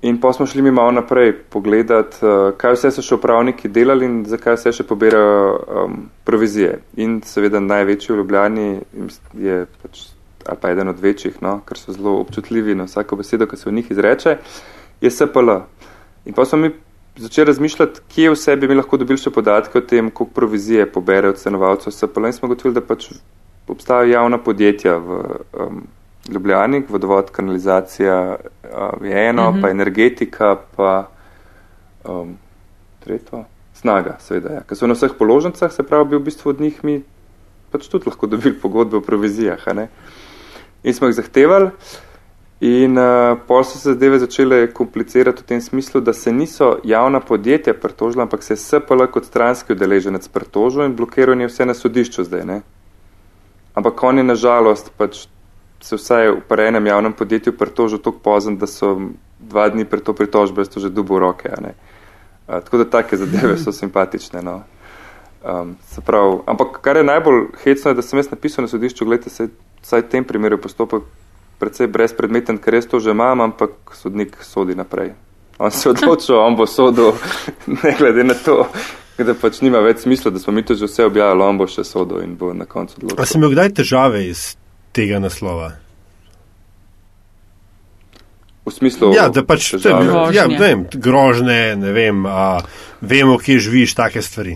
In 0.02 0.20
pa 0.20 0.32
smo 0.32 0.46
šli 0.46 0.62
mi 0.62 0.70
malo 0.70 0.90
naprej 0.90 1.32
pogledati, 1.50 2.16
uh, 2.26 2.50
kaj 2.58 2.74
vse 2.74 2.90
so 2.90 3.04
še 3.06 3.14
upravniki 3.20 3.68
delali 3.70 4.08
in 4.08 4.16
zakaj 4.26 4.56
vse 4.58 4.72
še 4.74 4.86
pobirajo 4.88 5.36
um, 5.84 5.94
provizije. 6.26 6.80
In 6.98 7.20
seveda 7.22 7.60
največji 7.62 8.10
v 8.10 8.16
Ljubljani 8.18 8.66
je 9.38 9.60
pač, 9.82 10.00
ali 10.42 10.58
pa 10.58 10.72
eden 10.74 10.90
od 10.90 10.98
večjih, 10.98 11.38
no, 11.46 11.60
ker 11.68 11.78
so 11.78 11.94
zelo 11.94 12.16
občutljivi 12.24 12.74
na 12.74 12.88
vsako 12.90 13.20
besedo, 13.22 13.46
ki 13.46 13.60
se 13.60 13.70
v 13.70 13.76
njih 13.78 13.94
izreče, 13.94 14.36
je 15.06 15.10
SPL. 15.10 15.54
In 16.26 16.34
pa 16.34 16.50
smo 16.50 16.64
mi 16.64 16.74
začeli 17.22 17.52
razmišljati, 17.52 18.02
kje 18.10 18.34
vse 18.34 18.58
bi 18.58 18.68
mi 18.68 18.80
lahko 18.82 18.98
dobili 18.98 19.22
še 19.22 19.30
podatke 19.30 19.78
o 19.78 19.86
tem, 19.86 20.10
koliko 20.10 20.34
provizije 20.34 20.90
poberajo 20.90 21.38
cenovalcev 21.38 21.94
SPL. 21.94 22.26
In 22.26 22.34
smo 22.34 22.50
gotovili, 22.50 22.80
da 22.80 22.82
pač 22.82 23.12
obstajajo 23.70 24.16
javna 24.18 24.42
podjetja 24.42 24.98
v. 24.98 25.24
Um, 25.54 25.82
Ljubljani, 26.28 26.84
vodovod, 26.88 27.30
kanalizacija 27.30 28.36
uh, 28.36 29.06
je 29.06 29.28
eno, 29.28 29.48
uh 29.48 29.54
-huh. 29.54 29.62
pa 29.62 29.70
energetika, 29.70 30.56
pa 30.76 31.08
um, 32.04 32.36
tretjo, 33.04 33.44
snaga, 33.74 34.16
seveda. 34.20 34.54
Ja. 34.54 34.60
Ker 34.60 34.76
so 34.76 34.86
na 34.86 34.94
vseh 34.94 35.10
položnicah, 35.18 35.72
se 35.72 35.82
pravi, 35.82 36.08
bi 36.10 36.16
v 36.16 36.24
bistvu 36.30 36.50
od 36.50 36.60
njih 36.60 36.84
mi 36.84 37.02
pač 37.72 37.88
tudi 37.88 38.06
lahko 38.06 38.26
dobili 38.26 38.54
pogodbe 38.60 38.96
o 38.96 39.00
provizijah. 39.00 39.64
In 40.82 40.94
smo 40.94 41.06
jih 41.06 41.16
zahtevali, 41.16 41.70
in 42.60 42.98
uh, 42.98 43.38
pol 43.46 43.64
so 43.64 43.78
se 43.78 43.90
zadeve 43.90 44.18
začele 44.18 44.66
komplicirati 44.70 45.42
v 45.42 45.46
tem 45.46 45.60
smislu, 45.60 46.00
da 46.00 46.12
se 46.12 46.32
niso 46.32 46.76
javna 46.84 47.20
podjetja 47.20 47.74
pritožila, 47.74 48.22
ampak 48.22 48.42
se 48.42 48.52
je 48.52 48.56
SPL 48.56 49.06
kot 49.10 49.24
stranski 49.24 49.72
udeleženec 49.72 50.28
pritožil 50.28 50.84
in 50.84 50.96
blokiral 50.96 51.40
je 51.40 51.48
vse 51.50 51.66
na 51.66 51.74
sodišču 51.74 52.24
zdaj. 52.24 52.44
Ne? 52.44 52.60
Ampak 53.74 54.02
on 54.02 54.18
je 54.18 54.24
nažalost 54.24 54.92
pač 54.96 55.26
se 55.82 55.96
vsaj 55.96 56.30
v 56.48 56.60
enem 56.60 56.86
javnem 56.86 57.12
podjetju 57.12 57.52
pritožil 57.58 57.98
tako 57.98 58.18
pozem, 58.18 58.56
da 58.58 58.66
so 58.66 58.96
dva 59.38 59.68
dni 59.68 59.84
pred 59.84 60.02
to 60.02 60.14
pritožbo 60.14 60.60
jaz 60.60 60.68
to 60.68 60.80
že 60.80 60.90
dubo 60.90 61.18
roke. 61.18 61.50
A, 61.50 62.60
tako 62.60 62.78
da 62.78 62.84
take 62.84 63.16
zadeve 63.16 63.58
so 63.58 63.72
simpatične. 63.72 64.42
No. 64.42 64.62
Um, 65.42 65.76
prav, 66.06 66.42
ampak 66.46 66.78
kar 66.80 66.96
je 66.96 67.04
najbolj 67.04 67.46
hecno, 67.64 67.90
je, 67.90 67.94
da 67.94 68.02
sem 68.02 68.18
jaz 68.18 68.30
napisal 68.30 68.62
na 68.62 68.68
sodišču, 68.68 69.04
gledajte, 69.04 69.30
se 69.30 69.48
vsaj 69.82 70.06
v 70.06 70.08
tem 70.08 70.24
primeru 70.24 70.58
postopek 70.58 71.02
predvsej 71.58 71.90
brezpredmeten, 71.90 72.58
ker 72.62 72.78
jaz 72.78 72.86
to 72.86 73.00
že 73.02 73.10
imam, 73.10 73.40
ampak 73.40 73.94
sodnik 73.98 74.38
sodi 74.42 74.74
naprej. 74.78 75.14
On 75.58 75.70
se 75.70 75.90
odločil, 75.90 76.38
on 76.38 76.56
bo 76.56 76.66
sodil, 76.66 77.12
ne 77.82 77.94
glede 77.98 78.24
na 78.24 78.34
to, 78.34 78.66
da 79.18 79.34
pač 79.34 79.60
nima 79.62 79.82
več 79.82 80.06
smisla, 80.06 80.30
da 80.30 80.38
smo 80.38 80.54
mi 80.54 80.62
to 80.66 80.74
že 80.74 80.86
vse 80.86 81.10
objavili, 81.10 81.42
on 81.42 81.58
bo 81.58 81.66
še 81.66 81.84
sodil 81.86 82.22
in 82.22 82.38
bo 82.38 82.54
na 82.54 82.66
koncu 82.66 82.98
odločil. 82.98 83.22
A 83.22 83.26
si 83.26 83.38
imel 83.38 83.54
kdaj 83.54 83.74
težave 83.82 84.24
iz 84.30 84.54
tega 84.92 85.18
naslova. 85.18 85.72
V 88.64 88.70
smislu, 88.70 89.10
ja, 89.16 89.26
da 89.28 89.42
pač 89.42 89.72
te, 89.82 89.90
ja, 90.34 90.44
vem, 90.46 90.84
grožne, 90.94 91.74
ne 91.76 91.90
vem, 91.92 92.20
a, 92.30 92.60
vemo, 93.02 93.34
kje 93.42 93.58
živiš, 93.58 93.96
take 93.98 94.22
stvari. 94.22 94.54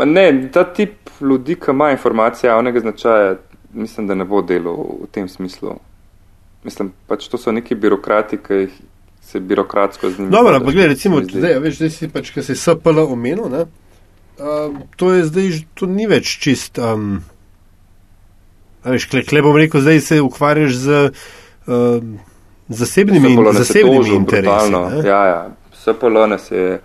Ma 0.00 0.06
ne, 0.08 0.24
ta 0.52 0.64
tip 0.64 1.10
ljudi, 1.20 1.58
ki 1.60 1.70
ima 1.70 1.90
informacije 1.92 2.48
javnega 2.48 2.80
značaja, 2.80 3.34
mislim, 3.74 4.06
da 4.08 4.16
ne 4.16 4.24
bo 4.24 4.40
delal 4.42 4.80
v 5.02 5.10
tem 5.12 5.28
smislu. 5.28 5.76
Mislim, 6.64 6.94
pač 7.06 7.28
to 7.28 7.38
so 7.38 7.52
neki 7.52 7.76
birokrati, 7.76 8.40
ki 8.40 8.66
se 9.20 9.40
birokratsko 9.40 10.10
z 10.10 10.18
njimi. 10.18 10.32
Dobro, 10.32 10.56
ampak 10.56 10.72
gledaj, 10.72 10.94
recimo, 10.96 11.20
zdaj, 11.20 11.58
veš, 11.60 11.76
zdaj 11.82 11.90
si 11.90 12.08
pač, 12.08 12.32
ki 12.32 12.42
se 12.42 12.56
je 12.56 12.62
SPL 12.62 13.04
omenil, 13.04 13.52
ne, 13.52 13.66
uh, 14.40 14.80
to 14.96 15.12
je 15.12 15.28
zdaj, 15.28 15.52
to 15.76 15.86
ni 15.86 16.08
več 16.08 16.38
čist. 16.40 16.80
Um, 16.80 17.20
Veš, 18.84 19.08
kle, 19.10 19.22
kle 19.24 19.42
bom 19.42 19.56
rekel, 19.56 19.80
zdaj 19.80 20.00
se 20.00 20.20
ukvarjaš 20.20 20.74
z 20.74 21.10
uh, 21.66 21.74
zasebnimi, 22.68 23.32
in, 23.32 23.52
zasebnimi 23.52 24.14
interesi. 24.14 24.72
Ja, 25.06 25.26
ja. 25.26 25.50
SPL 25.72 26.26
nas 26.28 26.50
je 26.50 26.80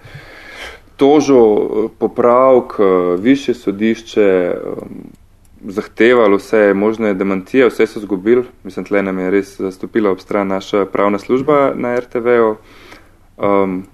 tožil 0.99 1.38
eh, 1.38 1.88
popravk, 1.99 2.73
eh, 2.80 2.84
više 3.19 3.53
sodišče, 3.53 4.55
um, 4.63 5.03
zahtevalo 5.67 6.38
vse 6.38 6.73
možne 6.73 7.13
demantije, 7.13 7.67
vse 7.67 7.88
so 7.88 7.99
zgubili. 7.99 8.43
Mislim, 8.63 8.86
tle 8.86 9.03
nam 9.03 9.19
je 9.19 9.32
res 9.32 9.57
zastopila 9.59 10.11
ob 10.11 10.19
stran 10.19 10.47
naša 10.47 10.86
pravna 10.86 11.19
služba 11.19 11.71
na 11.76 11.95
RTV-u. 11.99 12.55
Um, 13.38 13.86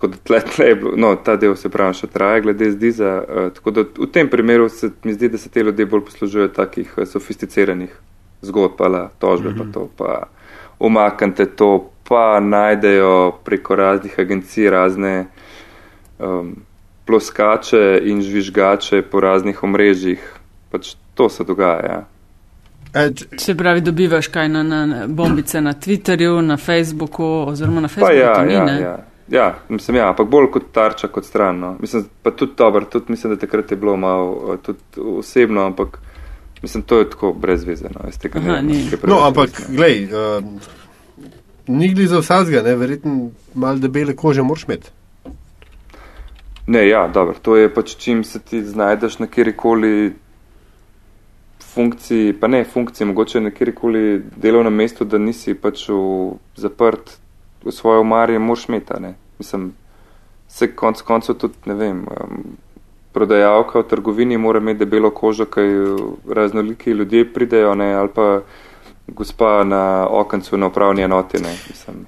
Tako 0.00 0.12
da 0.14 0.16
tle, 0.24 0.40
tle, 0.40 0.68
no, 0.96 1.10
ta 1.16 1.34
del 1.36 1.52
se 1.60 1.68
pravi 1.68 1.98
še 1.98 2.06
traja, 2.08 2.40
glede 2.40 2.70
zdi 2.72 2.88
za. 2.96 3.10
Uh, 3.20 3.50
tako 3.52 3.70
da 3.76 3.84
v 3.84 4.06
tem 4.08 4.30
primeru 4.32 4.70
se 4.72 4.88
mi 5.04 5.12
zdi, 5.12 5.28
da 5.28 5.38
se 5.38 5.50
te 5.52 5.60
ljudje 5.60 5.86
bolj 5.86 6.06
poslužujejo 6.06 6.48
takih 6.56 6.94
uh, 6.96 7.04
sofisticiranih 7.04 7.92
zgodb, 8.40 8.78
pa 8.78 9.10
tožbe, 9.18 9.50
mm 9.50 9.54
-hmm. 9.54 9.72
pa 9.72 9.72
to, 9.72 9.88
pa 9.96 10.28
umaknite 10.78 11.46
to, 11.46 11.90
pa 12.08 12.40
najdejo 12.40 13.32
preko 13.44 13.76
raznih 13.76 14.14
agencij 14.18 14.70
razne 14.70 15.26
um, 16.18 16.56
ploskače 17.04 18.00
in 18.04 18.22
žvižgače 18.22 19.02
po 19.02 19.20
raznih 19.20 19.62
omrežjih. 19.62 20.32
Pač 20.70 20.94
to 21.14 21.28
se 21.28 21.44
dogaja. 21.44 21.84
Ja. 21.84 22.06
E, 22.94 23.10
se 23.36 23.54
pravi, 23.54 23.80
dobivaš 23.80 24.26
kaj 24.26 24.48
na, 24.48 24.62
na 24.62 25.06
bombice 25.06 25.60
na 25.60 25.72
Twitterju, 25.72 26.40
na 26.40 26.56
Facebooku 26.56 27.24
oziroma 27.24 27.80
na 27.80 27.88
Facebooku. 27.88 28.16
Ja, 28.16 28.44
ja, 28.44 28.80
ja, 28.80 28.98
ja, 29.30 29.58
mislim, 29.68 29.96
ja, 29.96 30.08
ampak 30.08 30.28
bolj 30.28 30.50
kot 30.50 30.72
tarča, 30.72 31.08
kot 31.08 31.24
stran. 31.24 31.58
No. 31.58 31.76
Mislim, 31.80 32.04
pa 32.22 32.30
tudi 32.30 32.52
dobro, 32.58 32.84
tudi 32.84 33.04
mislim, 33.08 33.34
da 33.34 33.40
takrat 33.40 33.70
je 33.70 33.76
bilo 33.76 33.96
malo 33.96 34.56
tudi 34.62 34.78
osebno, 35.18 35.66
ampak 35.66 35.98
mislim, 36.62 36.82
to 36.82 36.98
je 36.98 37.10
tako 37.10 37.32
brez 37.32 37.64
veze. 37.64 37.88
No, 37.94 38.00
Aha, 38.34 38.60
no 39.06 39.20
ampak, 39.26 39.62
glej, 39.68 40.04
uh, 40.04 40.44
nigli 41.66 42.06
za 42.06 42.18
vsazga, 42.18 42.62
ne, 42.62 42.74
verjetno 42.76 43.30
mal 43.54 43.78
debele 43.78 44.16
kože 44.16 44.42
moraš 44.42 44.64
imeti. 44.64 44.90
Ne, 46.66 46.88
ja, 46.88 47.08
dobro, 47.08 47.34
to 47.42 47.56
je 47.56 47.74
pač 47.74 47.96
čim 47.96 48.24
se 48.24 48.38
ti 48.38 48.62
znajdeš 48.64 49.18
na 49.18 49.26
kjerkoli 49.26 50.12
funkciji, 51.74 52.32
pa 52.40 52.48
ne 52.48 52.64
funkciji, 52.64 53.06
mogoče 53.06 53.40
na 53.40 53.50
kjerkoli 53.50 54.22
delovnem 54.36 54.74
mestu, 54.74 55.04
da 55.04 55.18
nisi 55.18 55.54
pač 55.54 55.88
v, 55.88 56.36
zaprt 56.56 57.16
v 57.64 57.72
svojo 57.72 58.00
omarje, 58.00 58.38
moraš 58.38 58.68
ne. 58.68 59.14
Mislim, 59.38 59.72
se 60.48 60.74
konc 60.76 61.02
koncev 61.02 61.34
tudi, 61.34 61.54
ne 61.66 61.74
vem, 61.74 61.98
um, 61.98 62.56
prodajalka 63.12 63.78
v 63.78 63.88
trgovini 63.88 64.38
mora 64.38 64.58
imeti 64.58 64.78
debelo 64.78 65.10
kožo, 65.10 65.44
kaj 65.44 65.68
raznoliki 66.28 66.90
ljudje 66.90 67.32
pridejo, 67.32 67.74
ne, 67.74 67.94
ali 67.94 68.08
pa 68.14 68.40
gospa 69.06 69.64
na 69.64 70.06
okencu 70.10 70.56
na 70.56 70.66
upravni 70.66 71.02
enoti, 71.02 71.42
ne. 71.42 71.54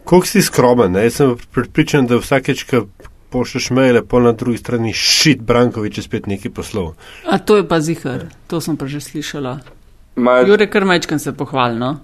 Koliko 0.05 0.27
si 0.27 0.43
skromen, 0.43 0.93
ne, 0.93 1.03
jaz 1.05 1.15
sem 1.15 1.37
pripričan, 1.55 2.07
da 2.07 2.19
vsakeč, 2.19 2.67
pošlješ 3.33 3.71
maile, 3.71 4.03
pol 4.05 4.23
na 4.29 4.33
drugi 4.33 4.59
strani 4.59 4.93
šit 4.93 5.41
Brankovič 5.41 5.99
je 5.99 6.05
spet 6.05 6.27
neki 6.27 6.51
poslov. 6.51 6.93
A 7.27 7.39
to 7.39 7.57
je 7.57 7.69
pa 7.69 7.81
zihar, 7.81 8.29
to 8.47 8.61
sem 8.61 8.77
pa 8.77 8.87
že 8.87 9.01
slišala. 9.01 9.59
Ma... 10.17 10.41
Jure 10.45 10.69
Krmajčkan 10.71 11.19
se 11.19 11.33
pohvalno. 11.33 11.97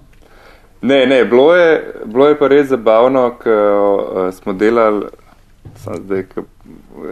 Ne, 0.81 1.05
ne, 1.05 1.25
bilo 1.25 1.55
je, 1.55 1.93
bilo 2.05 2.27
je 2.27 2.37
pa 2.39 2.47
res 2.47 2.69
zabavno, 2.69 3.25
ker 3.41 3.73
uh, 3.75 4.29
smo 4.33 4.53
delali 4.53 5.09
zdaj, 5.75 6.23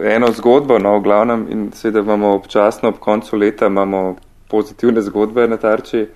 eno 0.04 0.32
zgodbo, 0.32 0.78
no, 0.78 0.96
v 0.98 1.02
glavnem, 1.02 1.46
in 1.52 1.68
seveda 1.72 2.00
imamo 2.00 2.32
občasno 2.34 2.88
ob 2.88 2.98
koncu 2.98 3.36
leta 3.36 3.66
imamo 3.66 4.16
pozitivne 4.48 5.02
zgodbe 5.02 5.48
na 5.48 5.56
tarči 5.56 6.06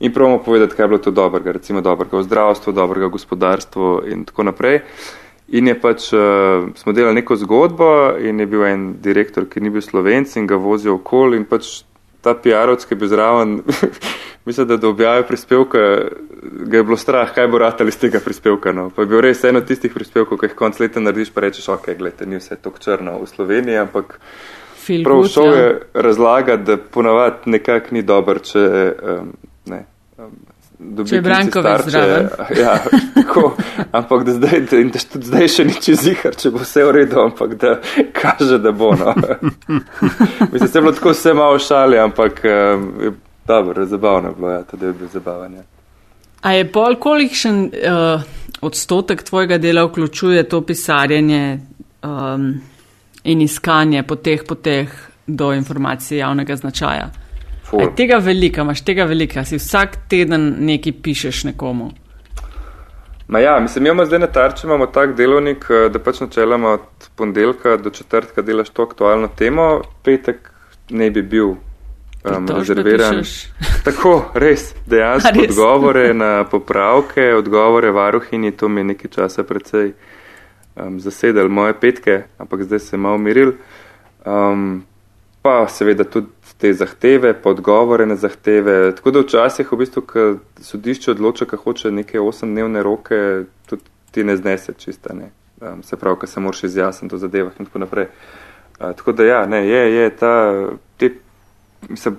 in 0.00 0.12
pravimo 0.12 0.38
povedati, 0.38 0.74
kaj 0.74 0.84
je 0.84 0.88
bilo 0.88 0.98
to 0.98 1.10
dobrega, 1.10 1.52
recimo 1.52 1.80
dobrega 1.80 2.18
v 2.18 2.22
zdravstvu, 2.22 2.72
dobrega 2.72 3.06
v 3.06 3.10
gospodarstvu 3.10 4.00
in 4.08 4.24
tako 4.24 4.42
naprej. 4.42 4.80
In 5.48 5.68
je 5.68 5.74
pač, 5.80 6.08
uh, 6.12 6.72
smo 6.74 6.92
delali 6.92 7.20
neko 7.20 7.36
zgodbo 7.36 8.16
in 8.18 8.40
je 8.40 8.46
bil 8.46 8.64
en 8.64 8.94
direktor, 9.00 9.44
ki 9.44 9.60
ni 9.60 9.70
bil 9.70 9.84
slovenc 9.84 10.36
in 10.36 10.46
ga 10.46 10.56
vozil 10.56 10.96
okoli 10.96 11.36
in 11.36 11.44
pač 11.44 11.84
ta 12.24 12.34
PR-ovc, 12.34 12.86
ki 12.88 12.94
je 12.94 12.98
bil 12.98 13.10
zraven, 13.12 13.58
mislim, 14.48 14.68
da 14.68 14.78
do 14.80 14.90
objave 14.94 15.26
prispevka 15.28 15.84
ga 16.44 16.76
je 16.76 16.84
bilo 16.84 16.96
strah, 16.96 17.34
kaj 17.34 17.48
bo 17.48 17.58
ratali 17.58 17.88
iz 17.88 17.98
tega 17.98 18.20
prispevka. 18.24 18.72
No. 18.72 18.90
Pa 18.90 19.04
je 19.04 19.12
bil 19.12 19.20
res 19.24 19.44
eno 19.44 19.60
tistih 19.60 19.92
prispevkov, 19.94 20.40
ki 20.40 20.50
jih 20.50 20.56
konc 20.58 20.80
leta 20.80 21.00
narediš, 21.00 21.32
pa 21.34 21.44
rečeš, 21.44 21.68
ok, 21.76 21.92
gledajte, 21.98 22.28
ni 22.28 22.40
vse 22.40 22.56
tako 22.60 22.82
črno 22.84 23.18
v 23.20 23.28
Sloveniji, 23.30 23.80
ampak 23.84 24.18
prav 25.04 25.24
šel 25.32 25.46
ja. 25.46 25.60
je 25.60 25.78
razlagati, 25.94 26.64
da 26.64 26.76
ponavadi 26.76 27.54
nekak 27.56 27.92
ni 27.92 28.02
dober, 28.02 28.40
če 28.44 28.64
um, 28.64 29.32
ne. 29.72 29.84
Um, 30.18 30.36
Če 30.78 31.16
je 31.16 31.22
Brankovič 31.22 31.86
zraven. 31.86 32.28
Ja, 32.62 32.78
tako, 33.14 33.52
ampak 33.92 34.24
da 34.26 34.32
zdaj, 34.32 34.60
da, 34.70 34.80
da 34.90 35.02
tudi 35.12 35.28
zdaj 35.30 35.48
še 35.48 35.66
ni 35.68 35.76
čez 35.78 36.02
zihar, 36.02 36.34
če 36.34 36.50
bo 36.50 36.62
vse 36.64 36.82
v 36.88 36.94
redu, 36.98 37.20
ampak 37.22 37.54
da 37.60 37.76
kaže, 38.22 38.58
da 38.58 38.72
bo. 38.74 38.90
No. 38.98 39.14
Mislim, 40.52 40.68
se 40.68 40.78
je 40.78 40.82
bilo 40.82 40.92
tako 40.96 41.14
vse 41.14 41.34
malo 41.34 41.58
šali, 41.62 41.98
ampak 42.02 42.42
um, 42.50 43.14
dobro, 43.46 43.86
zabavno 43.86 44.32
je 44.32 44.34
bilo, 44.34 44.50
ja, 44.50 44.62
tudi 44.66 44.90
je 44.90 44.92
bilo 44.92 45.10
zabavanje. 45.12 45.64
A 46.44 46.52
je 46.58 46.66
pol 46.72 46.98
kolikšen 47.00 47.64
uh, 47.64 48.22
odstotek 48.60 49.22
tvojega 49.22 49.58
dela 49.58 49.86
vključuje 49.86 50.42
to 50.48 50.60
pisarjenje 50.60 51.58
um, 52.02 52.50
in 53.24 53.40
iskanje 53.40 54.02
po 54.02 54.16
teh 54.16 54.42
poteh 54.44 54.90
do 55.26 55.52
informacij 55.54 56.18
javnega 56.18 56.56
značaja? 56.56 57.12
Aj, 57.80 57.90
tega 57.96 58.18
velika, 58.22 58.62
imaš 58.62 58.84
tega 58.84 59.04
velika, 59.04 59.44
si 59.44 59.58
vsak 59.58 59.96
teden 60.08 60.54
nekaj 60.66 60.92
pišeš 61.02 61.44
nekomu. 61.50 61.90
Ma 63.28 63.40
ja, 63.40 63.60
mislim, 63.60 63.86
imamo 63.86 64.04
zdaj 64.04 64.18
na 64.18 64.26
tarči, 64.26 64.66
imamo 64.66 64.86
tak 64.86 65.16
delovnik, 65.16 65.64
eh, 65.70 65.88
da 65.88 65.98
pač 65.98 66.20
načeloma 66.20 66.68
od 66.78 67.08
ponedeljka 67.16 67.76
do 67.76 67.90
četrtka 67.90 68.42
delaš 68.42 68.70
to 68.70 68.82
aktualno 68.82 69.28
temo, 69.28 69.82
petek 70.04 70.50
ne 70.90 71.10
bi 71.10 71.22
bil 71.22 71.46
um, 72.24 72.48
rezerviran. 72.48 73.22
Tako, 73.86 74.30
res, 74.34 74.74
dejansko 74.86 75.32
res? 75.40 75.50
odgovore 75.50 76.14
na 76.14 76.44
popravke, 76.50 77.34
odgovore 77.34 77.90
varuhini, 77.90 78.52
to 78.52 78.68
mi 78.68 78.80
je 78.80 78.84
nekaj 78.84 79.10
časa 79.10 79.42
precej 79.42 79.92
um, 80.76 81.00
zasedel 81.00 81.48
moje 81.48 81.74
petke, 81.80 82.22
ampak 82.38 82.62
zdaj 82.62 82.78
se 82.78 82.96
je 82.96 83.00
malo 83.00 83.18
miril. 83.18 83.52
Um, 84.26 84.84
pa 85.42 85.66
seveda 85.68 86.04
tudi 86.04 86.26
te 86.64 86.72
zahteve, 86.72 87.34
podgovore 87.42 88.06
na 88.06 88.16
zahteve. 88.16 88.94
Tako 88.96 89.10
da 89.10 89.20
včasih, 89.20 89.72
v 89.72 89.76
bistvu, 89.76 90.02
ko 90.08 90.22
sodišče 90.64 91.10
odloča, 91.12 91.44
kako 91.44 91.62
hoče 91.62 91.90
neke 91.92 92.20
osemdnevne 92.20 92.82
roke, 92.82 93.18
tudi 93.68 93.82
ti 94.10 94.24
ne 94.24 94.36
znese 94.36 94.72
čista, 94.72 95.12
ne. 95.12 95.28
Um, 95.60 95.82
se 95.82 95.98
pravi, 96.00 96.16
ko 96.22 96.26
se 96.26 96.40
moraš 96.40 96.64
izjasniti 96.64 97.14
o 97.14 97.18
zadevah 97.18 97.52
in 97.60 97.68
tako 97.68 97.82
naprej. 97.82 98.06
Uh, 98.08 98.94
tako 98.96 99.12
da 99.12 99.26
ja, 99.28 99.42
ne, 99.46 99.60
je, 99.68 99.82
je 99.94 100.16
ta, 100.16 100.32
te, 100.96 101.10
mislim, 101.88 102.16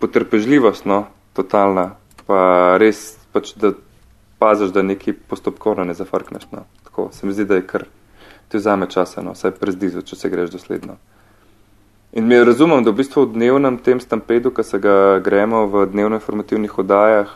potrpežljivost, 0.00 0.88
no, 0.88 1.02
totalna, 1.36 1.90
pa 2.24 2.40
res, 2.80 3.18
pač, 3.36 3.52
da 3.60 3.74
paziš, 4.40 4.72
da 4.72 4.82
neki 4.82 5.12
postopkovno 5.12 5.84
ne 5.84 5.98
zafrkneš, 5.98 6.48
no. 6.56 6.64
Tako, 6.88 7.10
se 7.12 7.26
mi 7.26 7.36
zdi, 7.36 7.44
da 7.44 7.60
je 7.60 7.68
kar, 7.68 7.84
ti 8.48 8.64
vzame 8.64 8.88
časa, 8.88 9.20
no, 9.20 9.36
saj 9.36 9.58
prezdizo, 9.60 10.00
če 10.00 10.16
se 10.16 10.32
greš 10.32 10.56
dosledno. 10.56 10.96
In 12.12 12.26
mi 12.26 12.44
razumem, 12.44 12.84
da 12.84 12.90
v 12.90 13.02
bistvu 13.02 13.26
v 13.26 13.32
dnevnem 13.32 13.76
tem 13.78 14.00
stampedu, 14.00 14.50
ki 14.50 14.64
se 14.64 14.78
ga 14.80 15.18
gremo 15.24 15.66
v 15.68 15.86
dnevno 15.92 16.16
informativnih 16.16 16.78
oddajah, 16.78 17.34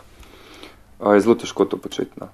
je 1.14 1.20
zelo 1.20 1.34
težko 1.34 1.64
to 1.64 1.76
početi. 1.76 2.16
No. 2.20 2.30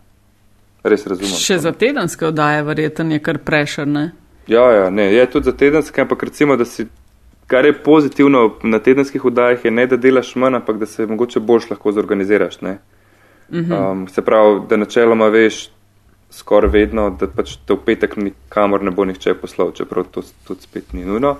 Res 0.86 1.06
razumem. 1.06 1.34
Še 1.34 1.58
to. 1.58 1.64
za 1.66 1.72
tedenske 1.74 2.28
oddaje 2.28 2.62
verjetno 2.62 3.18
je 3.18 3.22
kar 3.24 3.40
prešerne. 3.42 4.12
Ja, 4.46 4.64
ja, 4.72 4.86
ne, 4.90 5.10
je 5.12 5.26
tudi 5.30 5.50
za 5.50 5.52
tedenske, 5.52 6.00
ampak 6.00 6.22
recimo, 6.30 6.56
da 6.56 6.64
si, 6.64 6.86
kar 7.50 7.66
je 7.66 7.74
pozitivno 7.74 8.44
na 8.62 8.78
tedenskih 8.78 9.24
oddajah, 9.24 9.64
je 9.64 9.74
ne, 9.74 9.88
da 9.90 9.98
delaš 9.98 10.36
manj, 10.36 10.60
ampak 10.62 10.78
da 10.78 10.86
se 10.86 11.06
mogoče 11.06 11.40
boljš 11.40 11.70
lahko 11.74 11.92
zorganiziraš. 11.92 12.62
Uh 12.62 12.68
mhm. 12.68 13.72
-huh. 13.72 13.90
um, 13.90 14.08
se 14.08 14.22
pravi, 14.22 14.60
da 14.68 14.76
načeloma 14.76 15.28
veš 15.28 15.70
skoraj 16.30 16.70
vedno, 16.70 17.10
da 17.10 17.26
pač 17.26 17.56
te 17.66 17.74
v 17.74 17.84
petek 17.84 18.16
nikamor 18.16 18.82
ne 18.82 18.90
bo 18.90 19.04
nihče 19.04 19.34
poslal, 19.34 19.72
čeprav 19.72 20.04
to 20.10 20.22
tudi 20.46 20.62
spet 20.62 20.92
ni 20.92 21.04
nujno. 21.04 21.36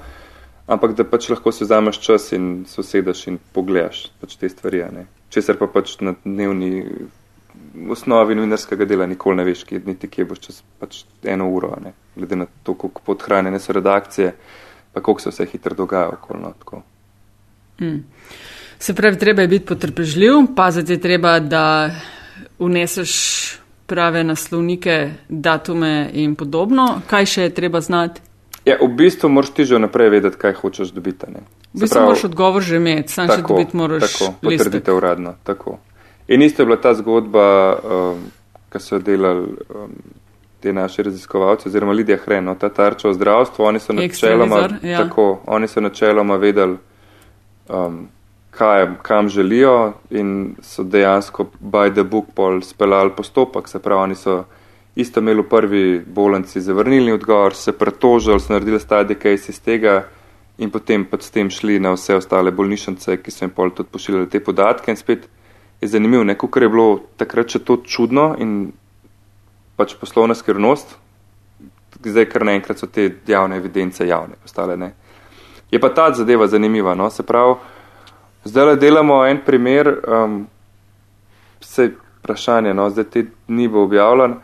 Ampak 0.69 0.93
da 0.97 1.05
pač 1.09 1.31
lahko 1.33 1.53
si 1.53 1.65
vzameš 1.65 2.01
čas 2.05 2.33
in 2.37 2.67
sosedaš 2.69 3.27
in 3.31 3.39
pogledaš 3.53 4.11
pač 4.21 4.37
te 4.37 4.49
stvari. 4.53 4.83
Česar 5.33 5.57
pa 5.57 5.67
pač 5.73 5.97
na 6.05 6.13
dnevni 6.25 6.85
osnovi 7.91 8.35
novinarskega 8.37 8.85
dela 8.85 9.07
nikoli 9.07 9.37
ne 9.37 9.47
veš, 9.49 9.65
kje, 9.65 9.81
niti 9.87 10.11
kje 10.13 10.27
boš 10.29 10.43
čez 10.45 10.61
pač 10.81 11.03
eno 11.25 11.49
uro, 11.51 11.73
ne? 11.83 11.93
glede 12.17 12.37
na 12.37 12.47
to, 12.63 12.75
kako 12.75 13.03
podhranjene 13.07 13.61
so 13.61 13.73
redakcije, 13.73 14.35
pa 14.93 15.01
koliko 15.01 15.21
se 15.21 15.31
vse 15.31 15.47
hitro 15.47 15.75
dogaja 15.75 16.09
okolno. 16.09 16.53
Hmm. 17.79 18.05
Se 18.79 18.95
pravi, 18.95 19.19
treba 19.19 19.43
je 19.43 19.49
biti 19.49 19.67
potrpežljiv, 19.67 20.55
paziti 20.57 20.93
je 20.93 21.01
treba, 21.01 21.39
da 21.41 21.91
uneseš 22.59 23.13
prave 23.87 24.25
naslovnike, 24.25 25.11
datume 25.29 26.11
in 26.13 26.35
podobno. 26.35 27.01
Kaj 27.07 27.27
še 27.27 27.43
je 27.49 27.55
treba 27.55 27.81
znati? 27.81 28.28
Ja, 28.69 28.77
v 28.81 28.89
bistvu 28.93 29.31
moraš 29.33 29.51
ti 29.57 29.65
že 29.65 29.79
vnaprej 29.81 30.11
vedeti, 30.13 30.37
kaj 30.37 30.59
hočeš 30.61 30.93
dobiti. 30.93 31.27
V 31.73 31.81
bistvu 31.81 32.05
moraš 32.05 32.25
odgovor 32.29 32.63
že 32.63 32.77
imeti, 32.77 33.13
sam 33.13 33.31
še 33.33 33.41
dobiti 33.43 33.77
moraš. 33.77 34.13
Tako, 34.13 34.35
potrdite 34.45 34.93
uradno. 34.93 35.35
Tako. 35.43 35.79
In 36.29 36.43
isto 36.43 36.63
je 36.63 36.67
bila 36.67 36.77
ta 36.77 36.93
zgodba, 36.95 37.47
um, 37.81 38.27
ki 38.69 38.81
so 38.85 38.99
delali 39.01 39.57
um, 39.73 39.97
te 40.61 40.73
naši 40.73 41.03
raziskovalci, 41.03 41.69
oziroma 41.69 41.93
Lidija 41.93 42.19
Hreno, 42.25 42.55
ta 42.55 42.69
tarča 42.69 43.09
o 43.09 43.15
zdravstvu. 43.15 43.65
Oni 43.65 43.81
so 43.81 43.93
načeloma, 43.93 44.69
ja. 44.83 45.05
tako, 45.05 45.41
oni 45.47 45.69
so 45.69 45.81
načeloma 45.81 46.37
vedeli, 46.37 46.77
um, 47.69 48.09
kaj, 48.51 48.87
kam 49.03 49.29
želijo 49.29 49.93
in 50.11 50.57
so 50.63 50.83
dejansko 50.83 51.47
by 51.61 51.93
the 51.93 52.03
book 52.03 52.25
pol 52.35 52.61
speljali 52.61 53.11
postopek, 53.17 53.69
se 53.69 53.79
pravi, 53.79 54.03
oni 54.03 54.15
so 54.15 54.45
isto 54.99 55.21
imeli 55.21 55.43
v 55.43 55.49
prvi 55.49 55.83
bolnici 56.07 56.61
zavrnilni 56.61 57.13
odgovor, 57.13 57.55
se 57.55 57.73
pretožili, 57.73 58.41
so 58.41 58.53
naredili 58.53 58.81
stadij 58.81 59.17
case 59.23 59.53
iz 59.53 59.61
tega 59.63 60.09
in 60.59 60.73
potem 60.75 61.05
pač 61.07 61.29
s 61.29 61.31
tem 61.31 61.51
šli 61.51 61.79
na 61.79 61.93
vse 61.95 62.17
ostale 62.19 62.51
bolnišnice, 62.51 63.21
ki 63.23 63.31
so 63.31 63.45
jim 63.45 63.55
pol 63.55 63.71
tudi 63.71 63.93
pošiljali 63.95 64.27
te 64.29 64.43
podatke 64.43 64.91
in 64.91 64.99
spet 64.99 65.29
je 65.81 65.89
zanimivo, 65.89 66.25
neko, 66.25 66.51
kar 66.51 66.67
je 66.67 66.73
bilo 66.75 66.99
takrat 67.17 67.55
še 67.55 67.63
to 67.63 67.79
čudno 67.87 68.33
in 68.43 68.73
pač 69.79 69.95
poslovna 69.95 70.35
skrivnost, 70.35 70.97
zdaj 72.03 72.27
kar 72.33 72.43
naenkrat 72.51 72.83
so 72.83 72.91
te 72.91 73.07
javne 73.27 73.63
evidence 73.63 74.07
javne 74.07 74.35
postale, 74.43 74.77
ne. 74.77 74.93
Je 75.71 75.79
pa 75.79 75.95
ta 75.95 76.11
zadeva 76.15 76.47
zanimiva. 76.51 76.95
No? 76.99 77.07
Se 77.11 77.23
pravi, 77.23 77.55
zdaj 78.45 78.73
le 78.73 78.77
delamo 78.83 79.23
en 79.31 79.45
primer, 79.47 79.95
um, 80.09 80.41
vse 81.63 81.93
vprašanje, 82.19 82.75
no? 82.75 82.91
zdaj 82.91 83.13
te 83.15 83.29
dni 83.47 83.69
bo 83.71 83.87
objavljen, 83.87 84.41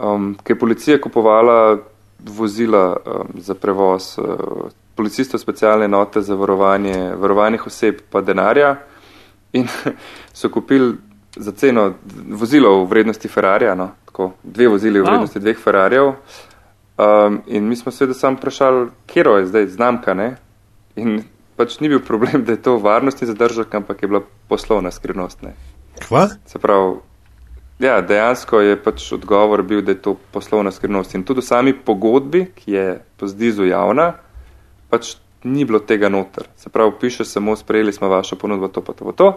um, 0.00 0.36
ki 0.42 0.52
je 0.52 0.58
policija 0.58 1.00
kupovala 1.00 1.78
vozila 2.18 2.96
um, 2.96 3.40
za 3.40 3.54
prevoz 3.54 4.18
uh, 4.18 4.24
policistov 4.94 5.40
specialne 5.40 5.88
note 5.88 6.22
za 6.22 6.34
varovanje 6.34 7.14
varovanih 7.18 7.66
oseb 7.66 8.00
pa 8.10 8.20
denarja 8.20 8.76
in 9.52 9.68
so 10.38 10.48
kupili 10.48 10.94
za 11.36 11.52
ceno 11.52 11.92
vozilo 12.30 12.84
v 12.84 12.88
vrednosti 12.88 13.28
Ferrarija, 13.28 13.74
no? 13.74 13.90
tako 14.04 14.32
dve 14.42 14.68
vozili 14.68 15.00
v 15.00 15.02
Wow. 15.02 15.10
vrednosti 15.10 15.40
dveh 15.40 15.58
Ferrarijev. 15.58 16.12
Um, 16.98 17.42
in 17.46 17.68
mi 17.68 17.76
smo 17.76 17.92
seveda 17.92 18.14
sam 18.14 18.36
vprašali, 18.36 18.90
kje 19.06 19.24
je 19.38 19.46
zdaj 19.46 19.66
znamka, 19.66 20.14
ne? 20.14 20.36
In 20.96 21.24
pač 21.56 21.80
ni 21.80 21.88
bil 21.88 22.00
problem, 22.00 22.44
da 22.44 22.52
je 22.52 22.62
to 22.62 22.78
varnostni 22.78 23.26
zadržek, 23.26 23.74
ampak 23.74 24.02
je 24.02 24.08
bila 24.08 24.20
poslovna 24.48 24.90
skrivnost, 24.90 25.42
ne? 25.42 25.54
Kva? 26.06 26.28
Se 26.46 26.58
pravi, 26.58 26.94
ja, 27.78 28.00
dejansko 28.00 28.60
je 28.60 28.76
pač 28.82 29.06
odgovor 29.12 29.62
bil, 29.62 29.82
da 29.82 29.94
je 29.94 30.02
to 30.02 30.16
poslovna 30.32 30.70
skrivnost. 30.70 31.14
In 31.14 31.24
tudi 31.24 31.42
v 31.42 31.48
sami 31.48 31.74
pogodbi, 31.74 32.46
ki 32.54 32.72
je 32.72 32.86
po 33.18 33.28
zdizu 33.30 33.66
javna, 33.66 34.12
pač 34.90 35.16
ni 35.44 35.64
bilo 35.64 35.78
tega 35.78 36.08
noter. 36.08 36.48
Se 36.56 36.70
pravi, 36.70 36.92
piše 37.00 37.24
samo, 37.24 37.56
sprejeli 37.56 37.92
smo 37.92 38.08
vašo 38.08 38.36
ponudbo, 38.36 38.68
to 38.68 38.80
pa 38.80 38.92
to, 38.92 39.04
pa 39.04 39.12
to. 39.12 39.32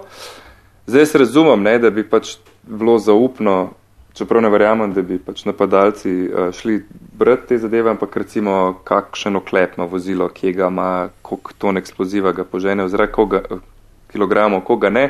Zdaj 0.88 1.02
jaz 1.02 1.16
razumem, 1.16 1.64
ne, 1.64 1.80
da 1.80 1.90
bi 1.92 2.06
pač 2.08 2.38
bilo 2.64 2.96
zaupno, 3.00 3.74
čeprav 4.16 4.42
ne 4.42 4.50
verjamem, 4.50 4.94
da 4.96 5.02
bi 5.02 5.18
pač 5.20 5.44
napadalci 5.46 6.14
uh, 6.28 6.52
šli 6.56 6.80
brati 7.20 7.48
te 7.48 7.58
zadeve, 7.58 7.92
ampak 7.92 8.16
recimo 8.18 8.78
kakšen 8.88 9.36
oklep 9.36 9.76
ima 9.78 9.88
vozilo, 9.92 10.30
kje 10.30 10.54
ga 10.54 10.70
ima, 10.72 11.10
koliko 11.22 11.58
ton 11.58 11.78
eksploziva 11.78 12.32
ga 12.32 12.48
požene 12.48 12.88
v 12.88 12.94
zrak, 12.94 13.12
koga, 13.12 13.44
kilogramov, 14.14 14.64
koga 14.64 14.90
ne. 14.90 15.10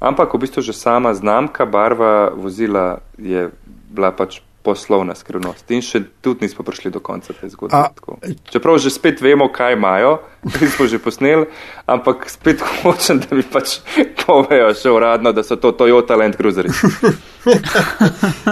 Ampak 0.00 0.34
v 0.34 0.38
bistvu 0.40 0.64
že 0.64 0.72
sama 0.72 1.14
znamka, 1.14 1.68
barva 1.68 2.32
vozila 2.32 3.04
je 3.20 3.50
bila 3.90 4.10
pač 4.16 4.40
poslovna 4.62 5.14
skrivnost. 5.16 5.64
In 5.72 5.80
še 5.84 6.02
tudi 6.20 6.44
nismo 6.44 6.64
prišli 6.64 6.92
do 6.92 7.00
konca 7.00 7.32
te 7.32 7.48
zgodbe. 7.48 7.76
A- 7.76 7.92
tako. 7.96 8.18
Čeprav 8.52 8.76
že 8.78 8.92
spet 8.92 9.20
vemo, 9.24 9.48
kaj 9.52 9.76
imajo, 9.76 10.20
ki 10.56 10.68
smo 10.68 10.86
že 10.86 11.00
posneli, 11.00 11.48
ampak 11.88 12.28
spet 12.28 12.60
hočem, 12.60 13.22
da 13.24 13.36
mi 13.36 13.44
pač 13.44 13.80
povejo 14.24 14.72
še 14.76 14.92
uradno, 14.92 15.32
da 15.32 15.44
so 15.44 15.56
to 15.56 15.72
Toyota 15.72 16.16
Land 16.16 16.36
Cruiserji. 16.36 16.72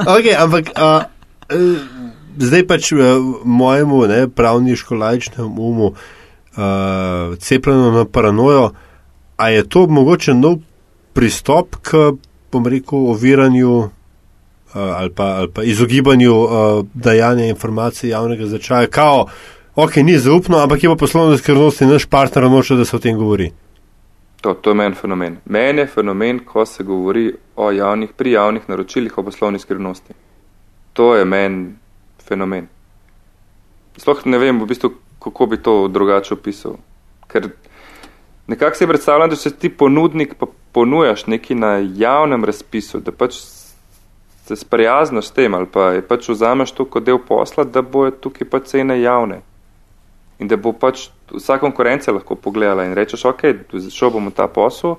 Okay, 0.09 0.33
ampak 0.33 0.73
a, 0.81 1.13
e, 1.53 1.57
zdaj 2.41 2.63
pač 2.65 2.89
e, 2.97 3.09
mojemu 3.45 3.99
ne, 4.09 4.21
pravniško-lajčnemu 4.33 5.53
umu 5.53 5.91
a, 5.93 7.37
cepljeno 7.37 7.91
na 7.93 8.05
paranojo, 8.09 8.71
a 9.37 9.51
je 9.53 9.67
to 9.69 9.85
mogoče 9.93 10.33
nov 10.35 10.65
pristop 11.19 11.77
k, 11.83 12.13
bom 12.53 12.67
rekel, 12.67 13.09
oviranju 13.11 13.73
a, 13.83 13.91
ali 15.03 15.11
pa, 15.11 15.25
ali 15.43 15.51
pa 15.51 15.63
izogibanju 15.67 16.35
a, 16.35 16.83
dajanja 16.95 17.49
informacij 17.51 18.11
javnega 18.11 18.47
značaja, 18.47 18.87
kao, 18.87 19.27
ok, 19.75 19.97
ni 19.97 20.19
zaupno, 20.19 20.59
ampak 20.63 20.85
je 20.85 20.93
pa 20.93 20.97
poslovna 20.97 21.37
skrivnost 21.37 21.83
in 21.83 21.91
naš 21.91 22.07
partner 22.07 22.47
noče, 22.51 22.79
da 22.79 22.85
se 22.85 22.97
o 22.97 23.03
tem 23.03 23.19
govori. 23.19 23.51
To, 24.41 24.55
to 24.55 24.71
je 24.71 24.75
meni 24.79 24.95
fenomen. 24.95 25.37
Meni 25.45 25.83
je 25.83 25.87
fenomen, 25.91 26.39
ko 26.47 26.67
se 26.67 26.85
govori 26.85 27.33
o 27.57 27.73
javnih, 27.75 28.15
pri 28.17 28.33
javnih 28.33 28.69
naročilih 28.71 29.19
o 29.19 29.23
poslovni 29.23 29.59
skrivnosti. 29.59 30.15
To 30.93 31.17
je 31.17 31.25
meni 31.25 31.73
fenomen. 32.29 32.69
Sploh 33.99 34.23
ne 34.27 34.39
vem, 34.39 34.61
v 34.63 34.71
bistvu, 34.71 34.93
kako 35.19 35.47
bi 35.47 35.59
to 35.59 35.89
drugače 35.89 36.35
opisal. 36.39 36.79
Ker 37.27 37.51
nekako 38.49 38.77
si 38.77 38.87
predstavljam, 38.87 39.31
da 39.31 39.37
se 39.37 39.57
ti 39.57 39.69
ponudnik 39.69 40.35
pa 40.35 40.47
ponujaš 40.73 41.27
neki 41.27 41.55
na 41.55 41.77
javnem 41.95 42.45
razpisu, 42.45 43.01
da 43.01 43.13
pač 43.13 43.35
se 44.49 44.57
sprijaznaš 44.57 45.29
s 45.29 45.31
tem 45.31 45.55
ali 45.55 45.67
pa 45.67 45.91
je 45.93 46.03
pač 46.03 46.29
vzameš 46.29 46.73
to 46.73 46.85
kot 46.85 47.05
del 47.05 47.19
posla, 47.19 47.65
da 47.65 47.83
bojo 47.83 48.11
tukaj 48.11 48.49
pač 48.49 48.73
cene 48.73 49.01
javne. 49.01 49.43
In 50.39 50.49
da 50.49 50.57
bo 50.57 50.73
pač 50.73 51.09
vsa 51.33 51.59
konkurenca 51.59 52.13
lahko 52.13 52.35
pogledala 52.35 52.87
in 52.87 52.95
rečeš, 52.95 53.25
ok, 53.29 53.45
šel 53.91 54.15
bom 54.15 54.31
v 54.31 54.35
ta 54.37 54.47
posel, 54.49 54.97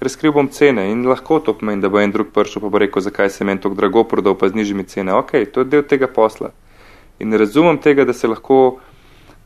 razkril 0.00 0.32
bom 0.32 0.48
cene 0.48 0.88
in 0.90 1.06
lahko 1.06 1.38
to 1.44 1.54
pomeni, 1.54 1.82
da 1.82 1.90
bo 1.92 2.00
en 2.00 2.12
drug 2.12 2.32
prišel 2.34 2.64
pa 2.64 2.72
bo 2.72 2.80
rekel, 2.82 3.02
zakaj 3.02 3.30
se 3.30 3.44
meni 3.44 3.60
tako 3.60 3.78
drago 3.78 4.04
prodal, 4.04 4.34
pa 4.34 4.48
z 4.48 4.58
nižjimi 4.58 4.88
cene. 4.88 5.14
Ok, 5.14 5.36
to 5.52 5.62
je 5.62 5.70
del 5.70 5.86
tega 5.86 6.08
posla. 6.10 6.50
In 7.18 7.30
ne 7.30 7.38
razumem 7.38 7.78
tega, 7.82 8.06
da 8.06 8.12
se 8.12 8.30
lahko 8.30 8.78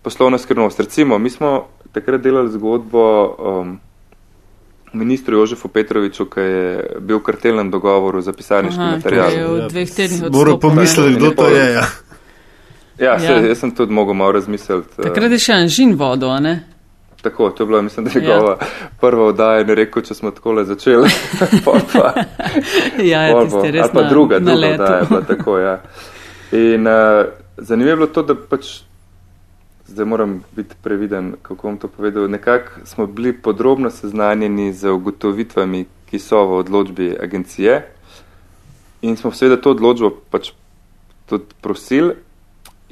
poslovna 0.02 0.38
skrivnost. 0.38 0.80
Recimo, 0.80 1.18
mi 1.18 1.30
smo 1.30 1.68
takrat 1.92 2.20
delali 2.20 2.50
zgodbo 2.50 3.04
um, 3.30 3.80
ministru 4.92 5.36
Jožefu 5.36 5.68
Petroviču, 5.68 6.26
ki 6.26 6.40
je 6.40 6.64
bil 7.00 7.18
v 7.18 7.22
kartelnem 7.22 7.70
dogovoru 7.70 8.20
za 8.20 8.32
pisarniški 8.32 8.80
Aha, 8.80 8.96
material. 8.96 9.30
v 9.30 9.68
dveh 9.68 9.90
tednih 9.90 10.20
Moram 10.22 10.34
odstopil. 10.54 10.60
pomisliti, 10.60 11.16
kdo 11.16 11.30
to 11.32 11.48
je. 11.48 11.72
Ja. 11.72 11.86
Ja, 12.98 13.18
se, 13.18 13.24
Ja. 13.26 13.40
jaz 13.40 13.58
sem 13.58 13.70
tudi 13.70 13.92
mogel 13.92 14.14
malo 14.14 14.32
razmisliti. 14.32 14.88
uh, 14.98 15.04
Takrat 15.04 15.32
je 15.32 15.38
še 15.38 15.52
anžin 15.54 15.94
vodo, 15.94 16.28
a 16.28 16.40
ne? 16.40 16.54
Tako, 17.22 17.50
to 17.50 17.62
je 17.62 17.66
bila, 17.66 17.82
mislim, 17.82 18.04
da 18.04 18.10
je 18.10 18.20
njegova 18.20 18.56
ja. 18.60 18.66
prva 19.00 19.24
oddaja 19.24 19.60
in 19.60 19.68
rekel, 19.68 20.02
če 20.02 20.14
smo 20.14 20.30
takole 20.30 20.64
začeli. 20.64 21.08
pol 21.64 21.78
pa, 21.92 22.12
Ja, 22.98 23.22
ja 23.22 23.38
je 23.38 23.70
res 23.70 23.82
ali 23.82 23.92
pa 23.92 24.02
na, 24.02 24.08
druga, 24.08 24.38
na 24.38 24.52
druga 24.52 24.68
oddaja 24.68 24.98
je 24.98 25.06
bila 25.08 25.20
tako, 25.22 25.58
ja. 25.58 25.74
In 26.52 26.86
uh, 26.86 27.24
zanimivo 27.56 27.90
je 27.90 27.96
bilo 27.96 28.06
to, 28.08 28.22
da 28.22 28.34
pač, 28.36 28.82
zdaj 29.92 30.06
moram 30.08 30.40
biti 30.56 30.74
previden, 30.82 31.34
kako 31.42 31.68
bom 31.68 31.78
to 31.78 31.88
povedal, 31.88 32.28
nekako 32.30 32.86
smo 32.88 33.06
bili 33.06 33.32
podrobno 33.32 33.90
seznanjeni 33.90 34.72
z 34.72 34.90
ugotovitvami, 34.90 35.84
ki 36.10 36.18
so 36.18 36.44
v 36.46 36.58
odločbi 36.64 37.16
agencije 37.20 37.82
in 39.02 39.16
smo 39.16 39.32
seveda 39.32 39.60
to 39.60 39.70
odločbo 39.70 40.10
pač 40.30 40.52
tudi 41.26 41.44
prosili. 41.60 42.14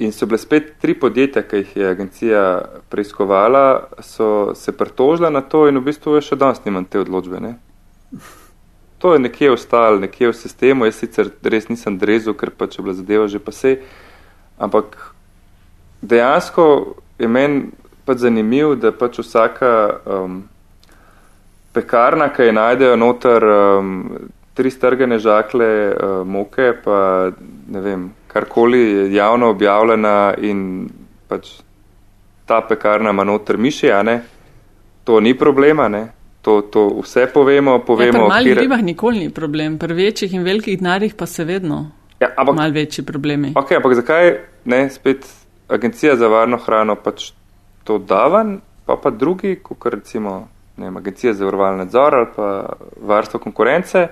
In 0.01 0.11
so 0.11 0.25
bile 0.25 0.37
spet 0.41 0.71
tri 0.81 0.95
podjetja, 0.97 1.43
ki 1.45 1.59
jih 1.61 1.75
je 1.77 1.89
agencija 1.89 2.41
preiskovala, 2.89 3.89
so 4.01 4.55
se 4.55 4.73
pritožila 4.73 5.29
na 5.29 5.41
to 5.41 5.67
in 5.69 5.77
v 5.77 5.85
bistvu 5.91 6.15
je 6.17 6.23
še 6.31 6.37
danes 6.41 6.63
nimam 6.65 6.85
te 6.89 6.99
odločbe. 6.99 7.37
Ne? 7.39 7.53
To 8.97 9.13
je 9.13 9.21
nekje 9.21 9.51
ostalo, 9.53 9.99
nekje 10.01 10.31
v 10.31 10.37
sistemu. 10.37 10.85
Jaz 10.89 11.03
sicer 11.03 11.29
res 11.43 11.69
nisem 11.69 11.99
drezel, 12.01 12.33
ker 12.33 12.49
pač 12.49 12.79
je 12.79 12.85
bila 12.85 12.97
zadeva 12.97 13.27
že 13.29 13.39
pa 13.39 13.53
se. 13.53 13.77
Ampak 14.57 15.10
dejansko 16.01 16.65
je 17.19 17.27
meni 17.27 17.63
pač 18.05 18.17
zanimivo, 18.17 18.75
da 18.75 18.91
pač 18.91 19.19
vsaka 19.19 19.71
um, 20.05 20.43
pekarna, 21.73 22.29
ki 22.29 22.43
je 22.43 22.53
najdejo 22.53 22.95
noter 22.95 23.43
um, 23.45 23.91
tri 24.53 24.71
strgane 24.71 25.19
žakle 25.19 25.67
uh, 25.87 25.95
moke, 26.25 26.73
pa 26.83 27.29
ne 27.67 27.81
vem, 27.81 28.01
karkoli 28.27 28.79
je 28.81 29.13
javno 29.13 29.49
objavljena 29.49 30.15
in 30.39 30.89
pač 31.27 31.53
ta 32.45 32.61
pekarna 32.61 33.09
ima 33.09 33.23
noter 33.23 33.57
miši, 33.57 33.91
a 33.91 34.01
ne, 34.03 34.17
to 35.03 35.19
ni 35.19 35.33
problema, 35.33 35.87
ne. 35.87 36.07
To, 36.41 36.61
to 36.63 36.87
vse 36.99 37.27
povemo, 37.27 37.71
Ja, 37.73 37.79
povemo. 37.79 38.11
pri 38.13 38.27
malih 38.29 38.47
kjer- 38.49 38.59
ribah 38.59 38.81
nikoli 38.81 39.19
ni 39.19 39.29
problem, 39.29 39.77
pri 39.77 39.93
večjih 39.95 40.33
in 40.33 40.43
velikih 40.43 40.79
denarjih 40.79 41.13
pa 41.13 41.25
se 41.25 41.43
vedno 41.43 41.91
Ja, 42.19 42.27
ampak 42.35 42.55
mal 42.55 42.71
večji 42.71 43.05
problemi. 43.05 43.53
Ok, 43.55 43.71
ampak 43.71 43.93
zakaj 43.95 44.31
ne 44.65 44.89
spet 44.89 45.25
agencija 45.71 46.15
za 46.15 46.27
varno 46.27 46.57
hrano 46.57 46.95
pač 46.95 47.31
to 47.83 47.97
davan, 47.97 48.59
pa 48.85 48.97
pa 49.03 49.09
drugi, 49.09 49.55
kot 49.63 49.85
recimo 49.85 50.47
ne 50.77 50.85
vem, 50.85 50.97
agencija 50.97 51.33
za 51.33 51.45
varovalni 51.45 51.77
nadzor 51.77 52.15
ali 52.15 52.27
pa 52.35 52.65
varstvo 53.01 53.39
konkurence, 53.39 54.07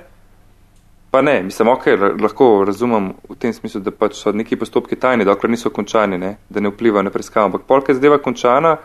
pa 1.11 1.21
ne, 1.21 1.43
mislim, 1.43 1.67
ok, 1.67 1.85
lahko 2.21 2.63
razumem 2.67 3.13
v 3.29 3.35
tem 3.35 3.53
smislu, 3.53 3.81
da 3.81 3.91
pač 3.91 4.19
so 4.19 4.31
neki 4.31 4.59
postopki 4.59 4.95
tajni, 4.95 5.25
dokler 5.25 5.49
niso 5.49 5.71
končani, 5.73 6.17
ne, 6.17 6.35
da 6.49 6.61
ne 6.61 6.69
vpliva 6.69 7.01
na 7.01 7.09
preiskavo, 7.09 7.49
ampak 7.49 7.65
polka 7.67 7.93
zadeva 7.93 8.19
končana, 8.21 8.75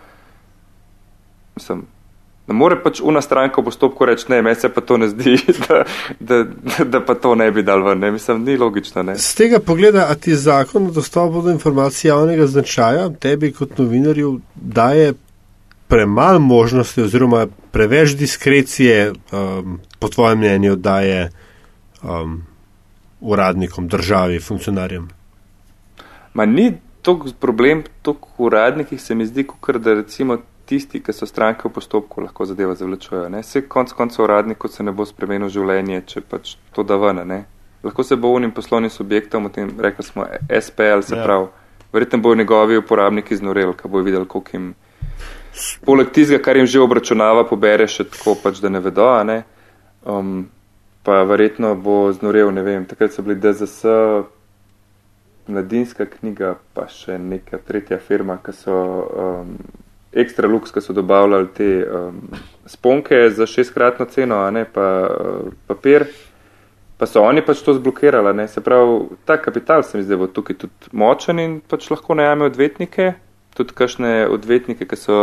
mislim, 1.56 1.84
ne 2.46 2.54
more 2.54 2.76
pač 2.82 3.00
una 3.00 3.22
stranka 3.24 3.60
v 3.60 3.64
postopku 3.64 4.04
reči, 4.04 4.26
ne, 4.28 4.42
meni 4.42 4.56
se 4.60 4.68
pa 4.68 4.80
to 4.84 4.98
ne 5.00 5.08
zdi, 5.08 5.36
da, 5.66 5.84
da, 6.20 6.44
da, 6.84 7.00
pa 7.00 7.14
to 7.14 7.34
ne 7.34 7.50
bi 7.52 7.64
dal 7.64 7.84
ven, 7.86 7.98
ne, 7.98 8.10
mislim, 8.12 8.44
ni 8.44 8.56
logično, 8.60 9.02
ne. 9.02 9.16
Z 9.16 9.34
tega 9.38 9.60
pogleda, 9.64 10.08
a 10.12 10.14
ti 10.14 10.36
zakon 10.36 10.90
o 10.90 10.94
dostopu 10.94 11.42
do 11.42 11.52
informacij 11.54 12.08
javnega 12.08 12.46
značaja 12.46 13.08
tebi 13.20 13.52
kot 13.52 13.78
novinarju 13.78 14.38
daje 14.54 15.14
premalo 15.88 16.38
možnosti 16.38 17.02
oziroma 17.02 17.46
preveč 17.72 18.16
diskrecije, 18.18 19.12
um, 19.12 19.78
po 19.98 20.08
tvojem 20.08 20.38
mnenju, 20.38 20.76
daje 20.76 21.28
um, 22.02 22.42
uradnikom, 23.20 23.88
državi, 23.88 24.40
funkcionarjem. 24.40 25.08
Ma 26.34 26.46
ni 26.46 26.72
toliko 27.02 27.28
problem, 27.40 27.84
toliko 28.02 28.28
uradnikih 28.38 29.00
se 29.02 29.14
mi 29.14 29.26
zdi, 29.26 29.46
kot 29.46 29.76
da 29.76 29.94
recimo 29.94 30.38
tisti, 30.66 31.00
ki 31.02 31.12
so 31.12 31.26
stranke 31.26 31.68
v 31.68 31.72
postopku, 31.72 32.20
lahko 32.20 32.44
zadeva 32.46 32.74
zavlačujejo. 32.74 33.28
ne. 33.28 33.42
Saj 33.42 33.62
konc 33.68 33.92
koncev 33.92 34.24
uradniku 34.24 34.68
se 34.68 34.82
ne 34.82 34.92
bo 34.92 35.04
spremenil 35.04 35.48
življenje, 35.48 36.02
če 36.06 36.20
pač 36.20 36.56
to 36.72 36.82
da 36.82 36.96
ven. 36.96 37.20
Ne? 37.28 37.44
Lahko 37.84 38.02
se 38.02 38.16
bo 38.16 38.28
unim 38.32 38.50
poslovnim 38.50 38.90
subjektom, 38.90 39.46
o 39.46 39.48
tem 39.48 39.70
rekli 39.78 40.04
smo 40.04 40.26
SPL, 40.60 41.02
se 41.02 41.16
Ja. 41.16 41.24
pravi, 41.24 41.46
verjetno 41.92 42.18
bojo 42.18 42.34
njegovi 42.34 42.76
uporabniki 42.76 43.36
znoreli, 43.36 43.74
ko 43.74 43.88
bojo 43.88 44.04
videli, 44.04 44.26
koliko 44.26 44.50
jim 44.52 44.74
poleg 45.84 46.10
tistega, 46.10 46.42
kar 46.42 46.56
jim 46.56 46.66
že 46.66 46.80
obračunava, 46.80 47.44
pobere 47.44 47.86
še 47.86 48.04
tako, 48.04 48.34
pač, 48.42 48.60
da 48.60 48.68
ne 48.68 48.80
vedo. 48.80 49.24
Ne? 49.24 49.44
Um, 50.04 50.48
pa 51.02 51.22
verjetno 51.22 51.74
bo 51.76 52.12
znorel, 52.12 52.50
ne 52.52 52.62
vem, 52.62 52.84
takrat 52.84 53.12
so 53.12 53.22
bili 53.22 53.36
DZS, 53.40 53.84
mladinska 55.48 56.06
knjiga, 56.06 56.54
pa 56.74 56.86
še 56.88 57.18
neka 57.18 57.58
tretja 57.58 57.98
firma, 58.00 58.38
ki 58.44 58.52
so 58.56 58.74
um, 58.74 59.58
ekstra 60.14 60.48
luks, 60.48 60.72
ki 60.72 60.80
so 60.80 60.92
dobavljali 60.92 61.48
te 61.56 61.70
um, 61.84 62.20
sponke 62.66 63.30
za 63.30 63.46
šestkratno 63.46 64.06
ceno, 64.10 64.42
a 64.44 64.50
ne 64.50 64.64
pa 64.64 64.86
uh, 65.08 65.52
papir. 65.66 66.06
Pa 66.96 67.06
so 67.10 67.24
oni 67.26 67.42
pač 67.42 67.64
to 67.66 67.74
zblokirali, 67.74 68.30
ne? 68.36 68.48
se 68.48 68.62
pravi, 68.62 69.00
ta 69.26 69.36
kapital 69.42 69.82
se 69.82 69.98
mi 69.98 70.04
zdaj 70.04 70.16
bo 70.16 70.26
tukaj 70.30 70.56
tudi 70.56 70.92
močen 70.92 71.40
in 71.42 71.56
pač 71.60 71.88
lahko 71.90 72.14
najame 72.14 72.46
odvetnike, 72.46 73.12
tudi 73.58 73.74
kašne 73.74 74.28
odvetnike, 74.30 74.86
ki 74.86 74.96
so 74.96 75.18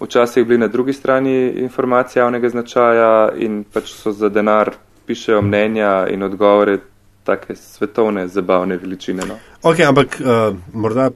včasih 0.00 0.44
bili 0.46 0.60
na 0.60 0.68
drugi 0.68 0.92
strani 0.92 1.48
informacije 1.64 2.20
javnega 2.20 2.48
značaja 2.48 3.32
in 3.36 3.64
pač 3.64 3.94
so 3.96 4.12
za 4.12 4.28
denar 4.28 4.74
pišejo 5.06 5.42
mnenja 5.42 6.06
in 6.12 6.22
odgovore 6.22 6.78
take 7.24 7.56
svetovne 7.56 8.28
zabavne 8.28 8.76
veličine. 8.76 9.22
No. 9.28 9.38
Ok, 9.62 9.80
ampak 9.88 10.20
uh, 10.20 10.56
morda, 10.72 11.10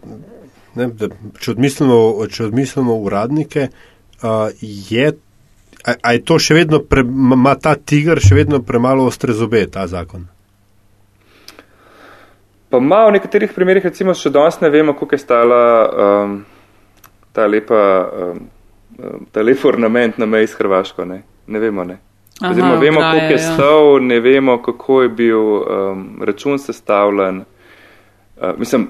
ne, 0.75 0.89
da, 0.89 1.09
če, 1.41 1.55
odmislimo, 1.57 1.97
če 2.33 2.47
odmislimo 2.49 2.97
uradnike, 3.07 3.69
uh, 4.23 4.49
je, 4.63 5.13
a, 5.85 5.95
a 6.03 6.13
je 6.17 6.23
to 6.25 6.39
še 6.39 6.57
vedno, 6.61 6.83
pre, 6.85 7.05
ima 7.05 7.55
ta 7.61 7.75
tiger 7.77 8.21
še 8.23 8.39
vedno 8.39 8.63
premalo 8.65 9.09
ostre 9.11 9.37
zobe, 9.37 9.67
ta 9.71 9.87
zakon? 9.91 10.29
Pa 12.73 12.81
ima 12.81 13.03
v 13.05 13.19
nekaterih 13.19 13.51
primerjih, 13.53 13.91
recimo, 13.91 14.15
še 14.17 14.31
danes 14.33 14.57
ne 14.63 14.71
vemo, 14.73 14.95
koliko 14.97 15.19
je 15.19 15.21
stala 15.21 15.65
um, 15.93 16.39
ta 17.37 17.45
lepa, 17.45 17.83
um, 18.09 18.47
ta 19.29 19.45
lep 19.45 19.65
ornament 19.69 20.17
na 20.17 20.25
meji 20.25 20.49
s 20.49 20.57
Hrvaško. 20.57 21.05
Ne, 21.05 21.19
ne 21.53 21.61
vemo, 21.61 21.85
ne. 21.85 21.99
Oziroma, 22.41 22.79
vemo, 22.81 23.03
koliko 23.05 23.35
je 23.35 23.37
ja. 23.37 23.53
stal, 23.53 24.01
ne 24.01 24.21
vemo, 24.25 24.57
kako 24.65 25.03
je 25.03 25.11
bil 25.21 25.39
um, 25.43 26.07
račun 26.25 26.57
sestavljen. 26.59 27.43
Uh, 28.41 28.57
mislim, 28.59 28.89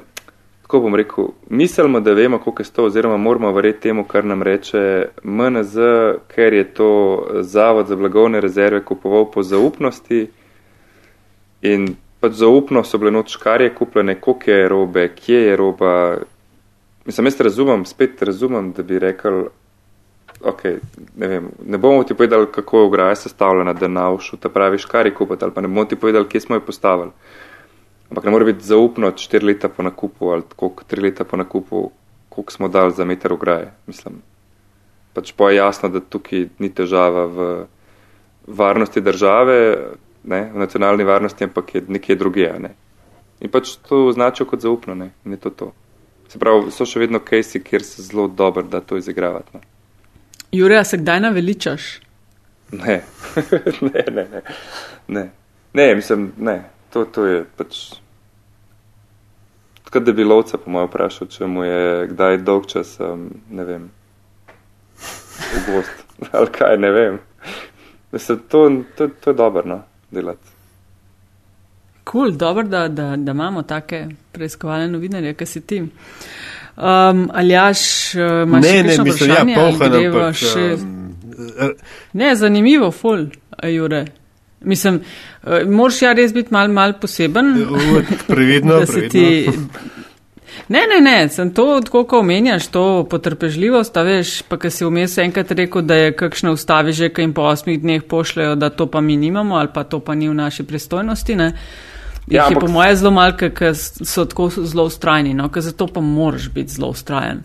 tako 0.72 0.80
bom 0.80 0.94
rekel, 0.94 1.24
mislimo, 1.48 2.00
da 2.00 2.12
vemo, 2.12 2.38
koliko 2.38 2.62
je 2.62 2.64
stal, 2.64 2.84
oziroma 2.84 3.16
moramo 3.16 3.52
verjeti 3.52 3.80
temu, 3.80 4.04
kar 4.04 4.24
nam 4.24 4.42
reče 4.42 5.08
MNZ, 5.22 5.76
ker 6.28 6.52
je 6.52 6.64
to 6.74 7.26
Zavod 7.40 7.86
za 7.86 7.96
blagovne 7.96 8.40
rezerve 8.40 8.80
kupoval 8.84 9.26
po 9.30 9.42
zaupnosti 9.42 10.30
in 11.62 11.96
pač 12.20 12.32
zaupno 12.40 12.84
so 12.84 12.98
bile 12.98 13.12
noč 13.12 13.34
škarje 13.36 13.74
kupljene, 13.74 14.14
koliko 14.20 14.50
je 14.50 14.68
robe, 14.68 15.08
kje 15.08 15.42
je 15.42 15.56
roba. 15.56 15.92
Mislim, 17.04 17.26
jaz 17.26 17.40
razumem, 17.40 17.84
spet 17.84 18.22
razumem, 18.22 18.72
da 18.72 18.82
bi 18.82 18.98
rekel, 18.98 19.42
okay, 20.40 20.80
ne, 21.16 21.28
vem, 21.28 21.50
ne 21.66 21.78
bomo 21.78 22.04
ti 22.04 22.14
povedali, 22.14 22.48
kako 22.52 22.78
je 22.78 22.86
ograja 22.86 23.14
sestavljena, 23.14 23.72
da 23.72 23.88
na 23.88 24.10
ušu 24.10 24.36
ta 24.36 24.48
pravi 24.48 24.78
škari 24.78 25.14
kupiti, 25.14 25.44
ali 25.44 25.52
pa 25.52 25.60
ne 25.60 25.68
bomo 25.68 25.84
ti 25.84 25.96
povedali, 25.96 26.28
kje 26.28 26.40
smo 26.40 26.56
jo 26.56 26.60
postavili. 26.60 27.10
Ampak 28.12 28.24
ne 28.24 28.30
more 28.30 28.44
biti 28.44 28.66
zaupno 28.68 29.08
4 29.10 29.44
leta 29.44 29.68
po 29.72 29.82
nakupu 29.82 30.28
ali 30.30 30.42
koliko 30.56 30.84
3 30.84 31.02
leta 31.02 31.24
po 31.24 31.36
nakupu, 31.36 31.90
koliko 32.28 32.52
smo 32.52 32.68
dali 32.68 32.92
za 32.92 33.04
meter 33.04 33.32
ograje. 33.32 33.70
Mislim, 33.86 34.18
pač 35.12 35.32
pa 35.32 35.48
je 35.50 35.56
jasno, 35.56 35.88
da 35.88 36.00
tukaj 36.00 36.50
ni 36.58 36.68
težava 36.68 37.24
v 37.26 37.46
varnosti 38.46 39.00
države, 39.00 39.56
ne, 40.24 40.50
v 40.54 40.60
nacionalni 40.60 41.04
varnosti, 41.04 41.44
ampak 41.44 41.74
je 41.74 41.82
nekje 41.88 42.16
druge. 42.20 42.50
Ne. 42.60 42.74
In 43.40 43.48
pač 43.48 43.78
to 43.88 44.06
označijo 44.10 44.46
kot 44.46 44.60
zaupno, 44.60 44.94
ne, 44.94 45.14
in 45.24 45.32
je 45.32 45.40
to 45.40 45.50
to. 45.50 45.70
Se 46.28 46.38
pravi, 46.38 46.68
so 46.68 46.84
še 46.84 47.00
vedno 47.00 47.20
kajsi, 47.24 47.62
kjer 47.64 47.84
se 47.84 48.02
zelo 48.02 48.28
dobro 48.28 48.62
da 48.62 48.80
to 48.84 49.00
izigravati. 49.00 49.56
Ne. 49.56 49.64
Jure, 50.52 50.84
se 50.84 51.00
kdaj 51.00 51.20
naveličaš? 51.20 51.88
Ne. 52.76 53.00
ne, 53.88 54.04
ne, 54.12 54.28
ne, 54.36 54.44
ne. 55.08 55.26
Ne, 55.72 55.94
mislim, 55.94 56.32
ne. 56.36 56.60
To, 56.92 57.04
to 57.08 57.24
je 57.24 57.44
pač. 57.56 58.01
Tako 59.92 60.04
da 60.04 60.12
bi 60.12 60.24
lovca 60.24 60.56
po 60.58 60.70
mojem 60.70 60.88
vprašal, 60.88 61.28
če 61.28 61.46
mu 61.46 61.64
je 61.64 62.06
kdaj 62.08 62.38
dolg 62.46 62.64
čas, 62.66 62.94
um, 63.00 63.26
ne 63.52 63.64
vem, 63.68 63.82
v 64.96 65.58
gost 65.66 65.98
ali 66.38 66.48
kaj, 66.48 66.78
ne 66.80 66.90
vem. 66.90 67.18
Mislim, 68.12 68.38
to, 68.48 68.62
to, 68.96 69.08
to 69.20 69.30
je 69.30 69.36
dobro, 69.36 69.62
no, 69.68 69.82
delati. 70.10 70.48
Kul, 72.04 72.22
cool, 72.22 72.32
dobro, 72.40 72.62
da, 72.62 72.86
da, 72.88 73.10
da 73.16 73.36
imamo 73.36 73.62
take 73.68 74.06
preiskovalne 74.32 74.88
novinarje, 74.88 75.34
kaj 75.34 75.46
si 75.46 75.60
ti. 75.60 75.82
Um, 75.82 77.28
ali 77.34 77.52
jaš, 77.52 77.84
uh, 78.14 78.22
imaš 78.46 78.64
ne, 78.64 78.82
ne, 78.82 78.96
mislim, 79.04 79.30
ja, 79.30 79.44
polhan, 79.60 80.00
ampak, 80.06 80.40
še... 80.40 80.66
um, 80.80 81.76
ne, 82.12 82.34
zanimivo, 82.36 82.90
ful, 82.90 83.26
Jure. 83.62 84.06
Mislim, 84.64 85.00
uh, 85.42 85.62
moraš 85.68 86.02
ja 86.02 86.12
res 86.12 86.34
biti 86.34 86.52
mal, 86.54 86.68
mal 86.68 86.96
poseben. 87.00 87.54
Previdno, 88.26 88.80
previdno. 88.92 89.10
Ti... 89.10 89.50
Ne, 90.68 90.80
ne, 90.94 91.00
ne, 91.00 91.28
sem 91.28 91.50
to, 91.54 91.80
tako 91.84 92.04
ko 92.08 92.18
omenjaš, 92.22 92.66
to 92.72 92.82
potrpežljivost, 93.10 93.96
a 93.96 94.02
veš, 94.06 94.34
pa 94.48 94.56
ker 94.60 94.70
si 94.72 94.86
vmes 94.86 95.16
enkrat 95.18 95.50
rekel, 95.58 95.82
da 95.84 95.96
je 95.98 96.12
kakšne 96.16 96.52
ustavi 96.54 96.92
že, 96.96 97.08
ki 97.12 97.26
jim 97.26 97.32
po 97.34 97.48
osmih 97.50 97.80
dneh 97.82 98.04
pošljajo, 98.08 98.54
da 98.56 98.70
to 98.70 98.86
pa 98.86 99.00
mi 99.00 99.16
nimamo 99.16 99.56
ali 99.56 99.68
pa 99.74 99.84
to 99.84 100.00
pa 100.00 100.14
ni 100.14 100.28
v 100.28 100.34
naši 100.38 100.64
pristojnosti, 100.68 101.36
ne. 101.36 101.52
Ja, 102.30 102.46
je 102.48 102.60
po 102.60 102.68
mojem 102.70 102.96
zelo 102.96 103.10
malo, 103.10 103.34
ker 103.36 103.74
so 103.74 104.24
tako 104.24 104.48
zelo 104.54 104.86
ustrajni, 104.86 105.34
no? 105.34 105.48
ker 105.50 105.62
zato 105.62 105.86
pa 105.90 106.00
moraš 106.00 106.48
biti 106.54 106.78
zelo 106.78 106.92
ustrajen. 106.94 107.42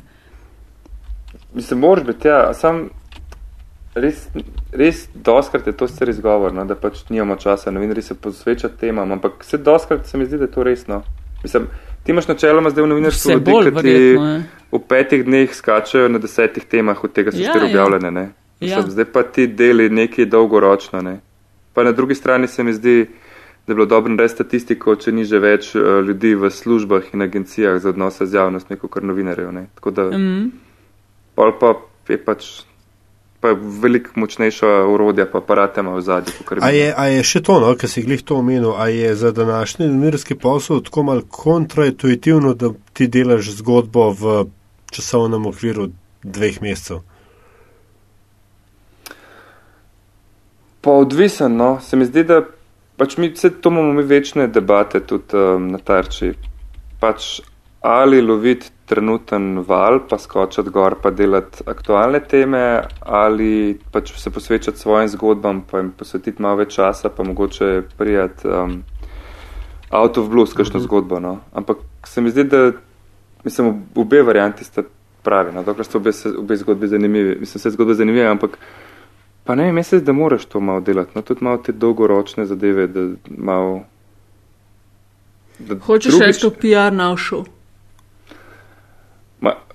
Mislim, 1.54 1.80
moraš 1.80 2.06
biti, 2.06 2.28
ja, 2.28 2.54
sam 2.54 2.90
res, 4.02 4.28
res 4.72 5.08
doskrat 5.14 5.68
je 5.68 5.74
to 5.78 5.88
sicer 5.88 6.10
izgovor, 6.10 6.54
no? 6.54 6.66
da 6.66 6.76
pač 6.76 7.04
nimamo 7.10 7.36
časa, 7.36 7.72
novinari 7.72 8.02
se 8.02 8.16
posvečati 8.16 8.78
temam, 8.80 9.12
ampak 9.12 9.44
vse 9.44 9.58
doskrat 9.58 10.08
se 10.08 10.18
mi 10.18 10.26
zdi, 10.26 10.38
da 10.38 10.48
je 10.48 10.52
to 10.52 10.64
resno. 10.64 11.02
Mislim, 11.44 11.68
ti 12.04 12.12
imaš 12.12 12.28
načeloma 12.28 12.70
zdaj 12.70 12.84
v 12.84 12.88
novinarstvu 12.88 13.32
ljudi, 13.32 13.72
ki 13.76 13.82
ti 13.82 14.18
v 14.72 14.82
petih 14.90 15.26
dneh 15.26 15.54
skačajo 15.54 16.10
na 16.10 16.20
desetih 16.20 16.66
temah, 16.66 17.04
od 17.04 17.14
tega 17.14 17.32
so 17.32 17.42
ja, 17.42 17.52
štiri 17.52 17.66
ja. 17.66 17.72
objavljene, 17.72 18.12
ne? 18.12 18.26
Mislim, 18.60 18.86
ja. 18.86 18.92
Zdaj 18.92 19.06
pa 19.14 19.24
ti 19.24 19.48
deli 19.48 19.90
nekaj 19.90 20.26
dolgoročno, 20.26 21.02
ne? 21.02 21.20
Pa 21.74 21.84
na 21.84 21.92
drugi 21.92 22.16
strani 22.16 22.48
se 22.48 22.64
mi 22.64 22.74
zdi, 22.74 23.06
da 23.68 23.72
je 23.72 23.76
bilo 23.76 23.86
dobro 23.86 24.12
narediti 24.14 24.34
statistiko, 24.34 24.96
če 24.96 25.12
ni 25.12 25.26
že 25.26 25.40
več 25.40 25.76
uh, 25.76 26.00
ljudi 26.08 26.34
v 26.36 26.50
službah 26.50 27.14
in 27.14 27.22
agencijah 27.22 27.78
za 27.84 27.90
odnose 27.90 28.26
z 28.26 28.40
javnostmi, 28.40 28.80
kot 28.80 29.04
novinarjev. 29.04 29.52
Ne. 29.52 29.68
Tako 29.76 29.92
da 29.92 30.10
mm. 30.18 30.52
pa 31.36 31.74
je 32.08 32.18
pač 32.18 32.48
pa 33.40 33.52
je 33.52 33.58
veliko 33.82 34.16
močnejša 34.16 34.68
urodja, 34.90 35.28
pa 35.32 35.38
aparate 35.38 35.82
ima 35.82 35.94
v 35.96 36.02
zadnji. 36.02 36.34
A, 36.62 36.72
a 36.98 37.06
je 37.12 37.24
še 37.24 37.42
to, 37.46 37.60
no, 37.62 37.74
kar 37.78 37.90
si 37.90 38.04
glih 38.06 38.24
to 38.26 38.40
omenil, 38.42 38.74
a 38.78 38.88
je 38.90 39.14
za 39.16 39.32
današnji 39.32 39.88
novinarski 39.88 40.36
posel 40.36 40.82
tako 40.82 41.04
mal 41.04 41.22
kontraintuitivno, 41.22 42.54
da 42.54 42.74
ti 42.94 43.08
delaš 43.08 43.54
zgodbo 43.60 44.10
v 44.12 44.36
časovnem 44.92 45.46
okviru 45.46 45.92
dveh 46.24 46.62
mesecev? 46.62 47.04
Pa 50.82 50.94
odvisen, 50.94 51.58
no. 51.58 51.78
Se 51.84 51.98
mi 51.98 52.06
zdi, 52.06 52.24
da 52.24 52.42
Pač 52.98 53.18
mi 53.18 53.30
vse 53.30 53.50
to 53.62 53.70
imamo 53.70 53.94
mi 53.94 54.04
večne 54.04 54.48
debate 54.48 55.00
tudi 55.06 55.38
um, 55.38 55.68
na 55.70 55.78
tarči. 55.78 56.32
Pač 57.00 57.42
ali 57.82 58.22
loviti 58.22 58.72
trenuten 58.88 59.60
val, 59.68 60.00
pa 60.10 60.18
skočiti 60.18 60.70
gor, 60.70 60.96
pa 61.04 61.12
delati 61.12 61.64
aktualne 61.68 62.22
teme, 62.24 62.82
ali 63.00 63.78
pač 63.92 64.14
se 64.16 64.32
posvečati 64.32 64.80
svojim 64.80 65.10
zgodbam, 65.12 65.62
pa 65.72 65.82
jim 65.82 65.92
posvetiti 65.92 66.42
malo 66.42 66.62
več 66.62 66.78
časa, 66.80 67.12
pa 67.12 67.24
mogoče 67.28 67.82
prijeti 67.98 68.48
um, 68.48 68.78
out 69.92 70.18
of 70.18 70.30
blues, 70.30 70.54
kakšno 70.54 70.80
mm 70.80 70.82
-hmm. 70.82 70.88
zgodbo. 70.88 71.20
No? 71.20 71.40
Ampak 71.54 71.78
se 72.06 72.22
mi 72.22 72.32
zdi, 72.32 72.44
da 72.44 72.72
mislim, 73.44 73.84
obe 73.96 74.22
varianti 74.24 74.64
sta 74.64 74.84
pravi, 75.24 75.52
no? 75.52 75.64
dokler 75.64 75.86
so 75.86 75.98
obe, 75.98 76.12
obe 76.38 76.56
zgodbe 76.56 76.88
zanimive. 76.88 77.36
Mislim, 77.40 77.60
vse 77.60 77.70
zgodbe 77.70 77.94
zanimive, 77.94 78.28
ampak. 78.28 78.58
Pa 79.44 79.56
ne, 79.56 79.72
mislim, 79.72 80.04
da 80.04 80.14
moraš 80.14 80.46
to 80.46 80.60
malo 80.60 80.80
delati, 80.80 81.12
no 81.16 81.22
tudi 81.22 81.44
malo 81.44 81.58
te 81.58 81.72
dolgoročne 81.72 82.46
zadeve, 82.46 82.88
da 82.88 83.08
malo. 83.28 83.84
Da 85.60 85.76
Hočeš 85.76 86.12
drugič... 86.12 86.28
reči, 86.28 86.42
to 86.42 86.50
PR 86.50 86.94
našel? 86.94 87.44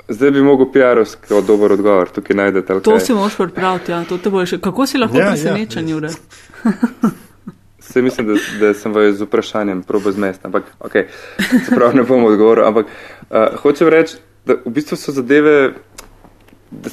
Zdaj 0.09 0.31
bi 0.31 0.43
mogel 0.43 0.67
PR-ovski 0.75 1.43
dober 1.47 1.73
odgovor 1.73 2.11
tukaj 2.11 2.37
najdete. 2.37 2.81
To 2.81 3.01
si 3.01 3.15
moš 3.15 3.37
pripraviti, 3.37 3.93
ja, 3.93 4.05
to 4.05 4.19
te 4.19 4.31
boš. 4.31 4.57
Kako 4.61 4.87
si 4.87 4.99
lahko 4.99 5.19
ja, 5.19 5.29
presenečen, 5.31 5.89
ja, 5.89 5.95
Jure? 5.95 6.11
Se 7.93 8.03
mislim, 8.03 8.27
da, 8.27 8.35
da 8.61 8.75
sem 8.75 8.93
vas 8.95 9.15
z 9.15 9.27
vprašanjem 9.27 9.83
probo 9.83 10.13
zmest, 10.13 10.45
ampak 10.45 10.65
ok, 10.81 10.93
se 11.67 11.75
pravi 11.75 11.97
ne 11.97 12.03
bom 12.03 12.25
odgovoril, 12.25 12.65
ampak 12.65 12.87
uh, 12.87 13.59
hočem 13.61 13.89
reči, 13.89 14.17
da 14.47 14.55
v 14.65 14.71
bistvu 14.71 14.97
so 14.97 15.13
zadeve, 15.13 15.75
da, 16.71 16.91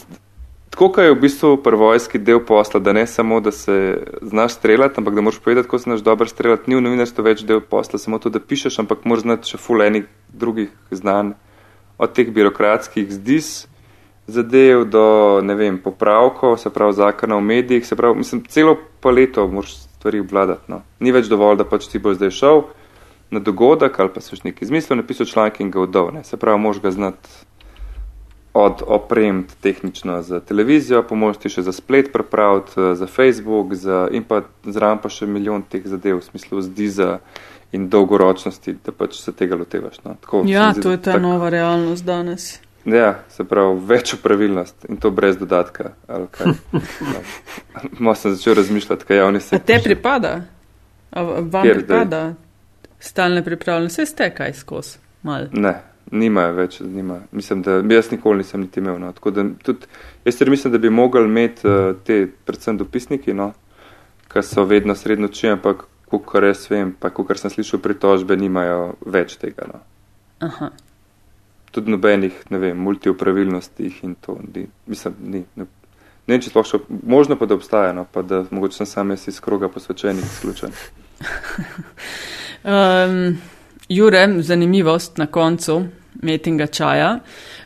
tako, 0.70 0.90
kot 0.90 1.04
je 1.04 1.14
v 1.14 1.20
bistvu 1.22 1.54
prvojski 1.64 2.20
del 2.20 2.42
posla, 2.46 2.82
da 2.84 2.94
ne 2.94 3.06
samo, 3.08 3.40
da 3.40 3.52
se 3.52 4.02
znaš 4.22 4.58
streljati, 4.58 4.98
ampak 4.98 5.16
da 5.16 5.22
moraš 5.22 5.40
povedati, 5.40 5.68
kako 5.68 5.80
se 5.80 5.84
znaš 5.84 6.02
dobro 6.02 6.28
streljati, 6.28 6.68
ni 6.68 6.76
v 6.76 6.82
novinarstvu 6.82 7.24
več 7.24 7.46
del 7.46 7.62
posla, 7.62 8.00
samo 8.00 8.20
to, 8.20 8.34
da 8.34 8.40
pišeš, 8.40 8.80
ampak 8.84 9.06
moraš 9.06 9.24
znati 9.24 9.54
še 9.54 9.62
ful 9.62 9.86
enih 9.86 10.10
drugih 10.34 10.74
znanj, 10.92 11.38
od 12.00 12.14
teh 12.16 12.32
birokratskih 12.32 13.12
zdis, 13.12 13.68
zadev 14.30 14.86
do, 14.90 15.06
ne 15.44 15.56
vem, 15.56 15.78
popravkov, 15.84 16.58
se 16.58 16.72
pravi 16.74 16.94
zakona 16.94 17.38
o 17.38 17.42
medijih, 17.42 17.86
se 17.86 17.96
pravi, 17.96 18.18
mislim, 18.24 18.44
celo 18.48 18.78
paleto 19.02 19.48
moraš 19.48 19.76
stvari 20.00 20.20
obvladati. 20.20 20.72
No. 20.72 20.82
Ni 21.00 21.12
več 21.12 21.28
dovolj, 21.28 21.60
da 21.60 21.68
pač 21.68 21.90
ti 21.92 22.00
bo 22.00 22.14
zdaj 22.16 22.32
šel 22.32 22.64
na 23.30 23.42
dogodek 23.44 24.00
ali 24.00 24.10
pa 24.14 24.22
si 24.22 24.40
nekaj 24.44 24.66
izmislil, 24.66 24.98
napisal 24.98 25.28
članek 25.28 25.60
in 25.60 25.72
ga 25.72 25.82
oddal. 25.82 26.12
Se 26.24 26.38
pravi, 26.38 26.60
moš 26.60 26.82
ga 26.82 26.92
znati 26.92 27.30
od 28.54 28.82
opremiti 28.88 29.54
tehnično 29.62 30.22
za 30.22 30.40
televizijo, 30.40 31.04
pomožiti 31.04 31.52
še 31.54 31.62
za 31.62 31.72
splet 31.72 32.10
prepraviti, 32.14 32.74
eh, 32.78 32.96
za 32.96 33.08
Facebook 33.08 33.74
za, 33.74 34.08
in 34.12 34.24
pa 34.24 34.42
zraven 34.64 34.98
pa 35.04 35.10
še 35.10 35.28
milijon 35.28 35.62
teh 35.62 35.86
zadev 35.86 36.18
v 36.20 36.26
smislu 36.32 36.62
zdiza 36.62 37.20
in 37.72 37.90
dolgoročnosti, 37.90 38.76
da 38.86 38.92
pač 38.92 39.20
se 39.22 39.32
tega 39.32 39.56
lotevaš. 39.56 40.02
No. 40.04 40.16
Tako, 40.22 40.44
ja, 40.48 40.72
zdi, 40.74 40.82
to 40.82 40.92
je 40.92 40.98
ta 40.98 41.12
tak, 41.12 41.22
nova 41.22 41.50
realnost 41.50 42.06
danes. 42.06 42.60
Ja, 42.86 43.20
se 43.30 43.44
pravi, 43.44 43.80
večjo 43.86 44.18
pravilnost 44.24 44.86
in 44.90 44.98
to 44.98 45.12
brez 45.12 45.38
dodatka. 45.38 45.92
Malo 48.00 48.16
sem 48.16 48.34
začel 48.36 48.54
razmišljati, 48.54 49.06
kaj 49.06 49.18
javni 49.18 49.40
se. 49.40 49.60
Te 49.60 49.80
pripada? 49.84 50.42
A 51.12 51.22
vam 51.22 51.64
Kjer, 51.64 51.78
pripada? 51.78 52.34
Stalne 53.00 53.44
pripravljenosti, 53.44 54.02
vse 54.02 54.12
ste 54.12 54.30
kaj 54.36 54.54
skozi? 54.54 54.98
Ne, 55.52 55.74
nimajo 56.12 56.54
več, 56.54 56.80
nima. 56.80 57.20
mislim, 57.32 57.62
da 57.62 57.82
jaz 57.96 58.12
nikoli 58.12 58.38
nisem 58.38 58.62
niti 58.62 58.80
imel. 58.80 59.00
No. 59.00 59.14
Da, 59.32 59.46
tudi, 59.64 59.86
jaz 60.26 60.42
mislim, 60.48 60.74
da 60.74 60.78
bi 60.78 60.90
mogli 60.90 61.24
imeti 61.26 61.68
uh, 61.68 61.96
te, 62.06 62.28
predvsem 62.46 62.78
dopisniki, 62.78 63.34
no, 63.34 63.54
ki 64.32 64.44
so 64.44 64.64
vedno 64.64 64.96
sredno 64.96 65.28
či, 65.28 65.48
ampak 65.50 65.86
kar 66.18 66.44
jaz 66.44 66.66
vem, 66.72 66.92
pa 66.98 67.12
kar 67.14 67.38
sem 67.38 67.52
slišal 67.54 67.82
pritožbe, 67.84 68.38
nimajo 68.38 68.96
več 69.06 69.38
tega. 69.38 69.68
No. 69.70 69.82
Aha. 70.48 70.72
Tudi 71.72 71.94
nobenih, 71.94 72.34
ne 72.50 72.58
vem, 72.58 72.80
multiopravilnostih 72.82 74.00
in 74.04 74.16
to. 74.18 74.40
Ni, 74.56 74.66
mislim, 74.90 75.20
ni, 75.22 75.44
ne, 75.56 75.68
ne 76.26 76.34
vem, 76.34 76.42
če 76.42 76.50
sploh 76.50 76.66
še 76.66 76.82
možno 76.90 77.38
pa 77.38 77.46
da 77.46 77.60
obstaja, 77.60 77.94
no, 77.94 78.08
pa 78.10 78.26
da 78.26 78.42
mogoče 78.50 78.82
sem 78.82 78.90
sam 78.90 79.14
jaz 79.14 79.28
iz 79.30 79.38
kroga 79.44 79.70
posvečenih 79.70 80.26
izključen. 80.26 80.74
um, 82.74 83.38
Jure, 83.90 84.26
zanimivost 84.46 85.18
na 85.22 85.30
koncu 85.30 85.84
metinga 86.22 86.68
čaja. 86.68 87.20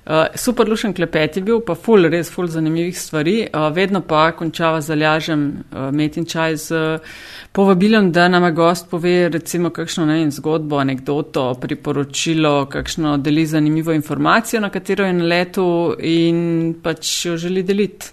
Uh, 0.05 0.11
super 0.35 0.67
lušen 0.69 0.93
klepet 0.93 1.37
je 1.37 1.43
bil, 1.43 1.61
pa 1.63 1.75
ful, 1.79 2.09
res 2.11 2.29
ful 2.31 2.47
zanimivih 2.51 2.97
stvari. 2.99 3.35
Uh, 3.47 3.69
vedno 3.75 4.01
pa 4.01 4.31
končava 4.35 4.81
zalažem 4.81 5.45
uh, 5.71 5.87
metin 5.95 6.25
čaj 6.25 6.57
z 6.57 6.71
uh, 6.71 7.13
povabilom, 7.51 8.11
da 8.11 8.27
nam 8.27 8.49
gost 8.55 8.89
pove 8.91 9.29
recimo 9.29 9.69
kakšno 9.69 10.05
ne 10.05 10.19
vem, 10.19 10.31
zgodbo, 10.31 10.81
anegdoto, 10.83 11.53
priporočilo, 11.61 12.65
kakšno 12.65 13.17
deli 13.17 13.45
zanimivo 13.45 13.95
informacijo, 13.95 14.61
na 14.61 14.69
katero 14.69 15.05
je 15.05 15.13
na 15.13 15.25
letu 15.25 15.95
in 15.99 16.75
pač 16.83 17.25
jo 17.25 17.37
želi 17.37 17.63
deliti. 17.63 18.11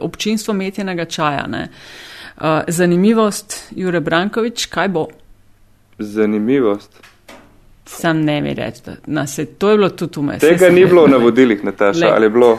Občinstvo 0.00 0.54
metjenega 0.54 1.04
čaja. 1.04 1.46
Uh, 1.46 2.62
zanimivost, 2.68 3.60
Jure 3.76 4.00
Brankovič, 4.00 4.66
kaj 4.66 4.88
bo? 4.88 5.08
Zanimivost. 5.98 7.13
Sam 7.86 8.20
ne 8.20 8.40
mi 8.40 8.54
reči, 8.54 8.82
da 8.86 8.96
no, 9.06 9.26
se, 9.26 9.44
to 9.46 9.70
je 9.70 9.76
bilo 9.76 9.88
tudi 9.88 10.20
vmes. 10.20 10.40
Tega 10.40 10.70
ni 10.70 10.84
bilo 10.84 11.06
na 11.06 11.16
vodilih, 11.16 11.64
Nataša, 11.64 12.14
ali 12.14 12.26
je 12.26 12.30
bilo? 12.30 12.58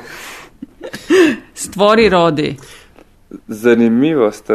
Stvori 1.65 2.09
rodi. 2.09 2.55
Zanimivo 3.47 4.31
ste. 4.31 4.53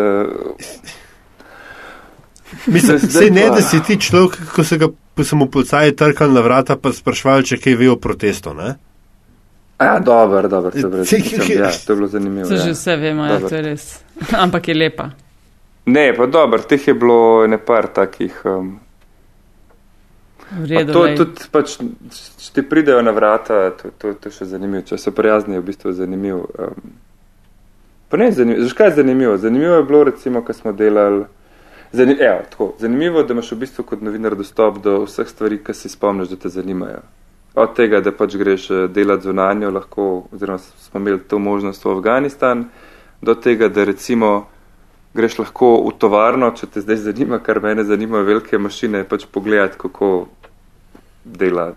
Mislim, 2.66 2.98
se 2.98 3.30
ne, 3.30 3.50
da 3.50 3.62
si 3.62 3.82
ti 3.86 4.00
človek, 4.00 4.38
ko 4.54 4.64
se 4.64 4.78
ga 4.78 4.88
ko 5.20 5.24
sem 5.24 5.42
v 5.44 5.50
policaji 5.52 5.92
trkal 5.92 6.32
na 6.32 6.40
vrata, 6.40 6.80
pa 6.80 6.94
sprašval, 6.96 7.44
če 7.44 7.60
kaj 7.60 7.76
ve 7.76 7.90
o 7.92 7.98
protestu, 8.00 8.54
ne? 8.56 8.72
Ja, 9.80 9.98
dobro, 10.00 10.48
dobro, 10.48 10.70
to, 10.72 10.78
ja, 10.80 11.72
to 11.72 11.92
je 11.92 11.96
bilo 11.96 12.08
zanimivo. 12.08 12.48
To 12.48 12.56
ja. 12.56 12.64
že 12.68 12.72
vse 12.76 12.96
vemo, 13.00 13.24
ja, 13.28 13.36
to 13.40 13.52
je 13.52 13.62
res. 13.64 13.84
Ampak 14.36 14.68
je 14.68 14.76
lepa. 14.76 15.06
Ne, 15.88 16.12
pa 16.16 16.28
dobro, 16.28 16.60
teh 16.68 16.88
je 16.88 16.94
bilo 16.96 17.46
nepar 17.48 17.88
takih. 17.92 18.32
Um, 18.44 18.76
Redu, 20.50 20.92
to 20.92 21.06
je 21.06 21.16
tudi, 21.16 21.46
pač, 21.52 21.76
če 22.42 22.52
ti 22.54 22.62
pridejo 22.66 23.02
na 23.06 23.12
vrata, 23.14 23.70
to, 23.78 23.92
to, 23.98 24.14
to 24.18 24.30
je 24.30 24.38
še 24.40 24.48
zanimivo. 24.50 24.82
Če 24.88 24.98
so 24.98 25.12
prijazni, 25.14 25.54
je 25.54 25.62
v 25.62 25.68
bistvu 25.68 25.92
zanimivo. 25.94 26.48
Um, 26.58 26.94
pa 28.10 28.18
ne, 28.18 28.32
zanimivo. 28.34 28.66
Zakaj 28.66 28.90
je 28.90 28.96
zanimivo? 28.98 29.36
Zanimivo 29.38 29.78
je 29.78 29.86
bilo, 29.86 30.02
recimo, 30.10 30.42
ko 30.42 30.56
smo 30.56 30.74
delali. 30.74 31.22
Zanim, 31.92 32.16
evo, 32.20 32.42
tako, 32.50 32.72
zanimivo 32.78 33.18
je, 33.18 33.24
da 33.24 33.32
imaš 33.32 33.52
v 33.52 33.60
bistvu 33.62 33.84
kot 33.86 34.02
novinar 34.02 34.34
dostop 34.38 34.78
do 34.82 35.00
vseh 35.06 35.28
stvari, 35.28 35.58
ki 35.64 35.74
si 35.74 35.88
spomniš, 35.90 36.34
da 36.34 36.38
te 36.38 36.50
zanimajo. 36.50 37.02
Od 37.58 37.74
tega, 37.74 37.98
da 38.02 38.12
pač 38.14 38.36
greš 38.38 38.70
eh, 38.70 38.86
delati 38.94 39.26
zunanjo, 39.26 39.70
lahko, 39.74 40.06
oziroma 40.32 40.58
smo 40.58 41.00
imeli 41.00 41.22
to 41.30 41.38
možnost 41.38 41.84
v 41.84 41.94
Afganistan, 41.96 42.68
do 43.22 43.34
tega, 43.34 43.68
da 43.68 43.84
recimo 43.84 44.46
greš 45.14 45.40
lahko 45.42 45.72
v 45.88 45.96
tovarno, 45.98 46.52
če 46.54 46.70
te 46.70 46.82
zdaj 46.84 47.02
zanima, 47.08 47.40
kar 47.42 47.58
mene 47.62 47.84
zanimajo 47.84 48.28
velike 48.28 48.58
mašine, 48.58 49.02
pač 49.04 49.26
pogledati, 49.26 49.78
kako 49.78 50.28
dela 51.24 51.72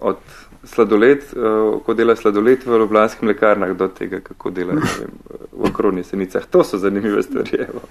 od 0.00 0.16
sladoled, 0.64 1.18
uh, 1.18 1.82
ko 1.84 1.94
dela 1.94 2.16
sladoled 2.16 2.64
v 2.66 2.78
Ljubljanskih 2.78 3.22
mlekarnah 3.22 3.72
do 3.76 3.88
tega, 3.88 4.20
kako 4.20 4.50
dela 4.50 4.74
vem, 4.74 5.10
v 5.52 5.68
okroni 5.68 6.04
senicah. 6.04 6.46
To 6.50 6.64
so 6.64 6.78
zanimive 6.78 7.22
stvari. 7.22 7.60
Evo. 7.68 7.82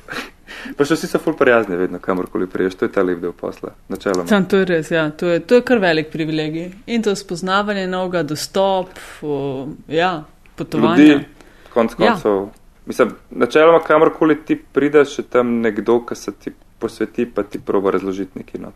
Pa 0.77 0.85
še 0.85 0.97
vsi 0.97 1.09
so 1.09 1.21
ful 1.21 1.35
prijazni 1.37 1.77
vedno, 1.77 1.99
kamorkoli 2.01 2.47
priješ. 2.49 2.79
To 2.79 2.87
je 2.87 2.93
ta 2.93 3.03
lep 3.05 3.21
del 3.21 3.33
posla. 3.37 3.73
Načeloma. 3.89 4.27
Sam 4.29 4.47
to 4.49 4.61
je 4.61 4.69
res, 4.69 4.91
ja. 4.91 5.07
To 5.17 5.29
je, 5.29 5.39
to 5.39 5.59
je 5.59 5.65
kar 5.67 5.81
velik 5.83 6.11
privilegij. 6.13 6.71
In 6.93 7.05
to 7.05 7.15
spoznavanje 7.15 7.85
novega, 7.87 8.23
dostop, 8.27 8.93
o, 9.21 9.67
ja, 9.87 10.23
potovanje. 10.55 11.03
Ljudi, 11.03 11.25
konc 11.73 11.97
ja. 11.97 12.13
koncev. 12.13 12.37
Ja. 12.41 12.63
Mislim, 12.85 13.13
načeloma, 13.31 13.79
kamorkoli 13.83 14.41
ti 14.45 14.57
prideš, 14.73 15.19
je 15.19 15.23
tam 15.23 15.59
nekdo, 15.63 16.01
ki 16.05 16.15
se 16.19 16.33
ti 16.35 16.51
posveti, 16.79 17.25
pa 17.25 17.43
ti 17.43 17.59
proba 17.59 17.93
razložiti 17.95 18.39
nekaj. 18.39 18.61
No. 18.61 18.73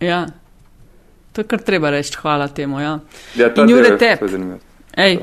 Ja, 0.00 0.24
To 1.32 1.40
je 1.40 1.46
kar 1.46 1.62
treba 1.62 1.90
reči, 1.90 2.16
hvala 2.22 2.48
temu. 2.48 2.80
Ja, 2.80 2.98
ja 3.34 3.52
in 3.56 3.70
Jure 3.70 3.98
Tep. 3.98 4.24
Ej, 4.96 5.18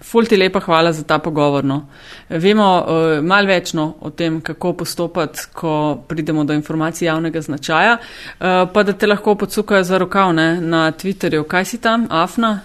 ful 0.00 0.26
ti 0.26 0.36
lepa 0.36 0.60
hvala 0.60 0.92
za 0.92 1.04
ta 1.04 1.18
pogovor. 1.18 1.64
No. 1.64 1.86
Vemo 2.28 2.68
uh, 2.80 3.24
mal 3.24 3.46
večno 3.46 3.94
o 4.00 4.10
tem, 4.10 4.40
kako 4.40 4.72
postopati, 4.72 5.46
ko 5.52 6.02
pridemo 6.08 6.44
do 6.44 6.52
informacij 6.52 7.06
javnega 7.06 7.40
značaja, 7.40 7.98
uh, 7.98 8.46
pa 8.72 8.82
da 8.82 8.92
te 8.92 9.06
lahko 9.06 9.34
podsukajo 9.34 9.84
za 9.84 9.98
rokav 9.98 10.34
ne, 10.34 10.60
na 10.60 10.92
Twitterju. 10.92 11.44
Kaj 11.44 11.64
si 11.64 11.80
tam, 11.80 12.06
Afna? 12.10 12.60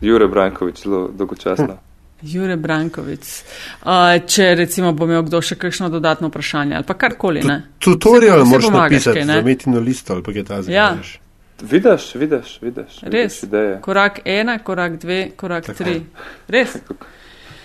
Jure 0.00 0.28
Brankovič, 0.28 0.82
zelo 0.82 1.08
dolgočasno. 1.12 1.78
Jure 2.22 2.56
Brankovic. 2.56 3.44
Uh, 3.82 4.18
če 4.26 4.54
recimo 4.58 4.92
bo 4.92 5.06
imel 5.06 5.22
kdo 5.22 5.40
še 5.42 5.54
kakšno 5.54 5.88
dodatno 5.88 6.28
vprašanje 6.28 6.74
ali 6.74 6.86
pa 6.86 6.96
karkoli. 6.98 7.44
Tutorial 7.78 8.44
moraš 8.44 8.68
napisati, 8.74 9.24
za 9.24 9.40
metino 9.42 9.80
listo 9.80 10.12
ali 10.12 10.22
pa 10.26 10.34
kaj 10.34 10.44
ta 10.44 10.62
zgodiš. 10.62 11.14
Ja. 11.14 11.27
Vidiš, 11.62 12.14
vidiš, 12.14 12.58
vidiš. 12.62 13.00
Res. 13.02 13.42
Vidiš 13.42 13.82
korak 13.82 14.20
ena, 14.24 14.58
korak 14.58 14.96
dve, 14.96 15.30
korak 15.36 15.66
Tako. 15.66 15.84
tri. 15.84 16.02
Res. 16.48 16.76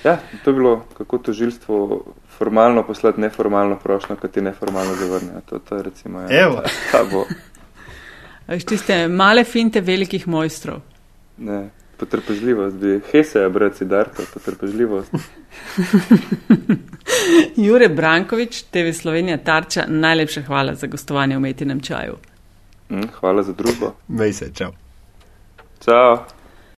Ja, 0.03 0.17
to 0.43 0.49
je 0.49 0.53
bilo, 0.53 0.85
kako 0.97 1.17
to 1.17 1.33
žilstvo 1.33 2.05
formalno 2.37 2.83
poslati 2.83 3.21
neformalno 3.21 3.79
prošnjo, 3.79 4.15
kot 4.15 4.31
ti 4.31 4.41
neformalno 4.41 4.95
zavrne. 4.95 5.41
To, 5.45 5.59
to 5.59 5.75
je 5.75 5.83
recimo. 5.83 6.21
Ja, 6.21 6.41
Evo. 6.43 6.61
Ta 6.91 7.03
bo. 7.11 7.25
Veš, 8.47 8.65
tiste 8.65 9.07
male 9.07 9.43
finte 9.43 9.81
velikih 9.81 10.27
mojstrov. 10.27 10.81
Ne, 11.37 11.69
potrpežljivost 11.97 12.75
bi. 12.75 12.99
Hese 13.11 13.39
je 13.39 13.49
brati 13.49 13.85
darto, 13.85 14.23
potrpežljivost. 14.33 15.11
Jure 17.65 17.89
Brankovič, 17.89 18.63
TV 18.63 18.91
Slovenija 18.91 19.37
Tarča, 19.37 19.85
najlepša 19.87 20.41
hvala 20.41 20.75
za 20.75 20.87
gostovanje 20.87 21.37
v 21.37 21.39
Metinem 21.39 21.79
čaju. 21.79 22.17
Hvala 23.19 23.43
za 23.43 23.53
družbo. 23.53 23.93
Mej 24.07 24.33
se, 24.33 24.51
čau. 24.53 24.71
Čau. 25.85 26.17